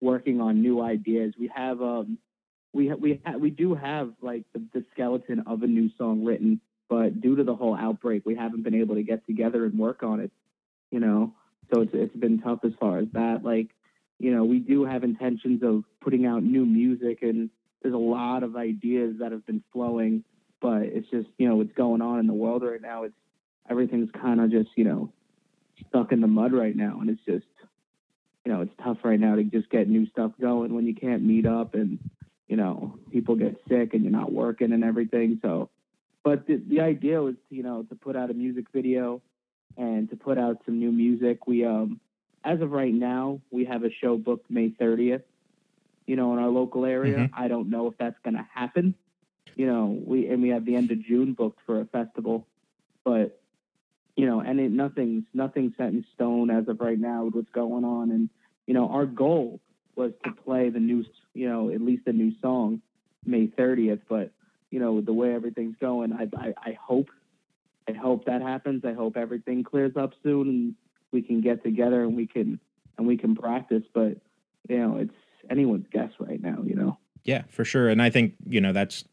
working 0.04 0.42
on 0.42 0.62
new 0.62 0.82
ideas. 0.82 1.34
We 1.40 1.50
have, 1.56 1.82
um, 1.82 2.18
we 2.74 2.90
ha- 2.90 3.00
we 3.00 3.22
ha- 3.26 3.38
we 3.38 3.50
do 3.50 3.74
have 3.74 4.14
like 4.22 4.44
the, 4.54 4.62
the 4.74 4.84
skeleton 4.94 5.44
of 5.48 5.64
a 5.64 5.68
new 5.68 5.90
song 5.98 6.26
written, 6.26 6.60
but 6.90 7.22
due 7.22 7.36
to 7.38 7.44
the 7.44 7.56
whole 7.56 7.76
outbreak, 7.76 8.24
we 8.26 8.36
haven't 8.36 8.64
been 8.64 8.76
able 8.76 8.96
to 8.96 9.04
get 9.04 9.26
together 9.26 9.66
and 9.66 9.80
work 9.80 10.04
on 10.04 10.20
it, 10.20 10.32
you 10.92 11.00
know. 11.00 11.34
So 11.74 11.82
it's 11.82 11.92
it's 11.94 12.16
been 12.16 12.40
tough 12.42 12.60
as 12.64 12.74
far 12.80 13.00
as 13.00 13.08
that. 13.14 13.44
Like, 13.44 13.70
you 14.20 14.36
know, 14.36 14.44
we 14.44 14.60
do 14.60 14.86
have 14.86 15.04
intentions 15.04 15.64
of 15.64 15.84
putting 16.02 16.26
out 16.26 16.44
new 16.44 16.66
music 16.66 17.20
and 17.22 17.50
there's 17.82 17.94
a 17.94 17.98
lot 17.98 18.44
of 18.44 18.56
ideas 18.56 19.16
that 19.20 19.32
have 19.32 19.46
been 19.46 19.64
flowing, 19.72 20.24
but 20.62 20.84
it's 20.84 21.10
just, 21.10 21.28
you 21.38 21.48
know, 21.48 21.56
what's 21.58 21.74
going 21.74 22.02
on 22.02 22.20
in 22.20 22.28
the 22.28 22.34
world 22.34 22.64
right 22.64 22.82
now. 22.82 23.04
It's 23.04 23.14
everything's 23.70 24.10
kind 24.12 24.40
of 24.40 24.50
just, 24.50 24.70
you 24.76 24.86
know, 24.86 25.12
stuck 25.90 26.12
in 26.12 26.22
the 26.22 26.28
mud 26.28 26.54
right 26.54 26.76
now. 26.76 27.00
And 27.02 27.10
it's 27.10 27.22
just, 27.26 27.46
you 28.46 28.52
know, 28.52 28.62
it's 28.62 28.74
tough 28.84 28.98
right 29.04 29.20
now 29.20 29.36
to 29.36 29.44
just 29.44 29.70
get 29.70 29.88
new 29.88 30.08
stuff 30.08 30.32
going 30.40 30.74
when 30.74 30.86
you 30.86 30.96
can't 30.96 31.24
meet 31.24 31.46
up 31.46 31.76
and, 31.76 32.00
you 32.48 32.58
know, 32.58 32.98
people 33.12 33.36
get 33.36 33.62
sick 33.70 33.94
and 33.94 34.04
you're 34.04 34.12
not 34.12 34.32
working 34.32 34.74
and 34.74 34.84
everything. 34.84 35.40
So, 35.42 35.70
but 36.24 36.46
the, 36.48 36.62
the 36.68 36.82
idea 36.82 37.22
was, 37.22 37.36
you 37.50 37.64
know, 37.64 37.84
to 37.84 37.96
put 37.96 38.16
out 38.16 38.30
a 38.30 38.34
music 38.34 38.66
video 38.74 39.22
and 39.78 40.10
to 40.10 40.16
put 40.16 40.38
out 40.38 40.58
some 40.66 40.80
new 40.80 40.92
music. 40.92 41.48
We, 41.48 41.66
um, 41.66 42.00
as 42.44 42.62
of 42.62 42.72
right 42.72 42.94
now, 42.94 43.40
we 43.52 43.66
have 43.66 43.84
a 43.84 43.90
show 44.02 44.18
booked 44.18 44.50
May 44.52 44.70
30th 44.70 45.24
you 46.06 46.16
know, 46.16 46.34
in 46.34 46.40
our 46.40 46.50
local 46.50 46.86
area. 46.86 47.18
Mhm. 47.18 47.30
I 47.34 47.48
don't 47.48 47.70
know 47.70 47.88
if 47.88 47.98
that's 47.98 48.20
going 48.24 48.36
to 48.36 48.46
happen. 48.54 48.96
You 49.56 49.68
know, 49.68 50.02
we 50.06 50.28
and 50.28 50.42
we 50.42 50.50
have 50.50 50.66
the 50.66 50.76
end 50.76 50.92
of 50.92 51.02
June 51.02 51.34
booked 51.34 51.60
for 51.66 51.80
a 51.80 51.86
festival, 51.86 52.48
but 53.04 53.40
you 54.16 54.26
know, 54.26 54.40
and 54.42 54.60
it, 54.60 54.72
nothing's 54.72 55.24
nothing's 55.34 55.74
set 55.78 55.90
in 55.90 56.06
stone 56.14 56.50
as 56.50 56.68
of 56.68 56.80
right 56.80 57.00
now 57.00 57.26
with 57.26 57.36
what's 57.36 57.52
going 57.52 57.84
on. 57.84 58.12
And 58.12 58.30
you 58.68 58.74
know, 58.74 58.90
our 58.90 59.06
goal 59.06 59.60
was 59.96 60.12
to 60.24 60.32
play 60.32 60.70
the 60.70 60.80
new, 60.80 61.04
you 61.34 61.48
know, 61.50 61.70
at 61.70 61.82
least 61.82 62.04
a 62.08 62.14
new 62.14 62.32
song 62.42 62.82
May 63.26 63.48
30th. 63.48 64.02
But 64.08 64.32
you 64.70 64.80
know, 64.80 65.02
the 65.02 65.14
way 65.14 65.34
everything's 65.34 65.76
going, 65.80 66.14
I 66.14 66.28
I, 66.38 66.54
I 66.58 66.78
hope 66.80 67.10
I 67.88 67.94
hope 67.94 68.26
that 68.26 68.42
happens. 68.42 68.86
I 68.86 68.94
hope 68.94 69.18
everything 69.18 69.64
clears 69.64 69.98
up 69.98 70.14
soon 70.24 70.48
and 70.48 70.76
we 71.12 71.22
can 71.22 71.42
get 71.42 71.64
together 71.64 72.04
and 72.04 72.16
we 72.16 72.28
can 72.28 72.60
and 72.98 73.08
we 73.08 73.18
can 73.18 73.36
practice. 73.36 73.84
But 73.94 74.18
you 74.70 74.78
know, 74.78 74.98
it's 74.98 75.14
anyone's 75.50 75.88
guess 75.92 76.12
right 76.20 76.42
now, 76.42 76.60
you 76.64 76.76
know. 76.76 76.98
Yeah, 77.24 77.44
for 77.50 77.66
sure. 77.66 77.90
And 77.90 78.02
I 78.02 78.10
think, 78.10 78.36
you 78.48 78.62
know, 78.62 78.74
that's 78.74 79.06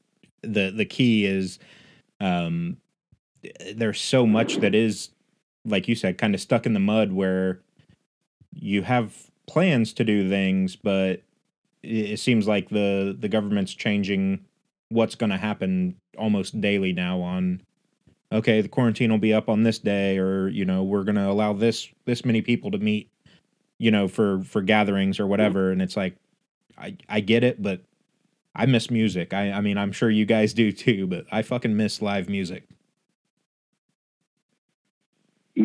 the 0.43 0.71
the 0.71 0.85
key 0.85 1.27
is 1.27 1.59
um 2.21 2.77
there's 3.75 4.01
so 4.01 4.27
much 4.27 4.57
that 4.57 4.75
is 4.75 5.11
like 5.65 5.89
you 5.89 5.95
said 5.95 6.19
kind 6.19 6.35
of 6.35 6.41
stuck 6.41 6.67
in 6.67 6.73
the 6.73 6.81
mud 6.81 7.13
where 7.13 7.61
you 8.53 8.83
have 8.83 9.31
plans 9.47 9.93
to 9.93 10.05
do 10.05 10.29
things 10.29 10.77
but 10.77 11.23
it, 11.83 12.19
seems 12.19 12.47
like 12.47 12.69
the 12.69 13.17
the 13.19 13.29
government's 13.29 13.73
changing 13.73 14.45
what's 14.89 15.15
going 15.15 15.31
to 15.31 15.37
happen 15.37 15.97
almost 16.19 16.61
daily 16.61 16.93
now 16.93 17.21
on 17.21 17.61
okay 18.33 18.61
the 18.61 18.69
quarantine 18.69 19.11
will 19.11 19.19
be 19.19 19.33
up 19.33 19.49
on 19.49 19.63
this 19.63 19.79
day 19.79 20.19
or 20.19 20.49
you 20.49 20.65
know 20.65 20.83
we're 20.83 21.05
going 21.05 21.15
to 21.15 21.29
allow 21.29 21.53
this 21.53 21.89
this 22.05 22.25
many 22.25 22.43
people 22.43 22.71
to 22.71 22.79
meet 22.79 23.11
you 23.81 23.91
know 23.91 24.07
for 24.07 24.43
for 24.45 24.63
gatherings 24.63 25.19
or 25.19 25.27
whatever. 25.27 25.73
And 25.73 25.83
it's 25.83 25.97
like 25.97 26.15
i 26.79 26.97
i 27.09 27.19
get 27.19 27.43
it 27.43 27.61
but 27.61 27.81
i 28.55 28.67
miss 28.67 28.91
music. 28.91 29.35
I 29.35 29.51
i 29.51 29.61
mean 29.61 29.77
i'm 29.77 29.91
sure 29.91 30.11
you 30.11 30.27
guys 30.27 30.55
do 30.55 30.71
too 30.71 31.09
but 31.09 31.25
i 31.33 31.43
fucking 31.43 31.77
miss 31.77 32.01
live 32.01 32.29
music 32.29 32.69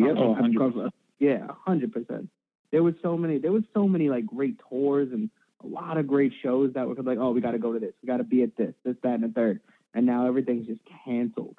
Yep. 0.00 0.16
Oh, 0.18 0.36
Oh, 0.38 0.42
100%. 0.42 0.86
of. 0.86 0.92
Yeah, 1.18 1.46
hundred 1.64 1.92
percent. 1.92 2.28
There 2.72 2.82
was 2.82 2.94
so 3.02 3.16
many. 3.16 3.38
There 3.38 3.52
was 3.52 3.62
so 3.72 3.88
many 3.88 4.08
like 4.10 4.26
great 4.26 4.60
tours 4.68 5.08
and 5.12 5.30
a 5.64 5.66
lot 5.66 5.96
of 5.96 6.06
great 6.06 6.32
shows 6.42 6.74
that 6.74 6.86
were 6.86 6.94
like, 6.96 7.18
oh, 7.18 7.30
we 7.30 7.40
got 7.40 7.52
to 7.52 7.58
go 7.58 7.72
to 7.72 7.78
this. 7.78 7.94
We 8.02 8.06
got 8.06 8.18
to 8.18 8.24
be 8.24 8.42
at 8.42 8.54
this, 8.56 8.74
this, 8.84 8.96
that, 9.02 9.14
and 9.14 9.22
the 9.24 9.28
third. 9.28 9.60
And 9.94 10.04
now 10.04 10.26
everything's 10.26 10.66
just 10.66 10.82
canceled. 11.04 11.56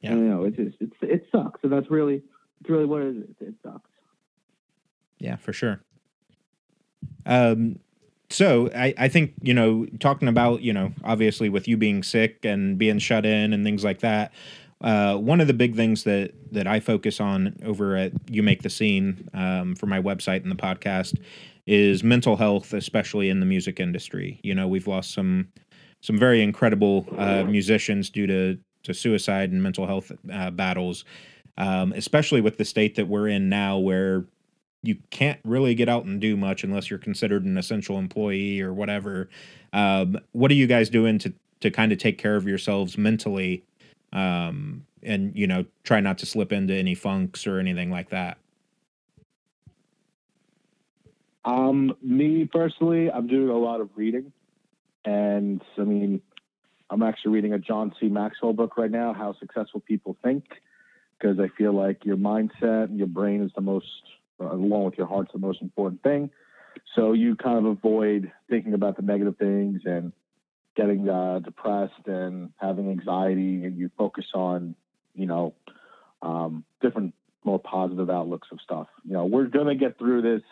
Yeah. 0.00 0.12
And, 0.12 0.20
you 0.20 0.28
know, 0.28 0.44
it's 0.44 0.56
just 0.56 0.76
it's 0.80 0.96
it 1.02 1.26
sucks. 1.30 1.60
So 1.60 1.68
that's 1.68 1.90
really 1.90 2.22
it's 2.60 2.70
really 2.70 2.86
what 2.86 3.02
it 3.02 3.08
is. 3.16 3.24
It, 3.40 3.48
it 3.48 3.54
sucks. 3.62 3.90
Yeah, 5.18 5.36
for 5.36 5.52
sure. 5.52 5.80
Um, 7.26 7.78
so 8.30 8.70
I, 8.74 8.94
I 8.98 9.08
think, 9.08 9.34
you 9.42 9.54
know, 9.54 9.86
talking 10.00 10.28
about, 10.28 10.62
you 10.62 10.72
know, 10.72 10.92
obviously 11.04 11.48
with 11.48 11.68
you 11.68 11.76
being 11.76 12.02
sick 12.02 12.44
and 12.44 12.76
being 12.78 12.98
shut 12.98 13.24
in 13.26 13.52
and 13.52 13.64
things 13.64 13.84
like 13.84 14.00
that, 14.00 14.32
uh, 14.84 15.16
one 15.16 15.40
of 15.40 15.46
the 15.46 15.54
big 15.54 15.74
things 15.74 16.04
that, 16.04 16.32
that 16.52 16.66
I 16.66 16.78
focus 16.78 17.18
on 17.18 17.56
over 17.64 17.96
at 17.96 18.12
You 18.30 18.42
Make 18.42 18.62
the 18.62 18.68
Scene 18.70 19.28
um, 19.32 19.74
for 19.74 19.86
my 19.86 20.00
website 20.00 20.42
and 20.42 20.52
the 20.52 20.56
podcast 20.56 21.18
is 21.66 22.04
mental 22.04 22.36
health, 22.36 22.74
especially 22.74 23.30
in 23.30 23.40
the 23.40 23.46
music 23.46 23.80
industry. 23.80 24.38
You 24.42 24.54
know, 24.54 24.68
we've 24.68 24.86
lost 24.86 25.12
some 25.12 25.48
some 26.02 26.18
very 26.18 26.42
incredible 26.42 27.06
uh, 27.16 27.44
musicians 27.44 28.10
due 28.10 28.26
to 28.26 28.58
to 28.82 28.92
suicide 28.92 29.50
and 29.50 29.62
mental 29.62 29.86
health 29.86 30.12
uh, 30.30 30.50
battles, 30.50 31.06
um, 31.56 31.94
especially 31.94 32.42
with 32.42 32.58
the 32.58 32.64
state 32.66 32.96
that 32.96 33.08
we're 33.08 33.28
in 33.28 33.48
now, 33.48 33.78
where 33.78 34.26
you 34.82 34.96
can't 35.08 35.40
really 35.44 35.74
get 35.74 35.88
out 35.88 36.04
and 36.04 36.20
do 36.20 36.36
much 36.36 36.62
unless 36.62 36.90
you're 36.90 36.98
considered 36.98 37.46
an 37.46 37.56
essential 37.56 37.98
employee 37.98 38.60
or 38.60 38.74
whatever. 38.74 39.30
Um, 39.72 40.18
what 40.32 40.50
are 40.50 40.54
you 40.54 40.66
guys 40.66 40.90
doing 40.90 41.18
to 41.20 41.32
to 41.60 41.70
kind 41.70 41.90
of 41.90 41.96
take 41.96 42.18
care 42.18 42.36
of 42.36 42.46
yourselves 42.46 42.98
mentally, 42.98 43.64
um, 44.14 44.86
and 45.02 45.36
you 45.36 45.46
know, 45.46 45.66
try 45.82 46.00
not 46.00 46.18
to 46.18 46.26
slip 46.26 46.52
into 46.52 46.74
any 46.74 46.94
funks 46.94 47.46
or 47.46 47.58
anything 47.58 47.90
like 47.90 48.10
that? 48.10 48.38
Um, 51.44 51.94
me 52.00 52.48
personally, 52.50 53.10
I'm 53.10 53.26
doing 53.26 53.50
a 53.50 53.58
lot 53.58 53.82
of 53.82 53.90
reading, 53.96 54.32
and 55.04 55.60
I 55.76 55.82
mean, 55.82 56.22
I'm 56.88 57.02
actually 57.02 57.32
reading 57.32 57.52
a 57.52 57.58
John 57.58 57.92
C. 58.00 58.06
Maxwell 58.06 58.54
book 58.54 58.78
right 58.78 58.90
now, 58.90 59.12
How 59.12 59.34
Successful 59.38 59.80
People 59.80 60.16
Think, 60.22 60.44
because 61.18 61.38
I 61.38 61.48
feel 61.58 61.72
like 61.72 62.04
your 62.04 62.16
mindset 62.16 62.84
and 62.84 62.96
your 62.96 63.08
brain 63.08 63.42
is 63.42 63.50
the 63.54 63.60
most, 63.60 63.86
uh, 64.40 64.52
along 64.52 64.84
with 64.84 64.94
your 64.96 65.06
heart's 65.06 65.32
the 65.32 65.38
most 65.38 65.60
important 65.60 66.02
thing. 66.02 66.30
So 66.94 67.12
you 67.12 67.36
kind 67.36 67.58
of 67.58 67.66
avoid 67.66 68.32
thinking 68.48 68.72
about 68.72 68.96
the 68.96 69.02
negative 69.02 69.36
things 69.36 69.82
and 69.84 70.12
getting 70.76 71.08
uh, 71.08 71.40
depressed 71.40 72.06
and 72.06 72.50
having 72.56 72.90
anxiety, 72.90 73.64
and 73.64 73.76
you 73.76 73.90
focus 73.96 74.26
on, 74.34 74.74
you 75.14 75.26
know, 75.26 75.54
um, 76.22 76.64
different, 76.80 77.14
more 77.44 77.58
positive 77.58 78.10
outlooks 78.10 78.48
of 78.50 78.58
stuff. 78.62 78.88
You 79.04 79.12
know, 79.12 79.26
we're 79.26 79.46
gonna 79.46 79.74
get 79.74 79.98
through 79.98 80.22
this. 80.22 80.42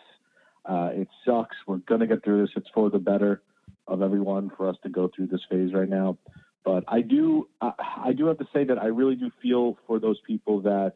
Uh, 0.65 0.89
it 0.93 1.07
sucks. 1.25 1.55
We're 1.67 1.77
gonna 1.77 2.07
get 2.07 2.23
through 2.23 2.41
this. 2.41 2.51
It's 2.55 2.69
for 2.73 2.89
the 2.89 2.99
better 2.99 3.41
of 3.87 4.01
everyone 4.01 4.51
for 4.55 4.69
us 4.69 4.77
to 4.83 4.89
go 4.89 5.09
through 5.13 5.27
this 5.27 5.41
phase 5.49 5.73
right 5.73 5.89
now. 5.89 6.17
But 6.63 6.85
I 6.87 7.01
do, 7.01 7.49
I, 7.59 7.73
I 8.05 8.13
do 8.13 8.27
have 8.27 8.37
to 8.37 8.47
say 8.53 8.63
that 8.63 8.77
I 8.77 8.85
really 8.85 9.15
do 9.15 9.29
feel 9.41 9.77
for 9.85 9.99
those 9.99 10.19
people 10.25 10.61
that 10.61 10.93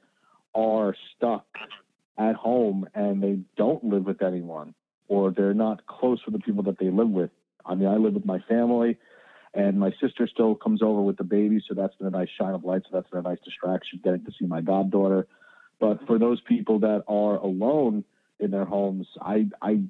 are 0.56 0.96
stuck 1.16 1.46
at 2.18 2.36
home 2.36 2.88
and 2.96 3.22
they 3.22 3.40
don't 3.58 3.84
live 3.84 4.06
with 4.06 4.22
anyone 4.22 4.74
or 5.08 5.32
they're 5.32 5.54
not 5.54 5.86
close 5.86 6.20
with 6.26 6.34
the 6.34 6.40
people 6.40 6.64
that 6.64 6.80
they 6.80 6.90
live 6.90 7.10
with. 7.10 7.30
I 7.66 7.76
mean, 7.76 7.88
I 7.88 7.98
live 7.98 8.14
with 8.14 8.26
my 8.26 8.40
family 8.48 8.98
and 9.58 9.80
my 9.80 9.92
sister 10.00 10.28
still 10.28 10.54
comes 10.54 10.84
over 10.84 11.02
with 11.02 11.18
the 11.18 11.24
baby, 11.24 11.62
so 11.68 11.74
that's 11.74 11.96
been 11.96 12.06
a 12.06 12.12
nice 12.12 12.30
shine 12.40 12.54
of 12.54 12.64
light. 12.64 12.84
So 12.84 12.90
that's 12.94 13.10
been 13.10 13.22
a 13.22 13.30
nice 13.30 13.40
distraction, 13.44 14.00
getting 14.04 14.24
to 14.26 14.32
see 14.40 14.46
my 14.46 14.62
goddaughter. 14.62 15.28
But 15.80 16.06
for 16.06 16.20
those 16.20 16.40
people 16.42 16.80
that 16.80 17.04
are 17.08 17.38
alone 17.38 18.04
in 18.40 18.52
their 18.52 18.66
homes, 18.66 19.08
I 19.20 19.48
I 19.60 19.82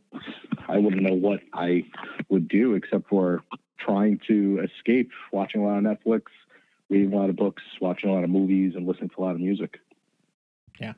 I 0.69 0.77
wouldn't 0.77 1.03
know 1.03 1.15
what 1.15 1.41
I 1.53 1.83
would 2.29 2.47
do 2.47 2.75
except 2.75 3.09
for 3.09 3.43
trying 3.77 4.21
to 4.27 4.63
escape, 4.63 5.11
watching 5.33 5.61
a 5.61 5.65
lot 5.65 5.77
of 5.79 5.83
Netflix, 5.83 6.23
reading 6.89 7.11
a 7.11 7.17
lot 7.17 7.29
of 7.29 7.35
books, 7.35 7.63
watching 7.81 8.09
a 8.09 8.13
lot 8.13 8.23
of 8.23 8.29
movies, 8.29 8.73
and 8.73 8.87
listening 8.87 9.09
to 9.09 9.21
a 9.21 9.21
lot 9.21 9.35
of 9.35 9.41
music. 9.41 9.79
Yeah. 10.79 10.93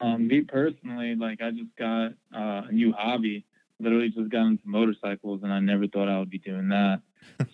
Um, 0.00 0.28
me 0.28 0.40
personally, 0.42 1.14
like 1.14 1.42
I 1.42 1.50
just 1.50 1.76
got 1.78 2.12
uh, 2.34 2.68
a 2.68 2.72
new 2.72 2.94
hobby. 2.94 3.44
Literally 3.78 4.08
just 4.08 4.30
got 4.30 4.46
into 4.46 4.62
motorcycles, 4.64 5.42
and 5.42 5.52
I 5.52 5.60
never 5.60 5.86
thought 5.86 6.08
I 6.08 6.18
would 6.18 6.30
be 6.30 6.38
doing 6.38 6.68
that. 6.68 7.02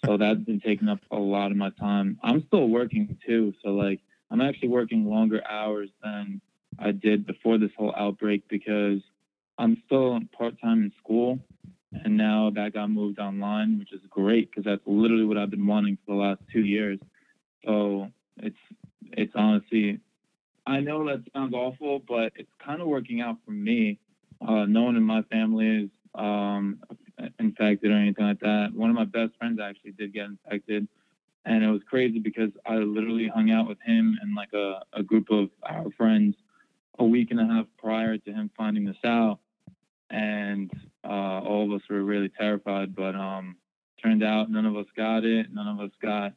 so 0.04 0.16
that's 0.18 0.40
been 0.40 0.60
taking 0.60 0.88
up 0.88 1.00
a 1.10 1.16
lot 1.16 1.50
of 1.50 1.56
my 1.56 1.70
time. 1.70 2.18
I'm 2.22 2.44
still 2.46 2.68
working 2.68 3.18
too, 3.26 3.54
so 3.62 3.70
like 3.70 4.00
I'm 4.30 4.40
actually 4.40 4.68
working 4.68 5.04
longer 5.04 5.42
hours 5.48 5.90
than 6.02 6.40
I 6.78 6.92
did 6.92 7.26
before 7.26 7.58
this 7.58 7.70
whole 7.76 7.92
outbreak 7.96 8.44
because 8.48 9.00
I'm 9.58 9.82
still 9.86 10.20
part 10.36 10.60
time 10.60 10.84
in 10.84 10.92
school, 11.02 11.38
and 11.92 12.16
now 12.16 12.50
that 12.54 12.72
got 12.72 12.88
moved 12.88 13.18
online, 13.18 13.78
which 13.78 13.92
is 13.92 14.00
great 14.08 14.50
because 14.50 14.64
that's 14.64 14.82
literally 14.86 15.24
what 15.24 15.36
I've 15.36 15.50
been 15.50 15.66
wanting 15.66 15.98
for 16.06 16.14
the 16.14 16.20
last 16.20 16.40
two 16.52 16.64
years. 16.64 16.98
So 17.64 18.08
it's 18.38 18.56
it's 19.12 19.32
honestly 19.34 20.00
I 20.66 20.80
know 20.80 21.04
that 21.06 21.24
sounds 21.32 21.54
awful, 21.54 22.00
but 22.06 22.32
it's 22.36 22.50
kind 22.64 22.80
of 22.80 22.88
working 22.88 23.20
out 23.20 23.36
for 23.44 23.50
me. 23.50 23.98
Uh, 24.40 24.64
no 24.66 24.82
one 24.82 24.96
in 24.96 25.02
my 25.02 25.22
family 25.22 25.84
is 25.84 25.90
um, 26.14 26.78
infected 27.38 27.90
or 27.90 27.94
anything 27.94 28.26
like 28.26 28.40
that. 28.40 28.70
One 28.74 28.90
of 28.90 28.96
my 28.96 29.04
best 29.04 29.36
friends 29.38 29.60
actually 29.60 29.92
did 29.92 30.12
get 30.12 30.26
infected, 30.26 30.88
and 31.44 31.64
it 31.64 31.70
was 31.70 31.82
crazy 31.88 32.18
because 32.18 32.50
I 32.66 32.76
literally 32.76 33.28
hung 33.28 33.50
out 33.50 33.68
with 33.68 33.78
him 33.84 34.18
and 34.20 34.34
like 34.34 34.52
a, 34.52 34.80
a 34.92 35.02
group 35.02 35.30
of 35.30 35.50
our 35.62 35.90
friends 35.96 36.34
a 36.98 37.04
week 37.04 37.30
and 37.30 37.40
a 37.40 37.46
half 37.46 37.66
prior 37.78 38.18
to 38.18 38.32
him 38.32 38.50
finding 38.56 38.84
this 38.84 38.96
out, 39.04 39.38
and 40.10 40.70
uh, 41.04 41.40
all 41.40 41.64
of 41.64 41.80
us 41.80 41.86
were 41.88 42.02
really 42.02 42.28
terrified. 42.28 42.94
But 42.94 43.14
um, 43.14 43.56
turned 44.02 44.22
out 44.22 44.50
none 44.50 44.66
of 44.66 44.76
us 44.76 44.86
got 44.96 45.24
it. 45.24 45.46
None 45.52 45.68
of 45.68 45.80
us 45.80 45.92
got 46.00 46.32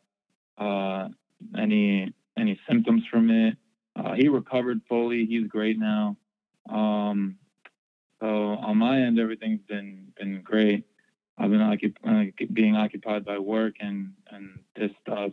uh, 0.58 1.10
any 1.58 2.14
any 2.38 2.60
symptoms 2.68 3.04
from 3.10 3.30
it 3.30 3.58
uh, 3.96 4.14
he 4.14 4.28
recovered 4.28 4.82
fully. 4.88 5.26
He's 5.26 5.48
great 5.48 5.80
now. 5.80 6.18
Um, 6.70 7.38
so 8.26 8.58
on 8.60 8.78
my 8.78 9.02
end, 9.02 9.20
everything's 9.20 9.62
been 9.68 10.12
been 10.18 10.42
great. 10.44 10.84
I've 11.38 11.52
been 11.52 11.60
occup- 11.60 11.98
uh, 12.04 12.46
being 12.54 12.76
occupied 12.76 13.24
by 13.24 13.38
work 13.38 13.76
and 13.80 14.14
and 14.32 14.60
this 14.76 14.90
stuff, 15.02 15.32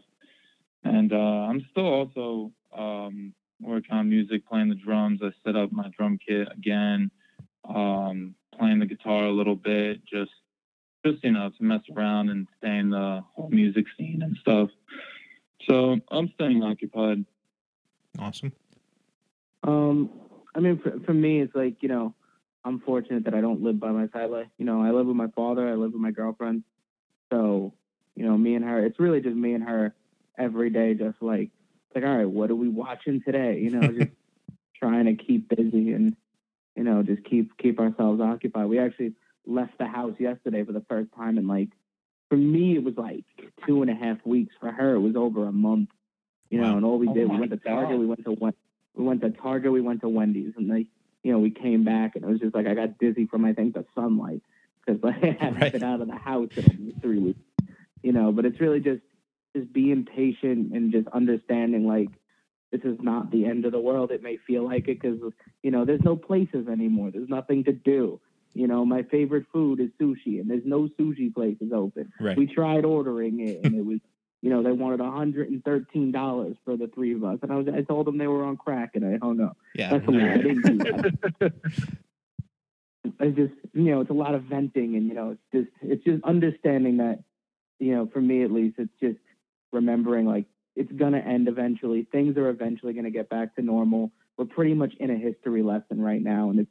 and 0.84 1.10
uh, 1.12 1.16
I'm 1.48 1.64
still 1.70 1.86
also 1.86 2.52
um, 2.76 3.32
working 3.60 3.92
on 3.92 4.10
music, 4.10 4.46
playing 4.46 4.68
the 4.68 4.74
drums. 4.74 5.20
I 5.22 5.30
set 5.44 5.56
up 5.56 5.72
my 5.72 5.88
drum 5.96 6.18
kit 6.26 6.48
again, 6.52 7.10
um, 7.66 8.34
playing 8.58 8.80
the 8.80 8.86
guitar 8.86 9.24
a 9.24 9.32
little 9.32 9.56
bit, 9.56 10.04
just 10.04 10.32
just 11.06 11.24
you 11.24 11.32
know 11.32 11.50
to 11.56 11.64
mess 11.64 11.82
around 11.96 12.28
and 12.28 12.46
stay 12.58 12.76
in 12.76 12.90
the 12.90 13.24
whole 13.34 13.48
music 13.48 13.86
scene 13.96 14.20
and 14.22 14.36
stuff. 14.42 14.68
So 15.66 15.96
I'm 16.10 16.30
staying 16.34 16.62
occupied. 16.62 17.24
Awesome. 18.18 18.52
Um, 19.62 20.10
I 20.54 20.60
mean, 20.60 20.78
for, 20.78 21.00
for 21.06 21.14
me, 21.14 21.40
it's 21.40 21.54
like 21.54 21.76
you 21.80 21.88
know, 21.88 22.14
I'm 22.64 22.80
fortunate 22.80 23.24
that 23.24 23.34
I 23.34 23.40
don't 23.40 23.62
live 23.62 23.80
by 23.80 23.90
my 23.90 24.08
side. 24.12 24.30
You 24.58 24.64
know, 24.64 24.82
I 24.82 24.90
live 24.90 25.06
with 25.06 25.16
my 25.16 25.28
father, 25.28 25.68
I 25.68 25.74
live 25.74 25.92
with 25.92 26.00
my 26.00 26.10
girlfriend, 26.10 26.62
so 27.30 27.72
you 28.14 28.24
know, 28.24 28.36
me 28.36 28.54
and 28.54 28.64
her. 28.64 28.84
It's 28.84 29.00
really 29.00 29.20
just 29.20 29.36
me 29.36 29.54
and 29.54 29.64
her 29.64 29.94
every 30.38 30.70
day, 30.70 30.94
just 30.94 31.20
like 31.20 31.50
like, 31.94 32.04
all 32.04 32.16
right, 32.16 32.28
what 32.28 32.50
are 32.50 32.56
we 32.56 32.68
watching 32.68 33.22
today? 33.22 33.58
You 33.60 33.70
know, 33.70 33.92
just 33.92 34.12
trying 34.78 35.06
to 35.06 35.14
keep 35.14 35.48
busy 35.48 35.92
and 35.92 36.16
you 36.76 36.84
know, 36.84 37.02
just 37.02 37.24
keep 37.24 37.56
keep 37.58 37.78
ourselves 37.80 38.20
occupied. 38.20 38.66
We 38.66 38.78
actually 38.78 39.14
left 39.46 39.76
the 39.78 39.86
house 39.86 40.14
yesterday 40.18 40.64
for 40.64 40.72
the 40.72 40.84
first 40.88 41.10
time 41.16 41.38
in 41.38 41.46
like 41.46 41.68
for 42.28 42.36
me 42.36 42.76
it 42.76 42.84
was 42.84 42.94
like 42.96 43.24
two 43.66 43.82
and 43.82 43.90
a 43.90 43.94
half 43.94 44.18
weeks. 44.24 44.54
For 44.60 44.70
her 44.70 44.94
it 44.94 45.00
was 45.00 45.16
over 45.16 45.46
a 45.46 45.52
month. 45.52 45.90
You 46.48 46.60
know, 46.60 46.76
and 46.76 46.84
all 46.84 46.98
we 46.98 47.08
Oh 47.08 47.14
did 47.14 47.30
we 47.30 47.38
went 47.38 47.50
to 47.50 47.56
Target, 47.56 47.92
God. 47.92 47.98
we 47.98 48.06
went 48.06 48.24
to 48.24 48.54
we 48.94 49.04
went 49.04 49.22
to 49.22 49.30
Target, 49.30 49.72
we 49.72 49.80
went 49.80 50.02
to 50.02 50.08
Wendy's, 50.08 50.52
and 50.56 50.70
they, 50.70 50.86
you 51.22 51.32
know, 51.32 51.38
we 51.38 51.50
came 51.50 51.84
back, 51.84 52.16
and 52.16 52.24
it 52.24 52.28
was 52.28 52.40
just 52.40 52.54
like 52.54 52.66
I 52.66 52.74
got 52.74 52.98
dizzy 52.98 53.26
from 53.26 53.44
I 53.44 53.52
think 53.52 53.74
the 53.74 53.84
sunlight 53.94 54.42
because 54.84 55.02
like, 55.02 55.22
I 55.22 55.36
haven't 55.44 55.60
Right. 55.60 55.72
been 55.72 55.82
out 55.84 56.00
of 56.00 56.08
the 56.08 56.16
house 56.16 56.50
in 56.56 56.94
three 57.00 57.18
weeks, 57.18 57.40
you 58.02 58.12
know. 58.12 58.32
But 58.32 58.44
it's 58.46 58.60
really 58.60 58.80
just 58.80 59.02
just 59.56 59.72
being 59.72 60.04
patient 60.04 60.72
and 60.72 60.92
just 60.92 61.08
understanding 61.08 61.86
like 61.86 62.08
this 62.70 62.80
is 62.84 62.98
not 63.00 63.30
the 63.30 63.44
end 63.46 63.64
of 63.66 63.72
the 63.72 63.80
world. 63.80 64.10
It 64.10 64.22
may 64.22 64.38
feel 64.38 64.64
like 64.64 64.88
it 64.88 65.00
because 65.00 65.18
you 65.62 65.70
know 65.70 65.84
there's 65.84 66.02
no 66.04 66.16
places 66.16 66.68
anymore. 66.68 67.10
There's 67.10 67.28
nothing 67.28 67.64
to 67.64 67.72
do. 67.72 68.20
You 68.54 68.66
know, 68.66 68.84
my 68.84 69.02
favorite 69.04 69.46
food 69.52 69.80
is 69.80 69.90
sushi, 70.00 70.40
and 70.40 70.50
there's 70.50 70.64
no 70.66 70.88
sushi 70.98 71.32
places 71.32 71.72
open. 71.74 72.12
Right. 72.20 72.36
We 72.36 72.46
tried 72.46 72.84
ordering 72.84 73.40
it, 73.40 73.64
and 73.64 73.74
it 73.74 73.84
was, 73.84 74.00
you 74.42 74.50
know, 74.50 74.62
they 74.62 74.72
wanted 74.72 74.98
$113 75.00 76.56
for 76.64 76.76
the 76.76 76.88
three 76.88 77.14
of 77.14 77.22
us, 77.22 77.38
and 77.42 77.52
I 77.52 77.56
was, 77.56 77.68
I 77.68 77.82
told 77.82 78.06
them 78.06 78.18
they 78.18 78.26
were 78.26 78.44
on 78.44 78.56
crack, 78.56 78.90
and 78.94 79.04
I 79.04 79.18
hung 79.24 79.40
up. 79.40 79.56
Yeah. 79.74 79.90
That's 79.90 80.06
the 80.06 80.12
I 80.12 80.36
didn't 80.36 80.62
do 80.62 80.78
that. 80.78 81.52
It's 83.18 83.36
just, 83.36 83.52
you 83.72 83.90
know, 83.90 84.00
it's 84.00 84.10
a 84.10 84.14
lot 84.14 84.34
of 84.34 84.44
venting, 84.44 84.96
and 84.96 85.06
you 85.06 85.14
know, 85.14 85.30
it's 85.30 85.40
just, 85.52 85.76
it's 85.82 86.04
just 86.04 86.22
understanding 86.24 86.96
that, 86.98 87.20
you 87.78 87.94
know, 87.94 88.08
for 88.12 88.20
me 88.20 88.42
at 88.42 88.50
least, 88.50 88.76
it's 88.78 88.92
just 89.00 89.18
remembering 89.72 90.26
like 90.26 90.46
it's 90.76 90.90
gonna 90.92 91.18
end 91.18 91.48
eventually. 91.48 92.06
Things 92.10 92.36
are 92.36 92.48
eventually 92.48 92.92
gonna 92.92 93.10
get 93.10 93.28
back 93.28 93.54
to 93.56 93.62
normal. 93.62 94.12
We're 94.36 94.46
pretty 94.46 94.74
much 94.74 94.94
in 94.98 95.10
a 95.10 95.16
history 95.16 95.62
lesson 95.62 96.00
right 96.00 96.22
now, 96.22 96.50
and 96.50 96.60
it's, 96.60 96.70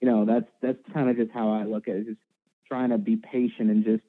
you 0.00 0.08
know, 0.08 0.24
that's 0.24 0.48
that's 0.60 0.78
kind 0.92 1.10
of 1.10 1.16
just 1.16 1.30
how 1.30 1.52
I 1.52 1.64
look 1.64 1.88
at 1.88 1.96
it. 1.96 2.06
Just 2.06 2.20
trying 2.66 2.90
to 2.90 2.98
be 2.98 3.16
patient 3.16 3.70
and 3.70 3.84
just 3.84 4.02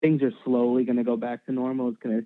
things 0.00 0.22
are 0.22 0.32
slowly 0.44 0.84
gonna 0.84 1.04
go 1.04 1.16
back 1.16 1.46
to 1.46 1.52
normal. 1.52 1.88
It's 1.88 1.98
gonna 2.02 2.24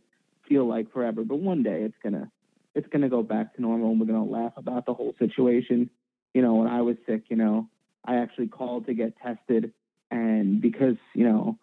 feel 0.48 0.66
like 0.66 0.92
forever, 0.92 1.24
but 1.24 1.38
one 1.38 1.62
day 1.62 1.82
it's 1.82 1.96
gonna 2.02 2.30
it's 2.74 2.88
gonna 2.88 3.08
go 3.08 3.22
back 3.22 3.54
to 3.54 3.62
normal, 3.62 3.90
and 3.90 4.00
we're 4.00 4.06
gonna 4.06 4.24
laugh 4.24 4.52
about 4.56 4.86
the 4.86 4.94
whole 4.94 5.14
situation. 5.18 5.90
You 6.34 6.42
know, 6.42 6.54
when 6.54 6.68
I 6.68 6.82
was 6.82 6.96
sick, 7.06 7.24
you 7.28 7.36
know, 7.36 7.68
I 8.04 8.16
actually 8.16 8.48
called 8.48 8.86
to 8.86 8.94
get 8.94 9.14
tested, 9.18 9.72
and 10.10 10.60
because 10.60 10.96
you 11.14 11.28
know 11.28 11.58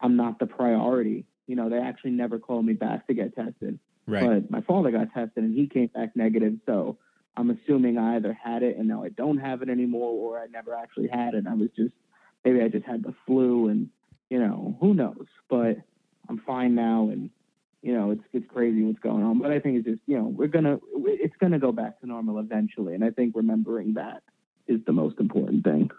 I'm 0.00 0.16
not 0.16 0.38
the 0.38 0.46
priority, 0.46 1.24
you 1.46 1.56
know, 1.56 1.68
they 1.68 1.78
actually 1.78 2.12
never 2.12 2.38
called 2.38 2.64
me 2.64 2.74
back 2.74 3.06
to 3.06 3.14
get 3.14 3.34
tested. 3.34 3.78
Right. 4.06 4.24
But 4.24 4.50
my 4.50 4.60
father 4.60 4.90
got 4.90 5.12
tested 5.12 5.42
and 5.42 5.54
he 5.54 5.66
came 5.66 5.88
back 5.88 6.14
negative. 6.14 6.54
So 6.64 6.98
I'm 7.36 7.50
assuming 7.50 7.98
I 7.98 8.16
either 8.16 8.32
had 8.32 8.62
it 8.62 8.76
and 8.76 8.88
now 8.88 9.02
I 9.02 9.08
don't 9.08 9.38
have 9.38 9.62
it 9.62 9.68
anymore, 9.68 10.12
or 10.12 10.38
I 10.38 10.46
never 10.46 10.74
actually 10.74 11.08
had 11.08 11.34
it. 11.34 11.46
I 11.46 11.54
was 11.54 11.70
just 11.76 11.94
maybe 12.44 12.62
I 12.62 12.68
just 12.68 12.86
had 12.86 13.02
the 13.02 13.14
flu, 13.26 13.68
and 13.68 13.90
you 14.30 14.38
know 14.38 14.76
who 14.80 14.94
knows. 14.94 15.26
But 15.48 15.78
I'm 16.28 16.38
fine 16.46 16.74
now, 16.74 17.08
and 17.10 17.30
you 17.82 17.92
know 17.92 18.10
it's 18.10 18.22
it's 18.32 18.46
crazy 18.48 18.82
what's 18.82 18.98
going 18.98 19.22
on. 19.22 19.38
But 19.38 19.50
I 19.50 19.60
think 19.60 19.78
it's 19.78 19.86
just 19.86 20.00
you 20.06 20.16
know 20.16 20.24
we're 20.24 20.48
gonna 20.48 20.78
it's 20.94 21.36
gonna 21.40 21.58
go 21.58 21.72
back 21.72 22.00
to 22.00 22.06
normal 22.06 22.38
eventually, 22.38 22.94
and 22.94 23.04
I 23.04 23.10
think 23.10 23.34
remembering 23.36 23.94
that 23.94 24.22
is 24.66 24.80
the 24.86 24.92
most 24.92 25.18
important 25.20 25.64
thing. 25.64 25.90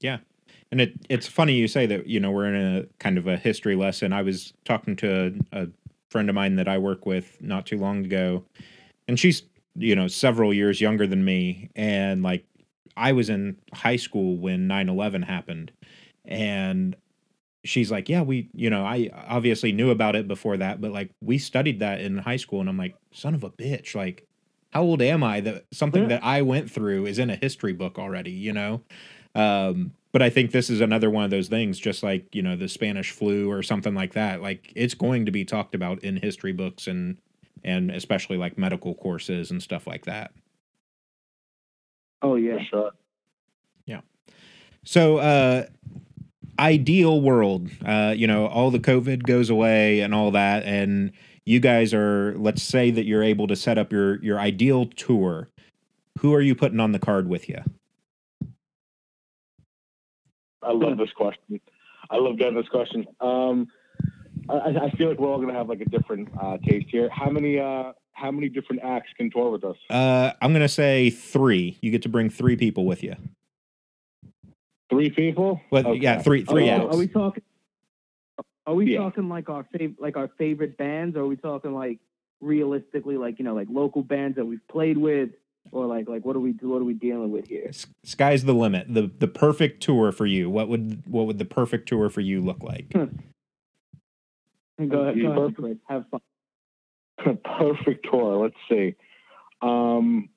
Yeah, 0.00 0.18
and 0.70 0.80
it 0.80 0.94
it's 1.08 1.26
funny 1.26 1.54
you 1.54 1.68
say 1.68 1.86
that, 1.86 2.06
you 2.06 2.20
know, 2.20 2.30
we're 2.30 2.52
in 2.52 2.76
a 2.76 2.84
kind 2.98 3.18
of 3.18 3.26
a 3.26 3.36
history 3.36 3.76
lesson. 3.76 4.12
I 4.12 4.22
was 4.22 4.52
talking 4.64 4.96
to 4.96 5.34
a, 5.52 5.62
a 5.62 5.68
friend 6.10 6.28
of 6.28 6.34
mine 6.34 6.56
that 6.56 6.68
I 6.68 6.78
work 6.78 7.06
with 7.06 7.40
not 7.40 7.66
too 7.66 7.78
long 7.78 8.04
ago, 8.04 8.44
and 9.08 9.18
she's, 9.18 9.42
you 9.74 9.96
know, 9.96 10.08
several 10.08 10.54
years 10.54 10.80
younger 10.80 11.06
than 11.06 11.24
me. 11.24 11.70
And 11.74 12.22
like 12.22 12.44
I 12.96 13.12
was 13.12 13.30
in 13.30 13.56
high 13.72 13.96
school 13.96 14.36
when 14.36 14.66
9 14.66 14.88
11 14.88 15.22
happened. 15.22 15.72
And 16.24 16.94
she's 17.64 17.90
like, 17.90 18.08
Yeah, 18.08 18.22
we, 18.22 18.48
you 18.54 18.70
know, 18.70 18.84
I 18.84 19.10
obviously 19.28 19.72
knew 19.72 19.90
about 19.90 20.16
it 20.16 20.28
before 20.28 20.56
that, 20.58 20.80
but 20.80 20.92
like 20.92 21.10
we 21.20 21.38
studied 21.38 21.80
that 21.80 22.00
in 22.00 22.18
high 22.18 22.36
school. 22.36 22.60
And 22.60 22.68
I'm 22.68 22.78
like, 22.78 22.94
Son 23.12 23.34
of 23.34 23.44
a 23.44 23.50
bitch. 23.50 23.94
Like, 23.94 24.26
how 24.72 24.82
old 24.82 25.02
am 25.02 25.22
I 25.24 25.40
that 25.40 25.64
something 25.72 26.02
Yeah. 26.02 26.08
that 26.08 26.24
I 26.24 26.42
went 26.42 26.70
through 26.70 27.06
is 27.06 27.18
in 27.18 27.30
a 27.30 27.36
history 27.36 27.72
book 27.72 27.98
already, 27.98 28.30
you 28.30 28.52
know? 28.52 28.82
Um, 29.34 29.92
but 30.12 30.22
I 30.22 30.30
think 30.30 30.50
this 30.50 30.70
is 30.70 30.80
another 30.80 31.08
one 31.08 31.24
of 31.24 31.30
those 31.30 31.48
things, 31.48 31.78
just 31.78 32.02
like, 32.02 32.34
you 32.34 32.42
know, 32.42 32.56
the 32.56 32.68
Spanish 32.68 33.12
flu 33.12 33.50
or 33.50 33.62
something 33.62 33.94
like 33.94 34.14
that. 34.14 34.42
Like 34.42 34.72
it's 34.74 34.94
going 34.94 35.26
to 35.26 35.32
be 35.32 35.44
talked 35.44 35.74
about 35.74 36.02
in 36.02 36.16
history 36.16 36.52
books 36.52 36.86
and 36.86 37.16
and 37.62 37.90
especially 37.90 38.36
like 38.38 38.56
medical 38.56 38.94
courses 38.94 39.50
and 39.50 39.62
stuff 39.62 39.86
like 39.86 40.06
that. 40.06 40.32
Oh 42.22 42.36
yeah, 42.36 42.58
For 42.70 42.90
Yeah. 43.86 44.00
So 44.84 45.18
uh 45.18 45.66
ideal 46.60 47.20
world, 47.20 47.70
uh, 47.84 48.14
you 48.16 48.26
know, 48.26 48.46
all 48.46 48.70
the 48.70 48.78
COVID 48.78 49.24
goes 49.24 49.50
away 49.50 50.00
and 50.00 50.14
all 50.14 50.30
that, 50.32 50.64
and 50.64 51.12
you 51.46 51.58
guys 51.58 51.92
are 51.94 52.34
let's 52.36 52.62
say 52.62 52.90
that 52.90 53.06
you're 53.06 53.22
able 53.22 53.46
to 53.48 53.56
set 53.56 53.78
up 53.78 53.90
your 53.90 54.22
your 54.22 54.38
ideal 54.38 54.86
tour. 54.86 55.48
Who 56.18 56.34
are 56.34 56.42
you 56.42 56.54
putting 56.54 56.80
on 56.80 56.92
the 56.92 56.98
card 56.98 57.28
with 57.28 57.48
you? 57.48 57.58
I 60.62 60.72
love 60.72 60.98
this 60.98 61.10
question. 61.16 61.60
I 62.10 62.16
love 62.16 62.36
getting 62.36 62.56
this 62.56 62.68
question. 62.68 63.06
Um, 63.20 63.68
I, 64.50 64.74
I 64.82 64.90
feel 64.90 65.08
like 65.08 65.18
we're 65.18 65.30
all 65.30 65.40
gonna 65.40 65.54
have 65.54 65.68
like 65.68 65.80
a 65.80 65.86
different 65.86 66.28
uh, 66.40 66.58
taste 66.58 66.88
here. 66.90 67.08
How 67.10 67.30
many 67.30 67.58
uh, 67.58 67.92
how 68.12 68.30
many 68.30 68.50
different 68.50 68.82
acts 68.84 69.08
can 69.16 69.30
tour 69.30 69.50
with 69.50 69.64
us? 69.64 69.76
Uh, 69.88 70.32
I'm 70.42 70.52
gonna 70.52 70.68
say 70.68 71.08
three. 71.08 71.78
You 71.80 71.90
get 71.90 72.02
to 72.02 72.10
bring 72.10 72.28
three 72.28 72.56
people 72.56 72.84
with 72.84 73.02
you. 73.02 73.16
Three 74.90 75.10
people? 75.10 75.60
Well, 75.70 75.86
Okay. 75.86 76.00
yeah, 76.00 76.20
three 76.20 76.44
three 76.44 76.68
are, 76.68 76.82
acts. 76.82 76.94
are 76.94 76.98
we 76.98 77.06
talking? 77.08 77.42
Are 78.66 78.74
we 78.74 78.92
Yeah. 78.92 78.98
talking 78.98 79.28
like 79.28 79.48
our 79.48 79.64
fav- 79.74 79.96
like 79.98 80.16
our 80.16 80.28
favorite 80.36 80.76
bands, 80.76 81.16
or 81.16 81.20
are 81.20 81.26
we 81.26 81.36
talking 81.36 81.72
like 81.72 81.98
realistically, 82.40 83.16
like 83.16 83.38
you 83.38 83.44
know, 83.44 83.54
like 83.54 83.68
local 83.70 84.02
bands 84.02 84.36
that 84.36 84.44
we've 84.44 84.66
played 84.68 84.98
with, 84.98 85.30
or 85.72 85.86
like 85.86 86.08
like 86.08 86.24
what 86.24 86.34
are 86.36 86.40
we 86.40 86.52
what 86.60 86.80
are 86.82 86.84
we 86.84 86.94
dealing 86.94 87.30
with 87.30 87.46
here? 87.46 87.66
S- 87.68 87.86
Sky's 88.04 88.44
the 88.44 88.52
limit. 88.54 88.92
the 88.92 89.10
The 89.18 89.28
perfect 89.28 89.82
tour 89.82 90.10
for 90.12 90.26
you. 90.26 90.50
What 90.50 90.68
would 90.68 91.02
what 91.06 91.26
would 91.26 91.38
the 91.38 91.44
perfect 91.44 91.88
tour 91.88 92.10
for 92.10 92.20
you 92.20 92.40
look 92.40 92.62
like? 92.62 92.90
Go 92.92 93.00
ahead, 93.00 94.88
go 94.88 95.00
ahead, 95.02 95.36
perfect. 95.36 95.56
Chris. 95.58 95.76
Have 95.88 96.04
fun. 96.10 96.20
Perfect 97.44 98.06
tour. 98.10 98.42
Let's 98.42 98.56
see. 98.68 98.94
Um, 99.60 100.30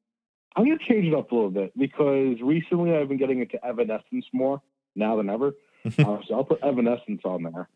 I'm 0.55 0.65
gonna 0.65 0.77
change 0.87 1.05
it 1.05 1.13
up 1.13 1.31
a 1.31 1.35
little 1.35 1.49
bit 1.51 1.77
because 1.77 2.37
recently 2.41 2.95
I've 2.95 3.07
been 3.09 3.17
getting 3.17 3.39
into 3.41 3.63
Evanescence 3.65 4.25
more 4.33 4.61
now 4.95 5.15
than 5.17 5.29
ever. 5.29 5.53
uh, 5.85 5.89
so 6.27 6.33
I'll 6.35 6.43
put 6.43 6.63
Evanescence 6.63 7.21
on 7.25 7.43
there. 7.43 7.69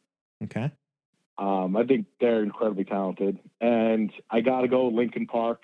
Okay. 0.43 0.71
Um, 1.39 1.75
I 1.77 1.83
think 1.85 2.05
they're 2.19 2.43
incredibly 2.43 2.83
talented, 2.83 3.39
and 3.61 4.11
I 4.29 4.41
gotta 4.41 4.67
go 4.67 4.87
Linkin 4.87 5.27
Park. 5.27 5.63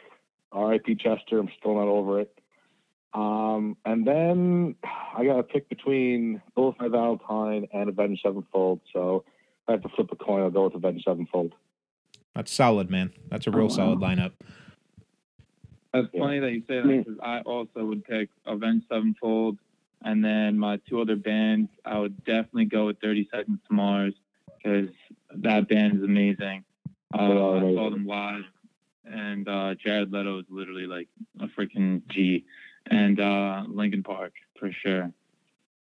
R.I.P. 0.52 0.95
Chester. 0.95 1.39
I'm 1.39 1.49
still 1.60 1.73
not 1.73 1.88
over 1.88 2.19
it. 2.19 2.32
Um, 3.15 3.76
and 3.86 4.06
then 4.06 4.76
I 5.17 5.26
gotta 5.26 5.43
pick 5.43 5.67
between 5.69 6.41
both 6.56 6.76
my 6.80 6.88
Valentine 6.88 7.67
and 7.73 7.89
Avenged 7.89 8.21
Sevenfold. 8.23 8.82
So 8.91 9.23
I 9.67 9.71
have 9.73 9.82
to 9.82 9.89
flip 9.89 10.10
a 10.12 10.15
coin. 10.15 10.41
I'll 10.43 10.52
go 10.52 10.65
with 10.65 10.76
Avenged 10.76 11.06
Sevenfold. 11.06 11.54
That's 12.36 12.52
solid, 12.52 12.89
man. 12.89 13.12
That's 13.30 13.45
a 13.47 13.52
real 13.52 13.65
Oh, 13.65 13.67
wow. 13.69 13.76
solid 13.76 13.99
lineup. 13.99 14.32
That's 15.94 16.10
Yeah. 16.12 16.20
funny 16.22 16.40
that 16.40 16.52
you 16.52 16.64
say 16.68 16.82
that 16.82 16.88
because 17.06 17.20
I 17.22 17.42
also 17.42 17.86
would 17.86 18.04
pick 18.04 18.30
Avenged 18.46 18.88
Sevenfold, 18.90 19.60
and 20.02 20.26
then 20.26 20.58
my 20.58 20.78
two 20.90 21.00
other 21.00 21.16
bands, 21.16 21.70
I 21.86 22.00
would 22.00 22.24
definitely 22.26 22.66
go 22.66 22.88
with 22.88 23.00
Thirty 23.00 23.28
Seconds 23.32 23.60
to 23.68 23.74
Mars 23.74 24.14
because 24.58 24.90
that 25.36 25.68
band 25.70 25.98
is 25.98 26.04
amazing. 26.04 26.64
Uh, 27.14 27.18
Oh, 27.22 27.58
I 27.58 27.76
saw 27.76 27.90
them 27.92 28.08
live, 28.08 28.46
and 29.06 29.48
uh, 29.48 29.76
Jared 29.76 30.12
Leto 30.12 30.40
is 30.40 30.46
literally 30.50 30.88
like 30.88 31.08
a 31.40 31.48
freaking 31.48 32.02
G, 32.08 32.44
and 32.88 33.20
uh, 33.20 33.64
Linkin 33.68 34.02
Park 34.02 34.34
for 34.60 34.72
sure. 34.72 35.12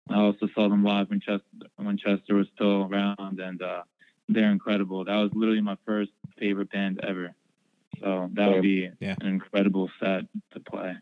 I 0.10 0.16
also 0.16 0.48
saw 0.56 0.68
them 0.70 0.84
live 0.84 1.12
when 1.12 1.20
Chester 1.20 1.44
when 1.76 1.98
Chester 1.98 2.34
was 2.34 2.48
still 2.56 2.86
around, 2.92 3.40
and 3.40 3.62
uh, 3.62 3.84
they're 4.28 4.52
incredible. 4.52 5.06
That 5.06 5.18
was 5.18 5.30
literally 5.36 5.62
my 5.62 5.78
first 5.86 6.12
favorite 6.40 6.72
band 6.72 7.00
ever. 7.04 7.36
So 8.02 8.30
that 8.34 8.52
would 8.52 8.62
be 8.62 8.90
Yeah. 9.00 9.16
an 9.22 9.28
incredible 9.28 9.90
set 10.00 10.24
to 10.52 10.60
play. 10.60 10.96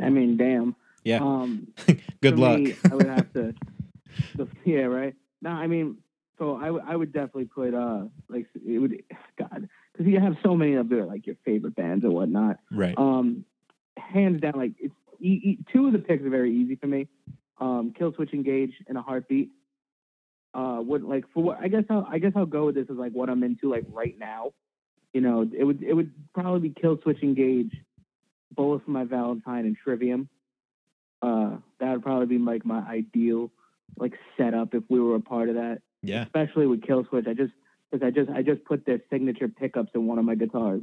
I 0.00 0.08
mean, 0.10 0.36
damn. 0.36 0.74
Yeah. 1.04 1.18
Um, 1.20 1.68
Good 2.20 2.38
luck. 2.38 2.58
me, 2.60 2.74
I 2.90 2.94
would 2.94 3.06
have 3.08 3.32
to. 3.34 3.54
the, 4.36 4.48
yeah, 4.64 4.82
right. 4.82 5.14
No, 5.40 5.50
I 5.50 5.66
mean, 5.66 5.98
so 6.38 6.56
I 6.56 6.70
would 6.70 6.82
I 6.86 6.96
would 6.96 7.12
definitely 7.12 7.46
put 7.46 7.74
uh 7.74 8.04
like 8.28 8.46
it 8.54 8.78
would 8.78 9.02
God 9.38 9.68
because 9.92 10.06
you 10.06 10.18
have 10.20 10.36
so 10.42 10.54
many 10.54 10.74
of 10.74 10.88
their 10.88 11.04
like 11.04 11.26
your 11.26 11.36
favorite 11.44 11.74
bands 11.76 12.04
and 12.04 12.12
whatnot. 12.12 12.58
right. 12.70 12.96
Um, 12.96 13.44
hands 13.96 14.40
down, 14.40 14.54
like 14.56 14.72
it's 14.78 14.94
e- 15.20 15.40
e- 15.44 15.58
two 15.72 15.86
of 15.86 15.92
the 15.92 15.98
picks 15.98 16.24
are 16.24 16.30
very 16.30 16.54
easy 16.54 16.76
for 16.76 16.86
me. 16.86 17.08
Um, 17.60 17.92
Killswitch 17.98 18.32
Engage 18.32 18.72
and 18.88 18.96
a 18.98 19.02
Heartbeat. 19.02 19.50
Uh, 20.54 20.80
would 20.84 21.02
like 21.02 21.24
for 21.32 21.42
what 21.42 21.58
I 21.60 21.68
guess 21.68 21.84
I'll 21.88 22.06
I 22.08 22.18
guess 22.18 22.32
I'll 22.36 22.44
go 22.46 22.66
with 22.66 22.74
this 22.74 22.84
is 22.90 22.96
like 22.96 23.12
what 23.12 23.28
I'm 23.30 23.42
into 23.42 23.70
like 23.70 23.84
right 23.90 24.14
now. 24.18 24.52
You 25.12 25.20
know, 25.20 25.48
it 25.56 25.64
would 25.64 25.82
it 25.82 25.92
would 25.94 26.12
probably 26.34 26.68
be 26.68 26.70
Killswitch 26.70 27.22
Engage, 27.22 27.72
Bullet 28.54 28.84
for 28.84 28.90
My 28.90 29.04
Valentine, 29.04 29.66
and 29.66 29.76
Trivium. 29.76 30.28
Uh, 31.20 31.56
that 31.80 31.92
would 31.92 32.02
probably 32.02 32.26
be 32.26 32.38
like 32.38 32.64
my 32.64 32.80
ideal 32.88 33.50
like 33.98 34.14
setup 34.36 34.74
if 34.74 34.82
we 34.88 34.98
were 34.98 35.14
a 35.16 35.20
part 35.20 35.48
of 35.50 35.54
that 35.56 35.82
Yeah. 36.02 36.22
especially 36.22 36.66
with 36.66 36.80
Killswitch. 36.80 37.28
I 37.28 37.34
just 37.34 37.52
because 37.90 38.04
I 38.06 38.10
just 38.10 38.30
I 38.30 38.42
just 38.42 38.64
put 38.64 38.86
their 38.86 39.00
signature 39.10 39.48
pickups 39.48 39.90
in 39.94 40.06
one 40.06 40.18
of 40.18 40.24
my 40.24 40.34
guitars, 40.34 40.82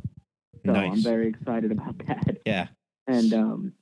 so 0.66 0.74
I'm 0.74 1.02
very 1.02 1.28
excited 1.30 1.72
about 1.72 1.98
that. 2.08 2.38
Yeah. 2.46 2.68
And 3.08 3.34
um, 3.34 3.74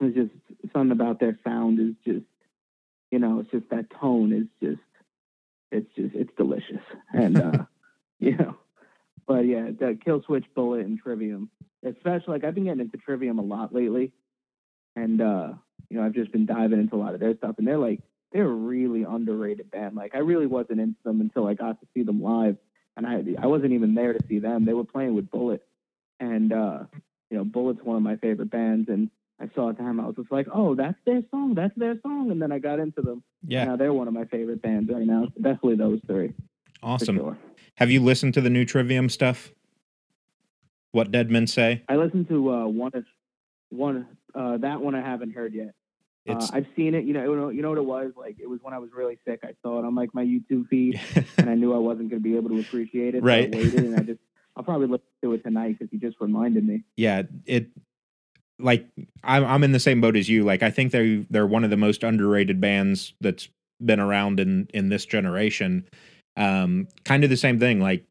it's 0.00 0.16
just 0.16 0.72
something 0.72 0.90
about 0.90 1.20
their 1.20 1.38
sound 1.44 1.78
is 1.78 1.94
just, 2.04 2.26
you 3.12 3.20
know, 3.20 3.38
it's 3.40 3.50
just 3.52 3.70
that 3.70 3.86
tone 3.90 4.32
is 4.32 4.46
just, 4.60 4.82
it's 5.70 5.88
just 5.94 6.14
it's 6.16 6.32
delicious, 6.36 6.82
and 7.12 7.40
uh, 7.40 7.64
you 8.18 8.36
know, 8.36 8.56
but 9.28 9.46
yeah, 9.46 9.66
the 9.78 9.98
Killswitch, 10.04 10.46
Bullet, 10.54 10.86
and 10.86 10.98
Trivium, 10.98 11.50
especially 11.84 12.32
like 12.32 12.44
I've 12.44 12.54
been 12.54 12.64
getting 12.64 12.80
into 12.80 12.96
Trivium 12.96 13.38
a 13.38 13.42
lot 13.42 13.74
lately, 13.74 14.10
and 14.96 15.20
uh, 15.20 15.52
you 15.90 15.98
know 15.98 16.06
I've 16.06 16.14
just 16.14 16.32
been 16.32 16.46
diving 16.46 16.80
into 16.80 16.96
a 16.96 16.98
lot 16.98 17.12
of 17.12 17.20
their 17.20 17.36
stuff, 17.36 17.56
and 17.58 17.66
they're 17.66 17.78
like 17.78 18.00
they're 18.32 18.46
a 18.46 18.48
really 18.48 19.04
underrated 19.04 19.70
band. 19.70 19.96
Like 19.96 20.14
I 20.14 20.18
really 20.18 20.46
wasn't 20.46 20.80
into 20.80 20.98
them 21.04 21.20
until 21.20 21.46
I 21.46 21.52
got 21.52 21.78
to 21.80 21.86
see 21.92 22.02
them 22.02 22.22
live, 22.22 22.56
and 22.96 23.06
I 23.06 23.22
I 23.40 23.46
wasn't 23.46 23.72
even 23.72 23.94
there 23.94 24.14
to 24.14 24.26
see 24.28 24.38
them. 24.38 24.64
They 24.64 24.72
were 24.72 24.84
playing 24.84 25.14
with 25.14 25.30
Bullet, 25.30 25.62
and 26.18 26.50
uh, 26.50 26.84
you 27.30 27.36
know 27.36 27.44
Bullet's 27.44 27.82
one 27.82 27.98
of 27.98 28.02
my 28.02 28.16
favorite 28.16 28.50
bands, 28.50 28.88
and 28.88 29.10
I 29.38 29.50
saw 29.54 29.72
them. 29.72 30.00
I 30.00 30.06
was 30.06 30.16
just 30.16 30.32
like, 30.32 30.46
oh, 30.52 30.74
that's 30.74 30.98
their 31.04 31.22
song, 31.30 31.54
that's 31.54 31.76
their 31.76 32.00
song, 32.00 32.30
and 32.30 32.40
then 32.40 32.50
I 32.50 32.58
got 32.58 32.80
into 32.80 33.02
them. 33.02 33.22
Yeah. 33.46 33.64
Now 33.64 33.76
they're 33.76 33.92
one 33.92 34.08
of 34.08 34.14
my 34.14 34.24
favorite 34.24 34.62
bands 34.62 34.90
right 34.90 35.06
now. 35.06 35.26
So 35.26 35.42
definitely 35.42 35.76
those 35.76 36.00
three. 36.06 36.32
Awesome. 36.82 37.16
Sure. 37.16 37.38
Have 37.76 37.90
you 37.90 38.00
listened 38.02 38.34
to 38.34 38.40
the 38.40 38.50
new 38.50 38.64
Trivium 38.64 39.08
stuff? 39.08 39.52
What 40.92 41.10
Dead 41.10 41.30
Men 41.30 41.46
Say? 41.46 41.82
I 41.88 41.96
listened 41.96 42.28
to 42.28 42.50
uh, 42.52 42.66
one 42.66 42.92
of 42.94 43.04
one 43.70 44.06
uh, 44.34 44.56
that 44.58 44.80
one 44.80 44.94
I 44.94 45.00
haven't 45.00 45.32
heard 45.34 45.54
yet. 45.54 45.74
Uh, 46.28 46.46
I've 46.52 46.66
seen 46.76 46.94
it. 46.94 47.04
You 47.04 47.14
know, 47.14 47.48
you 47.48 47.62
know, 47.62 47.68
what 47.70 47.78
it 47.78 47.84
was 47.84 48.12
like. 48.16 48.36
It 48.38 48.48
was 48.48 48.60
when 48.62 48.74
I 48.74 48.78
was 48.78 48.90
really 48.94 49.18
sick. 49.26 49.40
I 49.42 49.52
saw 49.62 49.78
it 49.78 49.84
on 49.84 49.94
like 49.94 50.14
my 50.14 50.24
YouTube 50.24 50.68
feed, 50.68 51.00
and 51.38 51.48
I 51.48 51.54
knew 51.54 51.72
I 51.74 51.78
wasn't 51.78 52.10
going 52.10 52.22
to 52.22 52.28
be 52.28 52.36
able 52.36 52.50
to 52.50 52.60
appreciate 52.60 53.14
it. 53.14 53.20
so 53.20 53.26
Right. 53.26 53.54
I 53.54 53.56
waited, 53.56 53.84
and 53.84 53.96
I 53.96 54.02
just 54.04 54.20
I'll 54.56 54.62
probably 54.64 54.88
listen 54.88 55.06
to 55.22 55.32
it 55.34 55.42
tonight 55.44 55.76
because 55.78 55.92
you 55.92 55.98
just 55.98 56.20
reminded 56.20 56.66
me. 56.66 56.84
yeah. 56.96 57.22
It 57.46 57.68
like 58.58 58.86
I'm 59.22 59.44
I'm 59.44 59.64
in 59.64 59.72
the 59.72 59.80
same 59.80 60.00
boat 60.00 60.16
as 60.16 60.28
you. 60.28 60.44
Like 60.44 60.62
I 60.62 60.70
think 60.70 60.92
they 60.92 61.26
they're 61.30 61.46
one 61.46 61.64
of 61.64 61.70
the 61.70 61.76
most 61.76 62.02
underrated 62.02 62.60
bands 62.60 63.14
that's 63.20 63.48
been 63.84 64.00
around 64.00 64.40
in 64.40 64.68
in 64.74 64.88
this 64.88 65.06
generation. 65.06 65.86
Um, 66.38 66.86
kind 67.04 67.24
of 67.24 67.30
the 67.30 67.36
same 67.36 67.58
thing. 67.58 67.80
Like 67.80 68.04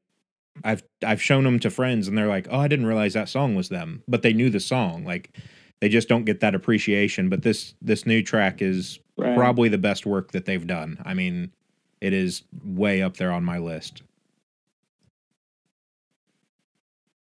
I've 0.64 0.84
I've 1.04 1.22
shown 1.22 1.46
them 1.46 1.60
to 1.62 1.70
friends 1.70 2.08
and 2.08 2.18
they're 2.18 2.28
like, 2.28 2.48
"Oh, 2.52 2.60
I 2.60 2.68
didn't 2.68 2.86
realize 2.86 3.14
that 3.14 3.30
song 3.30 3.56
was 3.56 3.70
them," 3.70 4.04
but 4.08 4.22
they 4.22 4.34
knew 4.34 4.50
the 4.50 4.60
song. 4.60 5.06
Like 5.06 5.32
they 5.80 5.88
just 5.90 6.10
don't 6.10 6.26
get 6.26 6.42
that 6.42 6.54
appreciation. 6.54 7.30
But 7.30 7.42
this 7.42 7.74
this 7.82 8.06
new 8.06 8.22
track 8.22 8.62
is 8.62 9.00
Right. 9.20 9.36
probably 9.36 9.68
the 9.68 9.80
best 9.80 10.06
work 10.06 10.32
that 10.34 10.46
they've 10.46 10.68
done. 10.68 11.00
I 11.04 11.16
mean, 11.16 11.52
it 12.02 12.14
is 12.14 12.44
way 12.64 13.02
up 13.02 13.18
there 13.18 13.32
on 13.32 13.44
my 13.44 13.58
list. 13.58 14.04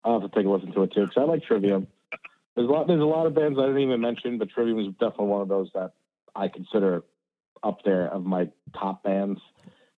I'll 0.04 0.20
have 0.20 0.30
to 0.30 0.36
take 0.36 0.44
a 0.46 0.50
listen 0.50 0.72
to 0.72 0.82
it 0.82 0.92
too 0.92 1.06
because 1.06 1.16
I 1.16 1.22
like 1.24 1.42
Trivium. 1.44 1.86
There's 2.54 2.68
a 2.68 2.72
lot. 2.72 2.86
There's 2.86 3.00
a 3.00 3.04
lot 3.04 3.26
of 3.26 3.34
bands 3.34 3.58
I 3.58 3.66
didn't 3.66 3.80
even 3.80 4.00
mention, 4.00 4.38
but 4.38 4.50
Trivium 4.50 4.78
is 4.78 4.88
definitely 5.00 5.26
one 5.26 5.42
of 5.42 5.48
those 5.48 5.70
that 5.74 5.92
I 6.34 6.48
consider 6.48 7.02
up 7.62 7.82
there 7.84 8.08
of 8.08 8.24
my 8.24 8.48
top 8.78 9.02
bands. 9.02 9.40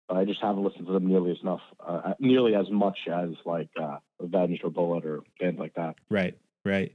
But 0.09 0.19
I 0.19 0.25
just 0.25 0.41
haven't 0.41 0.63
listened 0.63 0.87
to 0.87 0.93
them 0.93 1.07
nearly 1.07 1.33
as 1.33 1.39
enough, 1.43 1.61
uh, 1.85 2.15
nearly 2.21 2.55
as 2.55 2.71
much 2.71 2.99
as 3.13 3.31
like 3.45 3.69
uh, 3.81 3.99
Avenged 4.21 4.63
or 4.65 4.71
Bullet 4.71 5.05
or 5.05 5.23
bands 5.41 5.59
like 5.59 5.75
that. 5.75 5.97
Right, 6.09 6.39
right. 6.65 6.93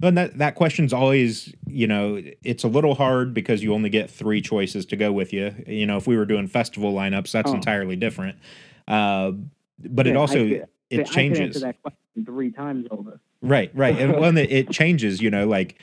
And 0.00 0.16
that 0.16 0.38
that 0.38 0.54
question's 0.54 0.92
always, 0.92 1.52
you 1.66 1.86
know, 1.88 2.22
it's 2.44 2.62
a 2.62 2.68
little 2.68 2.94
hard 2.94 3.34
because 3.34 3.62
you 3.64 3.74
only 3.74 3.90
get 3.90 4.10
three 4.10 4.40
choices 4.40 4.86
to 4.86 4.96
go 4.96 5.10
with 5.12 5.32
you. 5.32 5.54
You 5.66 5.86
know, 5.86 5.96
if 5.96 6.06
we 6.06 6.16
were 6.16 6.24
doing 6.26 6.46
festival 6.46 6.92
lineups, 6.94 7.32
that's 7.32 7.50
Oh. 7.50 7.54
entirely 7.54 7.96
different. 7.96 8.38
Uh, 8.86 9.32
but 9.78 10.06
it 10.06 10.10
Yeah, 10.10 10.16
I 10.18 10.20
also 10.20 10.38
could- 10.48 10.52
it 10.52 10.60
I 10.60 10.94
can 10.94 10.98
answer 11.00 11.12
changes. 11.14 11.62
that 11.62 11.82
question 11.82 12.24
three 12.24 12.50
times 12.52 12.86
over. 12.90 13.18
Right, 13.40 13.70
right. 13.74 13.98
And 13.98 14.16
when 14.20 14.36
it, 14.38 14.52
it 14.52 14.70
changes, 14.70 15.20
you 15.20 15.30
know, 15.30 15.48
like 15.48 15.80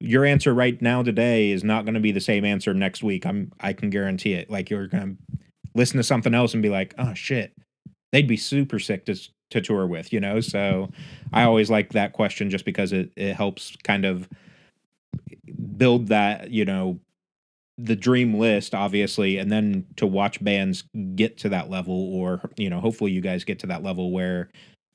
your 0.00 0.24
answer 0.24 0.52
right 0.54 0.80
now 0.82 1.02
today 1.04 1.50
is 1.50 1.62
not 1.62 1.84
going 1.84 1.94
to 1.94 2.00
be 2.00 2.10
the 2.10 2.20
same 2.20 2.44
answer 2.44 2.72
next 2.74 3.02
week. 3.04 3.24
I'm 3.26 3.52
I 3.60 3.72
can 3.74 3.90
guarantee 3.90 4.32
it. 4.32 4.50
Like 4.50 4.70
you're 4.70 4.88
going 4.88 5.18
to 5.30 5.38
listen 5.76 5.98
to 5.98 6.02
something 6.02 6.34
else 6.34 6.54
and 6.54 6.62
be 6.62 6.68
like, 6.70 6.94
"Oh 6.98 7.14
shit. 7.14 7.52
They'd 8.12 8.28
be 8.28 8.36
super 8.36 8.78
sick 8.78 9.04
to 9.06 9.16
to 9.50 9.60
tour 9.60 9.86
with," 9.86 10.12
you 10.12 10.20
know? 10.20 10.40
So 10.40 10.90
I 11.32 11.44
always 11.44 11.70
like 11.70 11.92
that 11.92 12.12
question 12.12 12.50
just 12.50 12.64
because 12.64 12.92
it 12.92 13.12
it 13.16 13.34
helps 13.34 13.76
kind 13.84 14.04
of 14.04 14.28
build 15.76 16.08
that, 16.08 16.50
you 16.50 16.64
know, 16.64 16.98
the 17.78 17.96
dream 17.96 18.34
list, 18.34 18.74
obviously, 18.74 19.36
and 19.38 19.52
then 19.52 19.86
to 19.96 20.06
watch 20.06 20.42
bands 20.42 20.84
get 21.14 21.36
to 21.38 21.48
that 21.50 21.68
level, 21.70 22.14
or 22.14 22.40
you 22.56 22.70
know, 22.70 22.80
hopefully 22.80 23.12
you 23.12 23.20
guys 23.20 23.44
get 23.44 23.58
to 23.60 23.66
that 23.66 23.82
level 23.82 24.10
where 24.10 24.48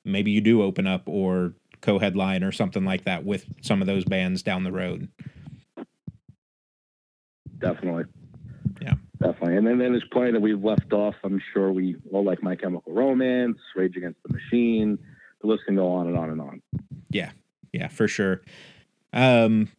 maybe 0.04 0.32
you 0.32 0.42
do 0.42 0.64
open 0.64 0.88
up 0.88 1.04
or 1.08 1.54
co-headline 1.82 2.44
or 2.44 2.52
something 2.52 2.86
like 2.86 3.06
that 3.06 3.24
with 3.26 3.46
some 3.62 3.82
of 3.82 3.88
those 3.88 4.04
bands 4.06 4.42
down 4.44 4.64
the 4.64 4.72
road. 4.72 5.08
Definitely. 7.60 8.06
Definitely. 9.22 9.58
And 9.58 9.68
then, 9.68 9.78
then 9.78 9.92
there's 9.92 10.08
plenty 10.12 10.32
that 10.32 10.42
we've 10.42 10.64
left 10.64 10.94
off. 10.94 11.14
I'm 11.24 11.40
sure 11.54 11.72
we 11.72 11.96
all 12.12 12.24
like 12.24 12.42
My 12.42 12.56
Chemical 12.56 12.92
Romance, 12.92 13.60
Rage 13.76 13.96
Against 13.96 14.18
the 14.24 14.34
Machine. 14.34 14.98
The 15.42 15.48
list 15.48 15.66
can 15.66 15.76
go 15.76 15.92
on 15.92 16.08
and 16.08 16.18
on 16.18 16.30
and 16.32 16.42
on. 16.42 16.62
Yeah, 17.12 17.32
yeah, 17.72 17.88
for 17.88 18.08
sure. 18.08 18.42
Um, 19.14 19.70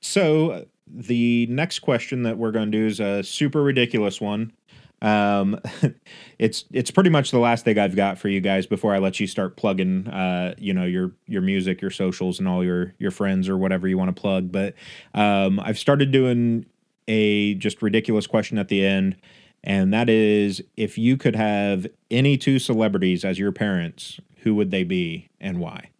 so 0.00 0.66
the 0.86 1.46
next 1.46 1.80
question 1.80 2.22
that 2.24 2.38
we're 2.38 2.52
going 2.52 2.70
to 2.70 2.78
do 2.78 2.86
is 2.86 3.00
a 3.00 3.24
super 3.24 3.62
ridiculous 3.62 4.20
one. 4.20 4.52
Um, 5.00 5.60
it's 6.38 6.64
it's 6.70 6.92
pretty 6.92 7.10
much 7.10 7.32
the 7.32 7.40
last 7.40 7.64
thing 7.64 7.78
I've 7.78 7.96
got 7.96 8.18
for 8.18 8.28
you 8.28 8.40
guys 8.40 8.66
before 8.66 8.94
I 8.94 8.98
let 8.98 9.18
you 9.18 9.26
start 9.26 9.56
plugging, 9.56 10.06
uh, 10.06 10.54
you 10.58 10.72
know, 10.72 10.84
your 10.84 11.10
your 11.26 11.42
music, 11.42 11.82
your 11.82 11.90
socials, 11.90 12.38
and 12.38 12.46
all 12.46 12.62
your 12.62 12.94
your 12.98 13.10
friends 13.10 13.48
or 13.48 13.58
whatever 13.58 13.88
you 13.88 13.98
want 13.98 14.14
to 14.14 14.20
plug. 14.20 14.52
But 14.52 14.74
um, 15.12 15.58
I've 15.58 15.78
started 15.78 16.12
doing 16.12 16.66
a 17.08 17.54
just 17.54 17.82
ridiculous 17.82 18.26
question 18.26 18.58
at 18.58 18.68
the 18.68 18.84
end, 18.84 19.16
and 19.64 19.92
that 19.92 20.08
is 20.08 20.62
if 20.76 20.98
you 20.98 21.16
could 21.16 21.36
have 21.36 21.86
any 22.10 22.36
two 22.36 22.58
celebrities 22.58 23.24
as 23.24 23.38
your 23.38 23.52
parents, 23.52 24.20
who 24.38 24.54
would 24.54 24.70
they 24.70 24.84
be 24.84 25.28
and 25.40 25.58
why? 25.58 25.90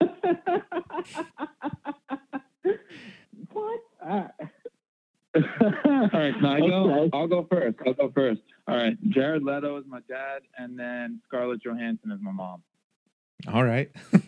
what? 3.52 3.80
Uh, 4.04 4.28
All 5.36 5.42
right, 6.12 6.34
so 6.40 6.48
I 6.48 6.60
go. 6.60 6.92
Okay. 6.92 7.10
I'll 7.12 7.28
go 7.28 7.46
first. 7.48 7.76
I'll 7.86 7.94
go 7.94 8.10
first. 8.12 8.40
All 8.66 8.76
right, 8.76 8.96
Jared 9.10 9.44
Leto 9.44 9.76
is 9.78 9.84
my 9.86 10.00
dad, 10.08 10.42
and 10.58 10.76
then 10.78 11.20
Scarlett 11.26 11.62
Johansson 11.62 12.10
is 12.10 12.18
my 12.20 12.32
mom. 12.32 12.62
All 13.52 13.64
right. 13.64 13.90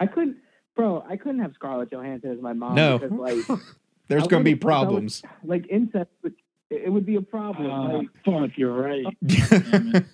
I 0.00 0.06
couldn't, 0.06 0.36
bro. 0.80 1.04
I 1.08 1.16
couldn't 1.16 1.40
have 1.40 1.52
Scarlett 1.54 1.90
Johansson 1.92 2.30
as 2.32 2.40
my 2.40 2.52
mom. 2.54 2.74
No. 2.74 2.98
because, 2.98 3.18
like, 3.18 3.36
There's 4.08 4.24
I 4.24 4.26
going 4.26 4.42
to 4.42 4.44
be 4.44 4.54
wouldn't- 4.54 4.54
would- 4.54 4.60
problems. 4.60 5.22
like 5.44 5.66
incest. 5.68 6.08
Would, 6.22 6.34
it 6.70 6.82
it 6.86 6.88
would 6.90 7.04
be 7.06 7.16
a 7.16 7.20
problem. 7.22 7.70
Uh, 7.70 7.98
like, 7.98 8.08
fuck, 8.24 8.56
you're 8.56 8.72
right. 8.72 9.04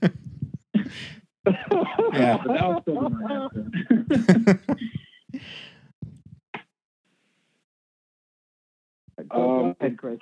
Yeah. 2.12 2.38
but 2.44 2.54
that 2.54 2.66
was 2.66 2.82
still 2.82 3.08
my 3.08 3.34
answer. 3.44 4.58
go, 9.30 9.60
Um, 9.60 9.72
go 9.72 9.76
ahead, 9.80 9.96
Chris. 9.98 10.18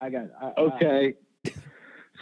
I 0.00 0.10
got. 0.10 0.26
I, 0.40 0.46
I- 0.46 0.60
Okay. 0.60 1.14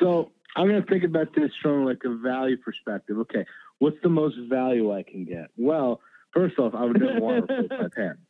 So 0.01 0.31
I'm 0.57 0.69
going 0.69 0.81
to 0.81 0.89
think 0.89 1.03
about 1.05 1.35
this 1.35 1.51
from 1.61 1.85
like 1.85 1.99
a 2.05 2.17
value 2.17 2.57
perspective. 2.57 3.19
Okay. 3.19 3.45
What's 3.81 3.97
the 4.03 4.09
most 4.09 4.37
value 4.49 4.93
I 4.93 5.03
can 5.03 5.25
get? 5.25 5.49
Well, 5.57 6.01
first 6.33 6.59
off, 6.59 6.75
I 6.75 6.85
would 6.85 7.01
never 7.01 7.21
want 7.21 7.49
to 7.49 7.55
replace 7.61 7.81
my 7.81 7.89
parents. 7.95 8.23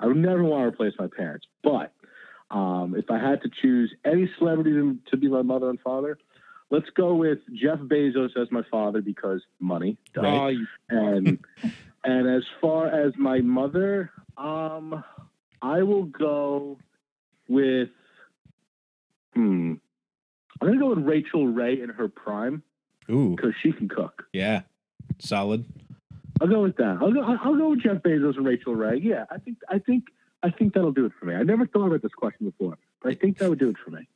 I 0.00 0.06
would 0.06 0.16
never 0.16 0.42
want 0.42 0.62
to 0.62 0.68
replace 0.68 0.94
my 0.98 1.08
parents. 1.14 1.46
But 1.62 1.92
um, 2.50 2.94
if 2.96 3.10
I 3.10 3.18
had 3.18 3.42
to 3.42 3.50
choose 3.62 3.94
any 4.04 4.30
celebrity 4.38 4.72
to, 4.72 4.98
to 5.10 5.16
be 5.16 5.28
my 5.28 5.42
mother 5.42 5.70
and 5.70 5.80
father, 5.80 6.18
let's 6.70 6.88
go 6.96 7.14
with 7.14 7.38
Jeff 7.54 7.78
Bezos 7.78 8.36
as 8.36 8.50
my 8.50 8.62
father 8.70 9.00
because 9.00 9.42
money. 9.60 9.96
Right. 10.16 10.56
Oh, 10.56 10.96
And 10.96 11.38
and 12.04 12.28
as 12.28 12.42
far 12.60 12.88
as 12.88 13.12
my 13.16 13.40
mother, 13.40 14.10
um, 14.36 15.04
I 15.62 15.82
will 15.82 16.04
go 16.04 16.78
with 17.48 17.88
hmm. 19.34 19.74
I'm 20.60 20.68
gonna 20.68 20.78
go 20.78 20.90
with 20.90 21.04
Rachael 21.04 21.46
Ray 21.46 21.80
in 21.80 21.90
her 21.90 22.08
prime 22.08 22.62
Ooh, 23.10 23.34
because 23.36 23.54
she 23.62 23.72
can 23.72 23.88
cook. 23.88 24.24
yeah. 24.32 24.62
Solid. 25.18 25.64
I'll 26.40 26.48
go 26.48 26.62
with 26.62 26.76
that. 26.76 26.98
I'll 27.00 27.12
go. 27.12 27.22
I'll 27.22 27.56
go 27.56 27.70
with 27.70 27.80
Jeff 27.80 27.98
Bezos 28.02 28.36
and 28.36 28.44
Rachael 28.46 28.74
Ray. 28.74 28.98
Yeah, 28.98 29.24
I 29.30 29.38
think. 29.38 29.58
I 29.68 29.78
think. 29.78 30.04
I 30.42 30.50
think 30.50 30.74
that'll 30.74 30.92
do 30.92 31.06
it 31.06 31.12
for 31.18 31.24
me. 31.24 31.34
I 31.34 31.42
never 31.42 31.66
thought 31.66 31.86
about 31.86 32.02
this 32.02 32.12
question 32.12 32.44
before, 32.46 32.76
but 33.02 33.12
I 33.12 33.14
think 33.14 33.38
that 33.38 33.48
would 33.48 33.58
do 33.58 33.70
it 33.70 33.76
for 33.82 33.90
me. 33.90 34.06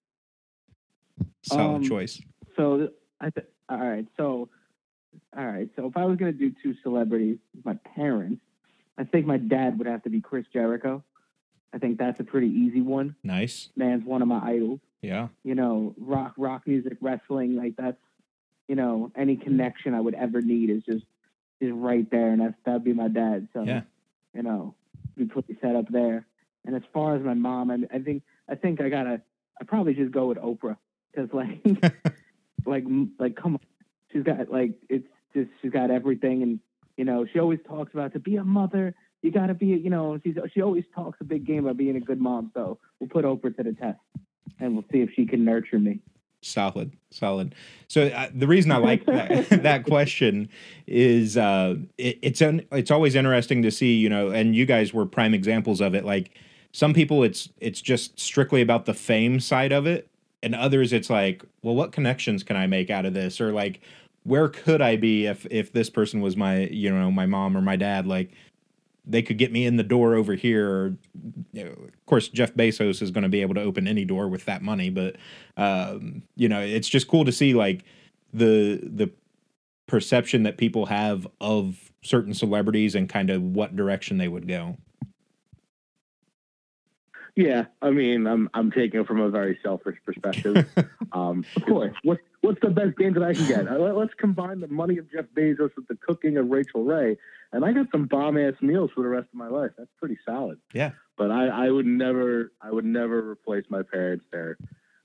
Solid 1.43 1.77
Um, 1.77 1.83
choice. 1.85 2.21
So 2.55 2.77
th- 2.79 2.91
I 3.21 3.31
th- 3.31 3.47
all 3.69 3.79
right. 3.79 4.07
So 4.19 4.51
all 5.37 5.47
right. 5.47 5.71
So 5.77 5.87
if 5.87 5.97
I 5.97 6.05
was 6.05 6.19
gonna 6.19 6.33
do 6.33 6.53
two 6.62 6.75
celebrities, 6.83 7.39
my 7.64 7.75
parents, 7.95 8.43
I 8.99 9.05
think 9.05 9.25
my 9.27 9.39
dad 9.39 9.79
would 9.79 9.87
have 9.87 10.03
to 10.03 10.11
be 10.11 10.21
Chris 10.21 10.45
Jericho. 10.53 11.03
I 11.73 11.79
think 11.79 11.99
that's 11.99 12.19
a 12.21 12.25
pretty 12.25 12.49
easy 12.49 12.81
one. 12.83 13.14
Nice. 13.23 13.69
Man's 13.77 14.05
one 14.05 14.21
of 14.23 14.29
my 14.29 14.41
idols. 14.43 14.81
Yeah. 15.03 15.29
You 15.45 15.55
know, 15.55 15.95
rock, 15.99 16.35
rock 16.37 16.66
music, 16.66 16.97
wrestling, 17.01 17.57
like 17.57 17.77
that's, 17.77 18.01
you 18.69 18.75
know, 18.75 19.12
any 19.16 19.37
connection 19.37 19.95
I 19.95 20.01
would 20.01 20.14
ever 20.14 20.41
need 20.43 20.71
is 20.71 20.83
just 20.85 21.05
is 21.61 21.73
right 21.73 22.09
there, 22.11 22.29
and 22.31 22.41
that's 22.41 22.55
that'd 22.65 22.85
be 22.85 22.93
my 22.93 23.09
dad. 23.09 23.49
So 23.53 23.63
Yeah. 23.63 23.83
you 24.35 24.43
know, 24.43 24.75
be 25.17 25.25
pretty 25.27 25.57
set 25.61 25.77
up 25.77 25.89
there. 25.91 26.27
And 26.65 26.77
as 26.77 26.83
far 26.93 27.17
as 27.17 27.23
my 27.23 27.35
mom, 27.35 27.71
I, 27.71 27.97
I 27.97 27.99
think 28.01 28.23
I 28.49 28.55
think 28.55 28.81
I 28.81 28.89
gotta 28.89 29.23
I 29.61 29.65
probably 29.65 29.95
just 29.95 30.13
go 30.13 30.27
with 30.27 30.39
Oprah 30.39 30.77
because 31.11 31.31
like 31.33 31.61
like 32.67 32.85
like 33.19 33.37
come 33.37 33.55
on, 33.55 33.61
she's 34.13 34.23
got 34.23 34.51
like 34.51 34.73
it's 34.89 35.07
just 35.35 35.51
she's 35.61 35.73
got 35.73 35.91
everything, 35.91 36.43
and 36.43 36.61
you 36.97 37.05
know 37.05 37.27
she 37.33 37.39
always 37.39 37.61
talks 37.67 37.93
about 37.95 38.13
to 38.15 38.19
be 38.19 38.37
a 38.37 38.45
mother. 38.45 38.95
You 39.23 39.33
gotta 39.33 39.55
be, 39.55 39.67
you 39.67 39.91
know, 39.91 40.19
she's 40.23 40.37
she 40.55 40.63
always 40.63 40.85
talks 40.95 41.19
a 41.21 41.25
big 41.25 41.45
game 41.45 41.65
about 41.65 41.77
being 41.77 41.97
a 41.97 42.01
good 42.01 42.21
mom. 42.21 42.53
So 42.55 42.79
we'll 43.01 43.09
put 43.09 43.25
Oprah 43.25 43.57
to 43.57 43.63
the 43.65 43.73
test, 43.73 43.99
and 44.61 44.75
we'll 44.75 44.85
see 44.93 45.01
if 45.01 45.11
she 45.17 45.27
can 45.27 45.45
nurture 45.45 45.79
me. 45.79 46.01
Solid, 46.49 46.92
solid. 47.11 47.55
So 47.88 48.07
uh, 48.07 48.28
the 48.34 48.46
reason 48.46 48.72
I 48.72 48.78
like 48.78 49.05
that, 49.07 49.49
that 49.62 49.84
question 49.84 50.49
is 50.86 51.36
uh, 51.36 51.76
it, 51.96 52.18
it's 52.22 52.42
un, 52.42 52.62
it's 52.72 52.90
always 52.90 53.14
interesting 53.14 53.62
to 53.62 53.70
see, 53.70 53.94
you 53.94 54.09
know, 54.09 54.30
and 54.30 54.55
you 54.55 54.66
guys 54.66 54.92
were 54.92 55.07
prime 55.07 55.34
examples 55.34 55.80
of 55.80 55.94
it. 55.94 56.05
Like 56.05 56.38
some 56.72 56.94
people, 56.94 57.22
it's 57.22 57.49
it's 57.61 57.80
just 57.80 58.18
strictly 58.18 58.62
about 58.62 58.86
the 58.86 58.94
fame 58.94 59.40
side 59.40 59.72
of 59.72 59.86
it, 59.86 60.09
and 60.42 60.55
others, 60.55 60.92
it's 60.92 61.11
like, 61.11 61.42
well, 61.62 61.74
what 61.74 61.92
connections 61.92 62.42
can 62.42 62.57
I 62.57 62.66
make 62.66 62.90
out 62.90 63.07
of 63.07 63.14
this, 63.14 63.40
or 63.40 63.53
like, 63.53 63.80
where 64.24 64.49
could 64.49 64.82
I 64.82 64.96
be 64.96 65.26
if 65.26 65.46
if 65.51 65.72
this 65.72 65.90
person 65.90 66.20
was 66.20 66.36
my, 66.36 66.66
you 66.66 66.90
know, 66.90 67.11
my 67.11 67.26
mom 67.26 67.57
or 67.57 67.62
my 67.62 67.76
dad, 67.76 68.07
like. 68.07 68.30
They 69.09 69.23
could 69.23 69.39
get 69.39 69.51
me 69.53 69.67
in 69.67 69.77
the 69.77 69.83
door 69.83 70.15
over 70.15 70.35
here. 70.35 70.71
Or, 70.71 70.97
you 71.53 71.65
know, 71.65 71.71
of 71.71 72.07
course, 72.07 72.29
Jeff 72.29 72.55
Bezos 72.55 73.03
is 73.03 73.11
going 73.11 73.23
to 73.23 73.29
be 73.29 73.41
able 73.41 73.55
to 73.55 73.63
open 73.63 73.89
any 73.89 74.05
door 74.05 74.29
with 74.29 74.45
that 74.45 74.63
money, 74.63 74.91
but 74.91 75.17
um, 75.57 76.23
you 76.37 76.49
know, 76.49 76.61
it's 76.61 76.89
just 76.89 77.09
cool 77.09 77.25
to 77.25 77.33
see 77.33 77.55
like 77.55 77.85
the 78.33 78.81
the 78.83 79.11
perception 79.87 80.43
that 80.43 80.59
people 80.59 80.87
have 80.87 81.27
of 81.41 81.91
certain 82.03 82.35
celebrities 82.35 82.95
and 82.95 83.09
kind 83.09 83.31
of 83.31 83.43
what 83.43 83.75
direction 83.75 84.19
they 84.19 84.29
would 84.29 84.47
go. 84.47 84.77
Yeah, 87.35 87.67
I 87.81 87.91
mean, 87.91 88.27
I'm 88.27 88.51
I'm 88.53 88.71
taking 88.73 89.01
it 89.01 89.07
from 89.07 89.21
a 89.21 89.31
very 89.31 89.59
selfish 89.63 89.97
perspective. 90.05 90.69
um, 91.13 91.45
of 91.57 91.65
course, 91.65 91.95
what's 92.03 92.21
what's 92.49 92.61
the 92.62 92.70
best 92.70 92.96
game 92.96 93.12
that 93.14 93.22
I 93.22 93.34
can 93.34 93.46
get? 93.46 93.68
Uh, 93.68 93.78
let- 93.78 93.96
Let's 93.96 94.14
combine 94.14 94.61
the 94.61 94.68
money 94.68 94.96
of 94.99 95.11
Jeff 95.11 95.26
Bezos 95.36 95.70
with 95.76 95.86
the 95.88 95.96
cooking 95.96 96.36
of 96.38 96.49
Rachael 96.49 96.82
Ray, 96.84 97.16
and 97.53 97.64
I 97.64 97.72
got 97.72 97.86
some 97.92 98.07
bomb 98.07 98.38
ass 98.38 98.55
meals 98.62 98.90
for 98.94 99.03
the 99.03 99.09
rest 99.09 99.28
of 99.32 99.34
my 99.38 99.49
life. 99.49 99.70
That's 99.76 99.90
pretty 99.99 100.16
solid. 100.24 100.59
Yeah. 100.72 100.92
But 101.16 101.30
I, 101.30 101.49
I 101.66 101.70
would 101.70 101.86
never 101.86 102.53
I 102.61 102.70
would 102.70 102.84
never 102.84 103.30
replace 103.30 103.64
my 103.68 103.82
parents. 103.82 104.24
They're 104.32 104.57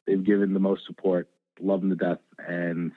they've 0.07 0.23
given 0.23 0.53
the 0.53 0.59
most 0.59 0.85
support, 0.85 1.27
love 1.59 1.81
them 1.81 1.89
to 1.89 1.95
death, 1.95 2.19
and 2.37 2.91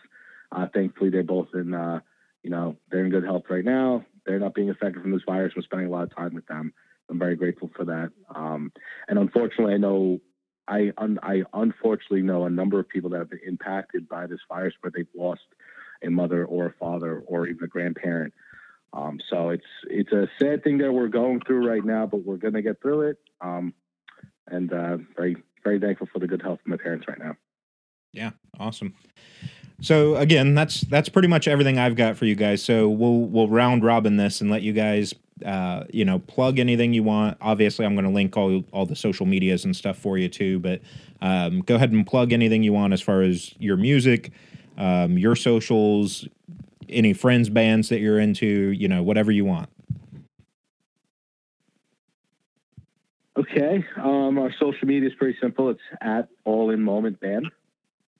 uh, 0.52 0.66
thankfully 0.72 1.10
they're 1.10 1.22
both 1.22 1.48
in 1.54 1.74
uh, 1.74 2.00
you 2.42 2.50
know 2.50 2.76
they're 2.90 3.04
in 3.04 3.10
good 3.10 3.24
health 3.24 3.44
right 3.48 3.64
now. 3.64 4.04
They're 4.26 4.38
not 4.38 4.54
being 4.54 4.70
affected 4.70 5.02
from 5.02 5.12
this 5.12 5.22
virus. 5.26 5.54
We're 5.56 5.62
spending 5.62 5.88
a 5.88 5.90
lot 5.90 6.02
of 6.04 6.14
time 6.14 6.34
with 6.34 6.46
them. 6.46 6.72
I'm 7.08 7.18
very 7.18 7.36
grateful 7.36 7.70
for 7.76 7.84
that. 7.86 8.10
Um, 8.34 8.72
and 9.08 9.18
unfortunately, 9.18 9.74
I 9.74 9.78
know 9.78 10.20
I 10.68 10.92
un, 10.98 11.18
I 11.22 11.42
unfortunately 11.52 12.22
know 12.22 12.44
a 12.44 12.50
number 12.50 12.78
of 12.78 12.88
people 12.88 13.10
that 13.10 13.18
have 13.18 13.30
been 13.30 13.40
impacted 13.46 14.08
by 14.08 14.26
this 14.26 14.40
virus 14.48 14.74
where 14.80 14.92
they've 14.94 15.06
lost 15.16 15.42
a 16.02 16.10
mother 16.10 16.44
or 16.44 16.66
a 16.66 16.72
father 16.72 17.22
or 17.26 17.46
even 17.46 17.64
a 17.64 17.68
grandparent. 17.68 18.34
Um, 18.92 19.20
so 19.30 19.50
it's 19.50 19.66
it's 19.84 20.12
a 20.12 20.28
sad 20.40 20.64
thing 20.64 20.78
that 20.78 20.92
we're 20.92 21.08
going 21.08 21.40
through 21.40 21.66
right 21.66 21.84
now, 21.84 22.06
but 22.06 22.24
we're 22.24 22.36
gonna 22.36 22.62
get 22.62 22.80
through 22.80 23.02
it. 23.02 23.18
Um, 23.40 23.74
and 24.48 24.72
uh, 24.72 24.98
very 25.16 25.36
very 25.62 25.78
thankful 25.80 26.08
for 26.12 26.18
the 26.18 26.26
good 26.26 26.42
health 26.42 26.60
of 26.60 26.66
my 26.66 26.76
parents 26.76 27.06
right 27.08 27.18
now. 27.18 27.36
Yeah, 28.12 28.30
awesome. 28.58 28.94
So 29.80 30.16
again, 30.16 30.54
that's 30.54 30.80
that's 30.82 31.08
pretty 31.08 31.28
much 31.28 31.46
everything 31.46 31.78
I've 31.78 31.96
got 31.96 32.16
for 32.16 32.24
you 32.24 32.34
guys. 32.34 32.64
So 32.64 32.88
we'll 32.88 33.20
we'll 33.20 33.48
round 33.48 33.84
robin 33.84 34.16
this 34.16 34.40
and 34.40 34.50
let 34.50 34.62
you 34.62 34.72
guys 34.72 35.14
uh, 35.44 35.84
you 35.90 36.04
know 36.04 36.18
plug 36.18 36.58
anything 36.58 36.92
you 36.92 37.02
want. 37.02 37.36
Obviously, 37.40 37.84
I'm 37.84 37.94
going 37.94 38.06
to 38.06 38.10
link 38.10 38.36
all 38.36 38.64
all 38.72 38.86
the 38.86 38.96
social 38.96 39.26
medias 39.26 39.64
and 39.64 39.74
stuff 39.74 39.98
for 39.98 40.18
you 40.18 40.28
too. 40.28 40.58
But 40.58 40.80
um, 41.20 41.60
go 41.60 41.74
ahead 41.74 41.92
and 41.92 42.06
plug 42.06 42.32
anything 42.32 42.62
you 42.62 42.72
want 42.72 42.92
as 42.92 43.02
far 43.02 43.22
as 43.22 43.54
your 43.58 43.76
music, 43.76 44.32
um, 44.78 45.18
your 45.18 45.36
socials, 45.36 46.26
any 46.88 47.12
friends 47.12 47.48
bands 47.48 47.88
that 47.88 48.00
you're 48.00 48.18
into. 48.18 48.46
You 48.46 48.88
know, 48.88 49.02
whatever 49.02 49.30
you 49.30 49.44
want. 49.44 49.68
Okay. 53.36 53.84
Um, 54.02 54.38
our 54.38 54.52
social 54.58 54.88
media 54.88 55.08
is 55.08 55.14
pretty 55.14 55.38
simple. 55.40 55.68
It's 55.68 55.80
at 56.00 56.28
All 56.44 56.70
In 56.70 56.82
Moment 56.82 57.20
Band, 57.20 57.46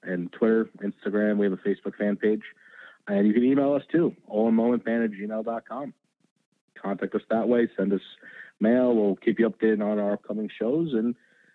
and 0.02 0.30
Twitter, 0.32 0.68
Instagram. 0.82 1.38
We 1.38 1.46
have 1.46 1.54
a 1.54 1.68
Facebook 1.68 1.96
fan 1.96 2.16
page, 2.16 2.42
and 3.08 3.26
you 3.26 3.32
can 3.32 3.44
email 3.44 3.72
us 3.72 3.82
too. 3.90 4.14
All 4.28 4.48
In 4.48 4.54
Moment 4.54 4.84
Band 4.84 5.04
at 5.04 5.10
gmail.com. 5.10 5.94
Contact 6.80 7.14
us 7.14 7.22
that 7.30 7.48
way. 7.48 7.68
Send 7.76 7.92
us 7.92 8.00
mail. 8.60 8.94
We'll 8.94 9.16
keep 9.16 9.38
you 9.38 9.48
updated 9.48 9.82
on 9.82 9.98
our 9.98 10.14
upcoming 10.14 10.50
shows, 10.58 10.92
and 10.92 11.14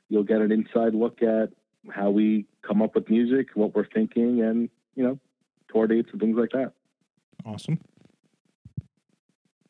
you'll 0.10 0.24
get 0.24 0.42
an 0.42 0.52
inside 0.52 0.94
look 0.94 1.22
at 1.22 1.50
how 1.90 2.10
we 2.12 2.46
come 2.62 2.82
up 2.82 2.96
with 2.96 3.10
music, 3.10 3.50
what 3.56 3.74
we're 3.74 3.88
thinking, 3.88 4.42
and 4.42 4.70
you 4.96 5.04
know, 5.04 5.20
tour 5.72 5.88
dates 5.88 6.10
and 6.12 6.22
things 6.22 6.38
like 6.38 6.52
that. 6.52 6.74
Awesome. 7.46 7.80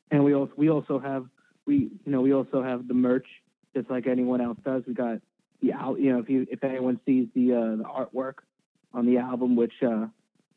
And 0.10 0.24
we 0.24 0.34
also 0.34 0.52
we 0.58 0.70
also 0.70 1.00
have 1.00 1.26
we 1.66 1.76
you 2.06 2.12
know 2.12 2.22
we 2.22 2.34
also 2.34 2.62
have 2.62 2.88
the 2.88 2.94
merch 2.94 3.28
just 3.76 3.90
like 3.90 4.08
anyone 4.08 4.42
else 4.42 4.58
does. 4.66 4.84
We 4.86 4.94
got 4.94 5.20
the 5.62 5.74
out 5.74 6.00
you 6.00 6.12
know 6.12 6.20
if 6.20 6.30
you 6.30 6.48
if 6.52 6.64
anyone 6.64 7.00
sees 7.06 7.28
the 7.34 7.54
uh, 7.54 7.76
the 7.78 7.84
artwork 7.84 8.40
on 8.94 9.06
the 9.06 9.20
album, 9.20 9.56
which 9.56 9.74
uh, 9.82 10.08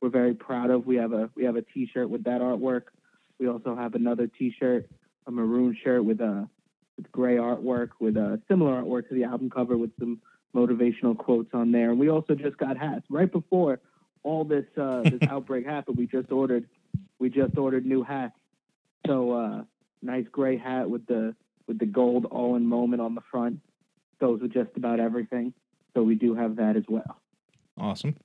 we're 0.00 0.08
very 0.08 0.34
proud 0.34 0.70
of. 0.70 0.86
We 0.86 0.96
have 0.96 1.12
a 1.12 1.30
we 1.36 1.44
have 1.44 1.56
a 1.56 1.62
T-shirt 1.62 2.10
with 2.10 2.24
that 2.24 2.40
artwork. 2.40 2.84
We 3.38 3.48
also 3.48 3.74
have 3.74 3.94
another 3.94 4.26
T-shirt, 4.26 4.88
a 5.26 5.30
maroon 5.30 5.76
shirt 5.82 6.04
with 6.04 6.20
a 6.20 6.48
with 6.96 7.10
gray 7.10 7.36
artwork 7.36 7.88
with 7.98 8.16
a 8.16 8.40
similar 8.48 8.82
artwork 8.82 9.08
to 9.08 9.14
the 9.14 9.24
album 9.24 9.50
cover 9.50 9.76
with 9.76 9.90
some 9.98 10.20
motivational 10.54 11.16
quotes 11.16 11.50
on 11.52 11.72
there. 11.72 11.90
And 11.90 11.98
we 11.98 12.08
also 12.08 12.34
just 12.34 12.56
got 12.56 12.76
hats 12.76 13.04
right 13.10 13.30
before 13.30 13.80
all 14.22 14.44
this 14.44 14.66
uh, 14.76 15.02
this 15.04 15.20
outbreak 15.28 15.66
happened. 15.66 15.96
We 15.96 16.06
just 16.06 16.30
ordered 16.30 16.68
we 17.18 17.30
just 17.30 17.56
ordered 17.56 17.84
new 17.84 18.02
hats. 18.02 18.34
So 19.06 19.32
uh, 19.32 19.62
nice 20.02 20.26
gray 20.30 20.56
hat 20.56 20.88
with 20.88 21.06
the 21.06 21.34
with 21.66 21.78
the 21.78 21.86
gold 21.86 22.26
all 22.26 22.56
in 22.56 22.66
moment 22.66 23.02
on 23.02 23.14
the 23.14 23.22
front 23.30 23.60
goes 24.20 24.40
with 24.40 24.52
just 24.52 24.70
about 24.76 25.00
everything. 25.00 25.52
So 25.94 26.02
we 26.02 26.14
do 26.14 26.34
have 26.34 26.56
that 26.56 26.76
as 26.76 26.84
well. 26.88 27.20
Awesome. 27.78 28.16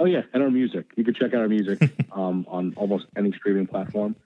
Oh 0.00 0.06
yeah, 0.06 0.22
and 0.32 0.42
our 0.42 0.50
music. 0.50 0.90
You 0.96 1.04
can 1.04 1.14
check 1.14 1.34
out 1.34 1.40
our 1.40 1.48
music 1.48 1.80
um, 2.12 2.46
on 2.48 2.74
almost 2.76 3.06
any 3.16 3.32
streaming 3.32 3.66
platform: 3.66 4.16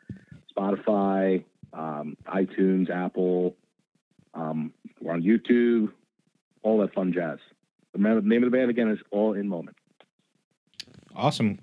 Spotify, 0.56 1.44
um, 1.72 2.16
iTunes, 2.26 2.90
Apple. 2.90 3.54
Um, 4.34 4.72
we're 5.00 5.12
on 5.12 5.22
YouTube. 5.22 5.92
All 6.62 6.78
that 6.78 6.94
fun 6.94 7.12
jazz. 7.12 7.38
The 7.92 7.98
name 7.98 8.42
of 8.42 8.50
the 8.50 8.56
band 8.56 8.70
again 8.70 8.88
is 8.88 8.98
All 9.10 9.34
In 9.34 9.48
Moment. 9.48 9.76
Awesome. 11.14 11.58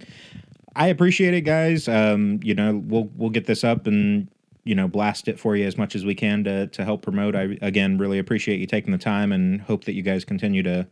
I 0.75 0.87
appreciate 0.87 1.33
it, 1.33 1.41
guys. 1.41 1.87
Um, 1.87 2.39
you 2.43 2.53
know, 2.53 2.81
we'll 2.85 3.09
we'll 3.15 3.29
get 3.29 3.45
this 3.45 3.63
up 3.63 3.87
and 3.87 4.29
you 4.65 4.75
know 4.75 4.87
blast 4.87 5.27
it 5.27 5.39
for 5.39 5.55
you 5.55 5.65
as 5.65 5.77
much 5.77 5.95
as 5.95 6.05
we 6.05 6.15
can 6.15 6.43
to 6.43 6.67
to 6.67 6.83
help 6.83 7.01
promote. 7.01 7.35
I 7.35 7.57
again 7.61 7.97
really 7.97 8.19
appreciate 8.19 8.59
you 8.59 8.67
taking 8.67 8.91
the 8.91 8.97
time 8.97 9.31
and 9.31 9.61
hope 9.61 9.85
that 9.85 9.93
you 9.93 10.01
guys 10.01 10.25
continue 10.25 10.63
to 10.63 10.87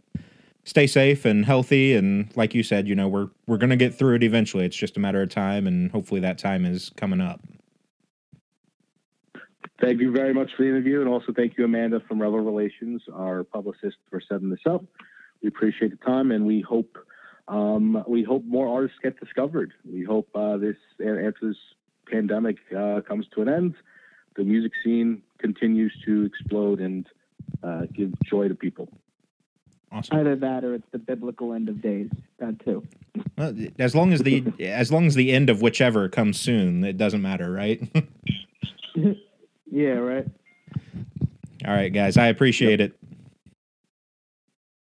stay 0.63 0.87
safe 0.87 1.25
and 1.25 1.45
healthy. 1.45 1.93
And 1.93 2.35
like 2.35 2.53
you 2.53 2.63
said, 2.63 2.87
you 2.87 2.95
know, 2.95 3.07
we're 3.07 3.29
we're 3.47 3.57
gonna 3.57 3.75
get 3.75 3.93
through 3.93 4.15
it 4.15 4.23
eventually. 4.23 4.65
It's 4.65 4.75
just 4.75 4.97
a 4.97 4.99
matter 4.99 5.21
of 5.21 5.29
time, 5.29 5.67
and 5.67 5.91
hopefully 5.91 6.21
that 6.21 6.37
time 6.37 6.65
is 6.65 6.91
coming 6.95 7.21
up. 7.21 7.41
Thank 9.81 9.99
you 9.99 10.11
very 10.11 10.33
much 10.33 10.51
for 10.55 10.63
the 10.63 10.69
interview, 10.69 11.01
and 11.01 11.09
also 11.09 11.33
thank 11.33 11.57
you, 11.57 11.65
Amanda 11.65 11.99
from 12.07 12.21
Rebel 12.21 12.39
Relations, 12.39 13.01
our 13.13 13.43
publicist, 13.43 13.97
for 14.09 14.21
setting 14.21 14.49
this 14.49 14.65
up. 14.65 14.83
We 15.41 15.49
appreciate 15.49 15.91
the 15.91 16.05
time, 16.05 16.31
and 16.31 16.45
we 16.45 16.61
hope 16.61 16.97
um, 17.47 18.03
we 18.07 18.23
hope 18.23 18.43
more 18.45 18.67
artists 18.67 18.97
get 19.03 19.19
discovered. 19.19 19.73
We 19.83 20.03
hope 20.03 20.29
uh, 20.35 20.57
this 20.57 20.77
after 21.01 21.49
this 21.49 21.57
pandemic 22.09 22.57
uh, 22.77 23.01
comes 23.01 23.25
to 23.35 23.41
an 23.41 23.49
end, 23.49 23.75
the 24.35 24.43
music 24.43 24.71
scene 24.83 25.21
continues 25.39 25.93
to 26.05 26.23
explode 26.23 26.79
and 26.79 27.07
uh, 27.63 27.81
give 27.93 28.11
joy 28.23 28.47
to 28.47 28.55
people. 28.55 28.89
Awesome. 29.93 30.17
Either 30.17 30.35
that 30.37 30.63
or 30.63 30.73
it's 30.73 30.87
the 30.91 30.97
biblical 30.97 31.53
end 31.53 31.69
of 31.69 31.79
days. 31.79 32.09
That 32.39 32.59
too. 32.65 32.83
Well, 33.37 33.53
as 33.77 33.93
long 33.93 34.11
as 34.11 34.21
the 34.21 34.43
as 34.59 34.91
long 34.91 35.05
as 35.05 35.13
the 35.13 35.31
end 35.31 35.51
of 35.51 35.61
whichever 35.61 36.09
comes 36.09 36.39
soon, 36.39 36.83
it 36.83 36.97
doesn't 36.97 37.21
matter, 37.21 37.51
right? 37.51 37.79
yeah, 39.71 39.91
right. 39.91 40.25
All 41.65 41.73
right, 41.73 41.93
guys. 41.93 42.17
I 42.17 42.27
appreciate 42.27 42.81
it. 42.81 42.93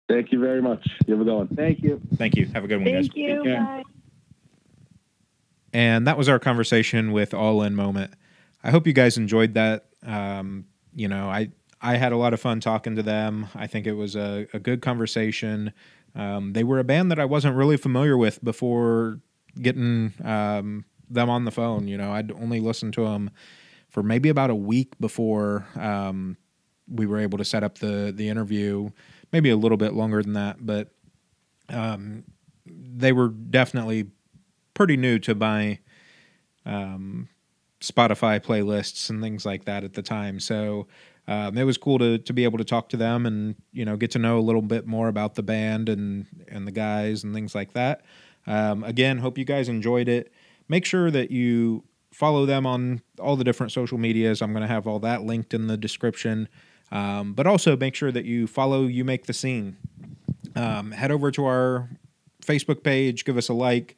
Thank 0.10 0.32
you 0.34 0.40
very 0.40 0.62
much. 0.62 0.86
You 1.06 1.14
have 1.14 1.22
a 1.22 1.26
good 1.26 1.36
one. 1.36 1.48
Thank 1.50 1.82
you. 1.84 2.02
Thank 2.16 2.36
you. 2.36 2.46
Have 2.48 2.66
a 2.66 2.68
good 2.68 2.78
one, 2.78 2.92
guys. 2.92 3.08
Thank 3.08 3.16
you. 3.16 3.44
Take. 3.44 3.58
Bye. 3.58 3.84
And 5.74 6.08
that 6.08 6.18
was 6.18 6.28
our 6.28 6.40
conversation 6.40 7.12
with 7.14 7.34
All 7.34 7.62
In 7.64 7.76
Moment. 7.76 8.12
I 8.64 8.72
hope 8.72 8.88
you 8.88 8.94
guys 8.94 9.18
enjoyed 9.18 9.54
that. 9.54 9.86
Um, 10.06 10.66
you 10.94 11.08
know, 11.08 11.30
I 11.30 11.50
I 11.82 11.98
had 11.98 12.12
a 12.12 12.18
lot 12.18 12.34
of 12.34 12.40
fun 12.40 12.60
talking 12.60 12.96
to 12.96 13.04
them. 13.04 13.48
I 13.56 13.68
think 13.68 13.86
it 13.86 13.94
was 13.94 14.16
a, 14.16 14.48
a 14.54 14.60
good 14.60 14.82
conversation. 14.82 15.74
Um, 16.16 16.54
they 16.54 16.64
were 16.64 16.80
a 16.80 16.84
band 16.84 17.12
that 17.12 17.20
I 17.20 17.26
wasn't 17.26 17.56
really 17.56 17.78
familiar 17.78 18.18
with 18.18 18.44
before 18.44 19.20
getting 19.62 20.14
um, 20.24 20.86
them 21.10 21.30
on 21.30 21.46
the 21.46 21.52
phone. 21.52 21.88
You 21.88 21.98
know, 21.98 22.12
I'd 22.12 22.32
only 22.32 22.60
listened 22.60 22.94
to 22.94 23.06
them 23.06 23.30
for 23.90 24.02
maybe 24.04 24.30
about 24.30 24.50
a 24.50 24.56
week 24.56 24.98
before 25.00 25.68
um, 25.76 26.38
we 26.90 27.06
were 27.06 27.20
able 27.20 27.38
to 27.38 27.46
set 27.46 27.64
up 27.64 27.78
the 27.78 28.12
the 28.16 28.30
interview. 28.30 28.90
Maybe 29.32 29.50
a 29.50 29.58
little 29.58 29.78
bit 29.78 29.94
longer 29.94 30.24
than 30.24 30.34
that, 30.34 30.66
but 30.66 30.90
um, 31.70 32.24
they 32.66 33.12
were 33.12 33.30
definitely 33.30 34.08
pretty 34.74 34.98
new 34.98 35.20
to 35.20 35.36
my 35.36 35.80
um, 36.66 37.28
Spotify 37.82 38.40
playlists 38.40 39.10
and 39.10 39.22
things 39.22 39.46
like 39.46 39.66
that 39.66 39.84
at 39.84 39.94
the 39.94 40.02
time. 40.02 40.40
So 40.40 40.88
um, 41.28 41.58
it 41.58 41.64
was 41.64 41.78
cool 41.78 42.00
to 42.00 42.18
to 42.20 42.34
be 42.34 42.44
able 42.44 42.58
to 42.58 42.64
talk 42.64 42.90
to 42.90 42.98
them 42.98 43.26
and 43.26 43.56
you 43.72 43.86
know 43.86 43.98
get 43.98 44.12
to 44.12 44.20
know 44.20 44.40
a 44.40 44.42
little 44.42 44.62
bit 44.62 44.88
more 44.88 45.08
about 45.08 45.36
the 45.36 45.44
band 45.44 45.90
and 45.90 46.26
and 46.48 46.68
the 46.68 46.72
guys 46.72 47.24
and 47.24 47.34
things 47.34 47.54
like 47.54 47.74
that. 47.74 48.02
Um, 48.46 48.84
again, 48.84 49.18
hope 49.18 49.38
you 49.38 49.46
guys 49.46 49.68
enjoyed 49.68 50.08
it. 50.08 50.32
Make 50.70 50.86
sure 50.86 51.12
that 51.12 51.32
you 51.32 51.84
follow 52.12 52.46
them 52.46 52.66
on 52.66 53.02
all 53.20 53.36
the 53.36 53.44
different 53.44 53.72
social 53.72 53.98
medias. 53.98 54.42
I'm 54.42 54.52
going 54.52 54.62
to 54.62 54.68
have 54.68 54.88
all 54.88 55.00
that 55.00 55.24
linked 55.24 55.54
in 55.54 55.68
the 55.68 55.78
description. 55.78 56.48
Um, 56.92 57.34
but 57.34 57.46
also 57.46 57.76
make 57.76 57.96
sure 57.96 58.12
that 58.12 58.26
you 58.26 58.48
follow 58.48 58.84
You 58.84 59.04
Make 59.04 59.26
the 59.26 59.34
Scene. 59.34 59.78
Um, 60.56 60.92
head 60.92 61.12
over 61.12 61.30
to 61.32 61.46
our 61.46 61.90
Facebook 62.44 62.84
page, 62.84 63.26
give 63.26 63.38
us 63.38 63.50
a 63.50 63.54
like. 63.54 63.98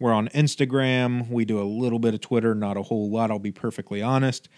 We're 0.00 0.14
on 0.14 0.28
Instagram. 0.28 1.28
We 1.28 1.44
do 1.44 1.60
a 1.60 1.64
little 1.64 1.98
bit 1.98 2.14
of 2.14 2.20
Twitter, 2.22 2.54
not 2.54 2.78
a 2.78 2.82
whole 2.82 3.10
lot, 3.10 3.30
I'll 3.30 3.38
be 3.38 3.52
perfectly 3.52 4.00
honest. 4.00 4.48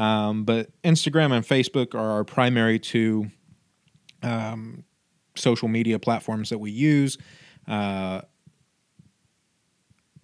Um, 0.00 0.44
but 0.44 0.70
Instagram 0.82 1.30
and 1.30 1.44
Facebook 1.44 1.94
are 1.94 2.10
our 2.12 2.24
primary 2.24 2.78
two 2.78 3.30
um, 4.22 4.84
social 5.36 5.68
media 5.68 5.98
platforms 5.98 6.48
that 6.48 6.58
we 6.58 6.70
use. 6.70 7.18
Uh, 7.68 8.22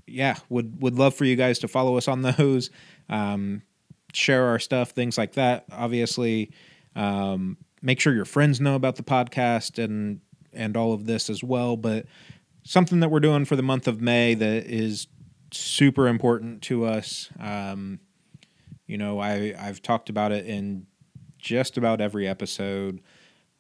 yeah, 0.07 0.37
would 0.49 0.81
would 0.81 0.95
love 0.95 1.15
for 1.15 1.27
you 1.27 1.37
guys 1.37 1.59
to 1.59 1.69
follow 1.69 1.99
us 1.99 2.09
on 2.09 2.23
those, 2.39 2.71
um, 3.11 3.61
share 4.15 4.47
our 4.47 4.59
stuff, 4.59 4.93
things 4.93 5.19
like 5.19 5.35
that. 5.35 5.67
Obviously, 5.71 6.53
um, 6.95 7.59
make 7.83 8.01
sure 8.01 8.15
your 8.15 8.25
friends 8.25 8.63
know 8.63 8.77
about 8.77 8.97
the 8.97 9.03
podcast 9.03 9.83
and 9.83 10.21
and 10.55 10.75
all 10.75 10.95
of 10.95 11.05
this 11.05 11.29
as 11.29 11.45
well. 11.45 11.77
But 11.77 12.07
something 12.63 13.01
that 13.01 13.11
we're 13.11 13.21
doing 13.21 13.45
for 13.45 13.57
the 13.57 13.63
month 13.63 13.89
of 13.89 14.01
May 14.01 14.33
that 14.33 14.65
is 14.69 15.07
super 15.53 16.09
important 16.09 16.63
to 16.63 16.87
us. 16.87 17.29
Um, 17.39 18.01
you 18.87 18.99
know, 18.99 19.19
I 19.19 19.55
I've 19.59 19.83
talked 19.83 20.09
about 20.09 20.33
it 20.33 20.47
in 20.47 20.87
just 21.39 21.77
about 21.77 22.01
every 22.01 22.27
episode, 22.27 23.01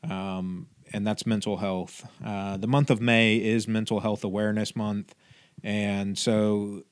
um, 0.08 0.68
and 0.92 1.06
that's 1.06 1.26
mental 1.26 1.58
health. 1.58 2.08
Uh, 2.24 2.56
the 2.56 2.66
month 2.66 2.90
of 2.90 3.00
May 3.00 3.36
is 3.36 3.68
Mental 3.68 4.00
Health 4.00 4.24
Awareness 4.24 4.74
Month, 4.76 5.14
and 5.62 6.16
so 6.16 6.82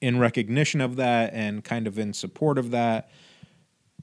in 0.00 0.18
recognition 0.18 0.80
of 0.80 0.96
that 0.96 1.32
and 1.32 1.64
kind 1.64 1.86
of 1.86 1.98
in 1.98 2.12
support 2.12 2.58
of 2.58 2.70
that, 2.70 3.10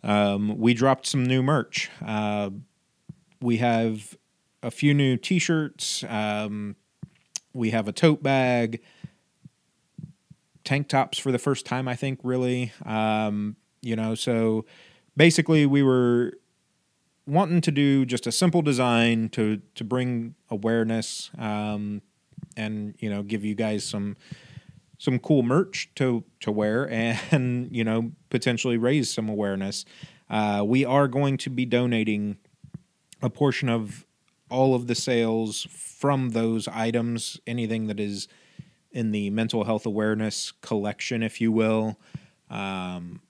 um, 0.02 0.58
we 0.58 0.74
dropped 0.74 1.06
some 1.06 1.26
new 1.26 1.44
merch. 1.44 1.90
Uh, 2.06 2.50
we 3.42 3.58
have 3.58 4.18
a 4.62 4.72
few 4.72 4.94
new 4.94 5.18
T-shirts. 5.18 6.04
Um, 6.08 6.76
we 7.54 7.70
have 7.70 7.88
a 7.88 7.92
tote 7.92 8.24
bag, 8.24 8.82
tank 10.64 10.88
tops 10.88 11.18
for 11.18 11.32
the 11.32 11.40
first 11.40 11.66
time, 11.66 11.88
I 11.88 11.96
think. 11.96 12.20
Really, 12.24 12.72
um, 12.86 13.56
you 13.84 13.96
know. 13.96 14.16
So 14.16 14.66
basically, 15.16 15.66
we 15.66 15.84
were 15.84 16.34
wanting 17.26 17.62
to 17.62 17.72
do 17.72 18.06
just 18.06 18.28
a 18.28 18.32
simple 18.32 18.62
design 18.62 19.30
to 19.30 19.62
to 19.76 19.84
bring 19.84 20.36
awareness 20.50 21.32
um, 21.38 22.02
and 22.58 22.96
you 23.00 23.10
know 23.10 23.24
give 23.24 23.44
you 23.44 23.56
guys 23.56 23.84
some 23.86 24.18
some 24.98 25.20
cool 25.20 25.44
merch 25.44 25.90
to 25.96 26.24
to 26.40 26.52
wear 26.52 26.86
and 27.32 27.76
you 27.76 27.84
know 27.84 28.12
potentially 28.30 28.78
raise 28.78 29.14
some 29.14 29.30
awareness. 29.30 29.86
Uh, 30.30 30.64
we 30.66 30.84
are 30.84 31.08
going 31.08 31.38
to 31.38 31.50
be 31.50 31.66
donating 31.66 32.38
a 33.22 33.30
portion 33.30 33.70
of 33.70 34.06
all 34.50 34.76
of 34.76 34.88
the 34.88 34.96
sales 34.96 35.68
from 35.70 36.30
those 36.30 36.68
items, 36.68 37.40
anything 37.48 37.88
that 37.88 38.00
is 38.00 38.28
in 38.92 39.12
the 39.12 39.30
mental 39.32 39.64
health 39.64 39.86
awareness 39.86 40.52
collection, 40.62 41.24
if 41.24 41.42
you 41.42 41.52
will. 41.52 41.98
Um, 42.50 43.22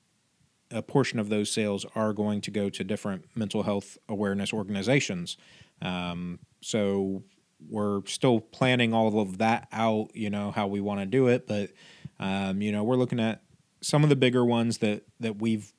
a 0.73 0.81
portion 0.81 1.19
of 1.19 1.29
those 1.29 1.51
sales 1.51 1.85
are 1.95 2.13
going 2.13 2.41
to 2.41 2.51
go 2.51 2.69
to 2.69 2.83
different 2.83 3.25
mental 3.35 3.63
health 3.63 3.97
awareness 4.09 4.53
organizations. 4.53 5.37
Um, 5.81 6.39
so 6.61 7.23
we're 7.69 8.05
still 8.05 8.39
planning 8.39 8.93
all 8.93 9.19
of 9.19 9.37
that 9.37 9.67
out, 9.71 10.09
you 10.13 10.29
know, 10.29 10.51
how 10.51 10.67
we 10.67 10.81
want 10.81 10.99
to 10.99 11.05
do 11.05 11.27
it. 11.27 11.47
But, 11.47 11.71
um, 12.19 12.61
you 12.61 12.71
know, 12.71 12.83
we're 12.83 12.95
looking 12.95 13.19
at 13.19 13.41
some 13.81 14.03
of 14.03 14.09
the 14.09 14.15
bigger 14.15 14.45
ones 14.45 14.79
that, 14.79 15.03
that 15.19 15.39
we've 15.39 15.73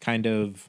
kind 0.00 0.26
of 0.26 0.68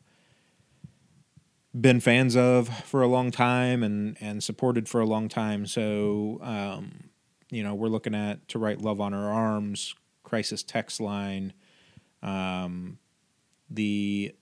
been 1.80 2.00
fans 2.00 2.36
of 2.36 2.70
for 2.86 3.02
a 3.02 3.08
long 3.08 3.32
time 3.32 3.84
and, 3.84 4.18
and 4.20 4.44
supported 4.44 4.90
for 4.90 5.02
a 5.02 5.06
long 5.06 5.30
time. 5.30 5.66
So, 5.66 6.40
um, 6.42 7.10
you 7.50 7.64
know, 7.64 7.76
we're 7.76 7.90
looking 7.90 8.16
at 8.16 8.48
To 8.50 8.60
Write 8.60 8.82
Love 8.82 9.00
on 9.00 9.14
Her 9.14 9.30
Arms, 9.30 9.96
Crisis 10.24 10.64
Text 10.64 11.00
Line, 11.00 11.54
um, 12.22 12.98
the 13.70 14.34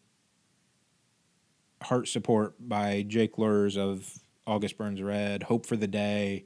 Heart 1.82 2.08
Support 2.08 2.56
by 2.60 3.04
Jake 3.08 3.36
Luhrs 3.36 3.78
of 3.78 4.20
August 4.48 4.78
Burns 4.78 5.02
Red, 5.02 5.44
Hope 5.44 5.66
for 5.66 5.76
the 5.76 5.88
Day. 5.88 6.46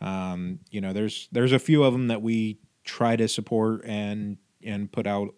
Um, 0.00 0.60
you 0.70 0.80
know, 0.80 0.92
there's 0.92 1.28
there's 1.32 1.52
a 1.52 1.58
few 1.58 1.84
of 1.84 1.92
them 1.92 2.08
that 2.08 2.22
we 2.22 2.58
try 2.84 3.16
to 3.16 3.28
support 3.28 3.84
and 3.84 4.38
and 4.64 4.90
put 4.90 5.06
out 5.06 5.34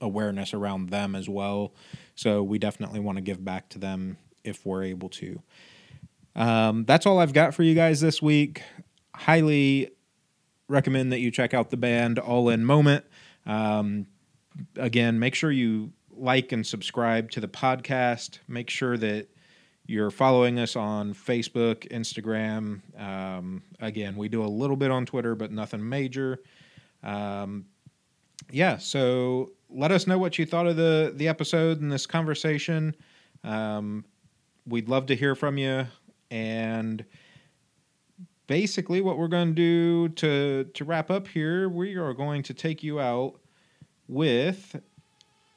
awareness 0.00 0.52
around 0.52 0.90
them 0.90 1.14
as 1.14 1.28
well. 1.28 1.74
So 2.14 2.42
we 2.42 2.58
definitely 2.58 3.00
want 3.00 3.16
to 3.16 3.22
give 3.22 3.44
back 3.44 3.68
to 3.70 3.78
them 3.78 4.18
if 4.44 4.64
we're 4.66 4.84
able 4.84 5.08
to. 5.10 5.42
Um, 6.34 6.84
that's 6.84 7.06
all 7.06 7.18
I've 7.18 7.32
got 7.32 7.54
for 7.54 7.62
you 7.62 7.74
guys 7.74 8.00
this 8.00 8.20
week. 8.20 8.62
Highly 9.14 9.90
recommend 10.68 11.12
that 11.12 11.20
you 11.20 11.30
check 11.30 11.54
out 11.54 11.70
the 11.70 11.76
band 11.76 12.18
All 12.18 12.48
In 12.50 12.64
Moment. 12.64 13.04
Um, 13.46 14.06
again, 14.76 15.18
make 15.18 15.34
sure 15.34 15.50
you 15.50 15.92
like 16.10 16.52
and 16.52 16.66
subscribe 16.66 17.30
to 17.32 17.40
the 17.40 17.48
podcast. 17.48 18.38
Make 18.48 18.70
sure 18.70 18.96
that 18.96 19.28
you're 19.86 20.10
following 20.10 20.58
us 20.58 20.76
on 20.76 21.14
Facebook, 21.14 21.88
Instagram. 21.90 22.80
Um, 23.00 23.62
again, 23.80 24.16
we 24.16 24.28
do 24.28 24.42
a 24.42 24.46
little 24.46 24.76
bit 24.76 24.90
on 24.90 25.06
Twitter, 25.06 25.34
but 25.34 25.52
nothing 25.52 25.86
major. 25.88 26.40
Um, 27.02 27.66
yeah, 28.50 28.78
so 28.78 29.52
let 29.68 29.92
us 29.92 30.06
know 30.06 30.18
what 30.18 30.38
you 30.38 30.46
thought 30.46 30.66
of 30.66 30.76
the 30.76 31.12
the 31.14 31.28
episode 31.28 31.80
and 31.80 31.90
this 31.90 32.06
conversation. 32.06 32.94
Um, 33.44 34.04
we'd 34.66 34.88
love 34.88 35.06
to 35.06 35.16
hear 35.16 35.34
from 35.34 35.58
you. 35.58 35.86
And 36.30 37.04
basically, 38.46 39.00
what 39.00 39.18
we're 39.18 39.28
going 39.28 39.48
to 39.48 39.54
do 39.54 40.08
to 40.16 40.64
to 40.74 40.84
wrap 40.84 41.10
up 41.10 41.28
here, 41.28 41.68
we 41.68 41.94
are 41.94 42.14
going 42.14 42.42
to 42.44 42.54
take 42.54 42.82
you 42.82 43.00
out 43.00 43.40
with 44.08 44.80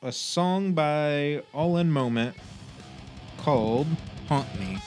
a 0.01 0.11
song 0.11 0.73
by 0.73 1.43
All 1.53 1.77
In 1.77 1.91
Moment 1.91 2.35
called 3.37 3.87
Haunt 4.27 4.47
Me. 4.59 4.77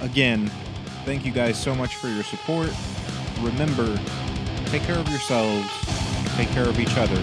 Again, 0.00 0.50
thank 1.04 1.24
you 1.24 1.32
guys 1.32 1.60
so 1.60 1.74
much 1.74 1.96
for 1.96 2.08
your 2.08 2.22
support. 2.22 2.70
Remember, 3.40 3.98
take 4.66 4.82
care 4.82 4.98
of 4.98 5.08
yourselves, 5.08 5.68
take 6.36 6.48
care 6.50 6.68
of 6.68 6.78
each 6.78 6.96
other, 6.96 7.22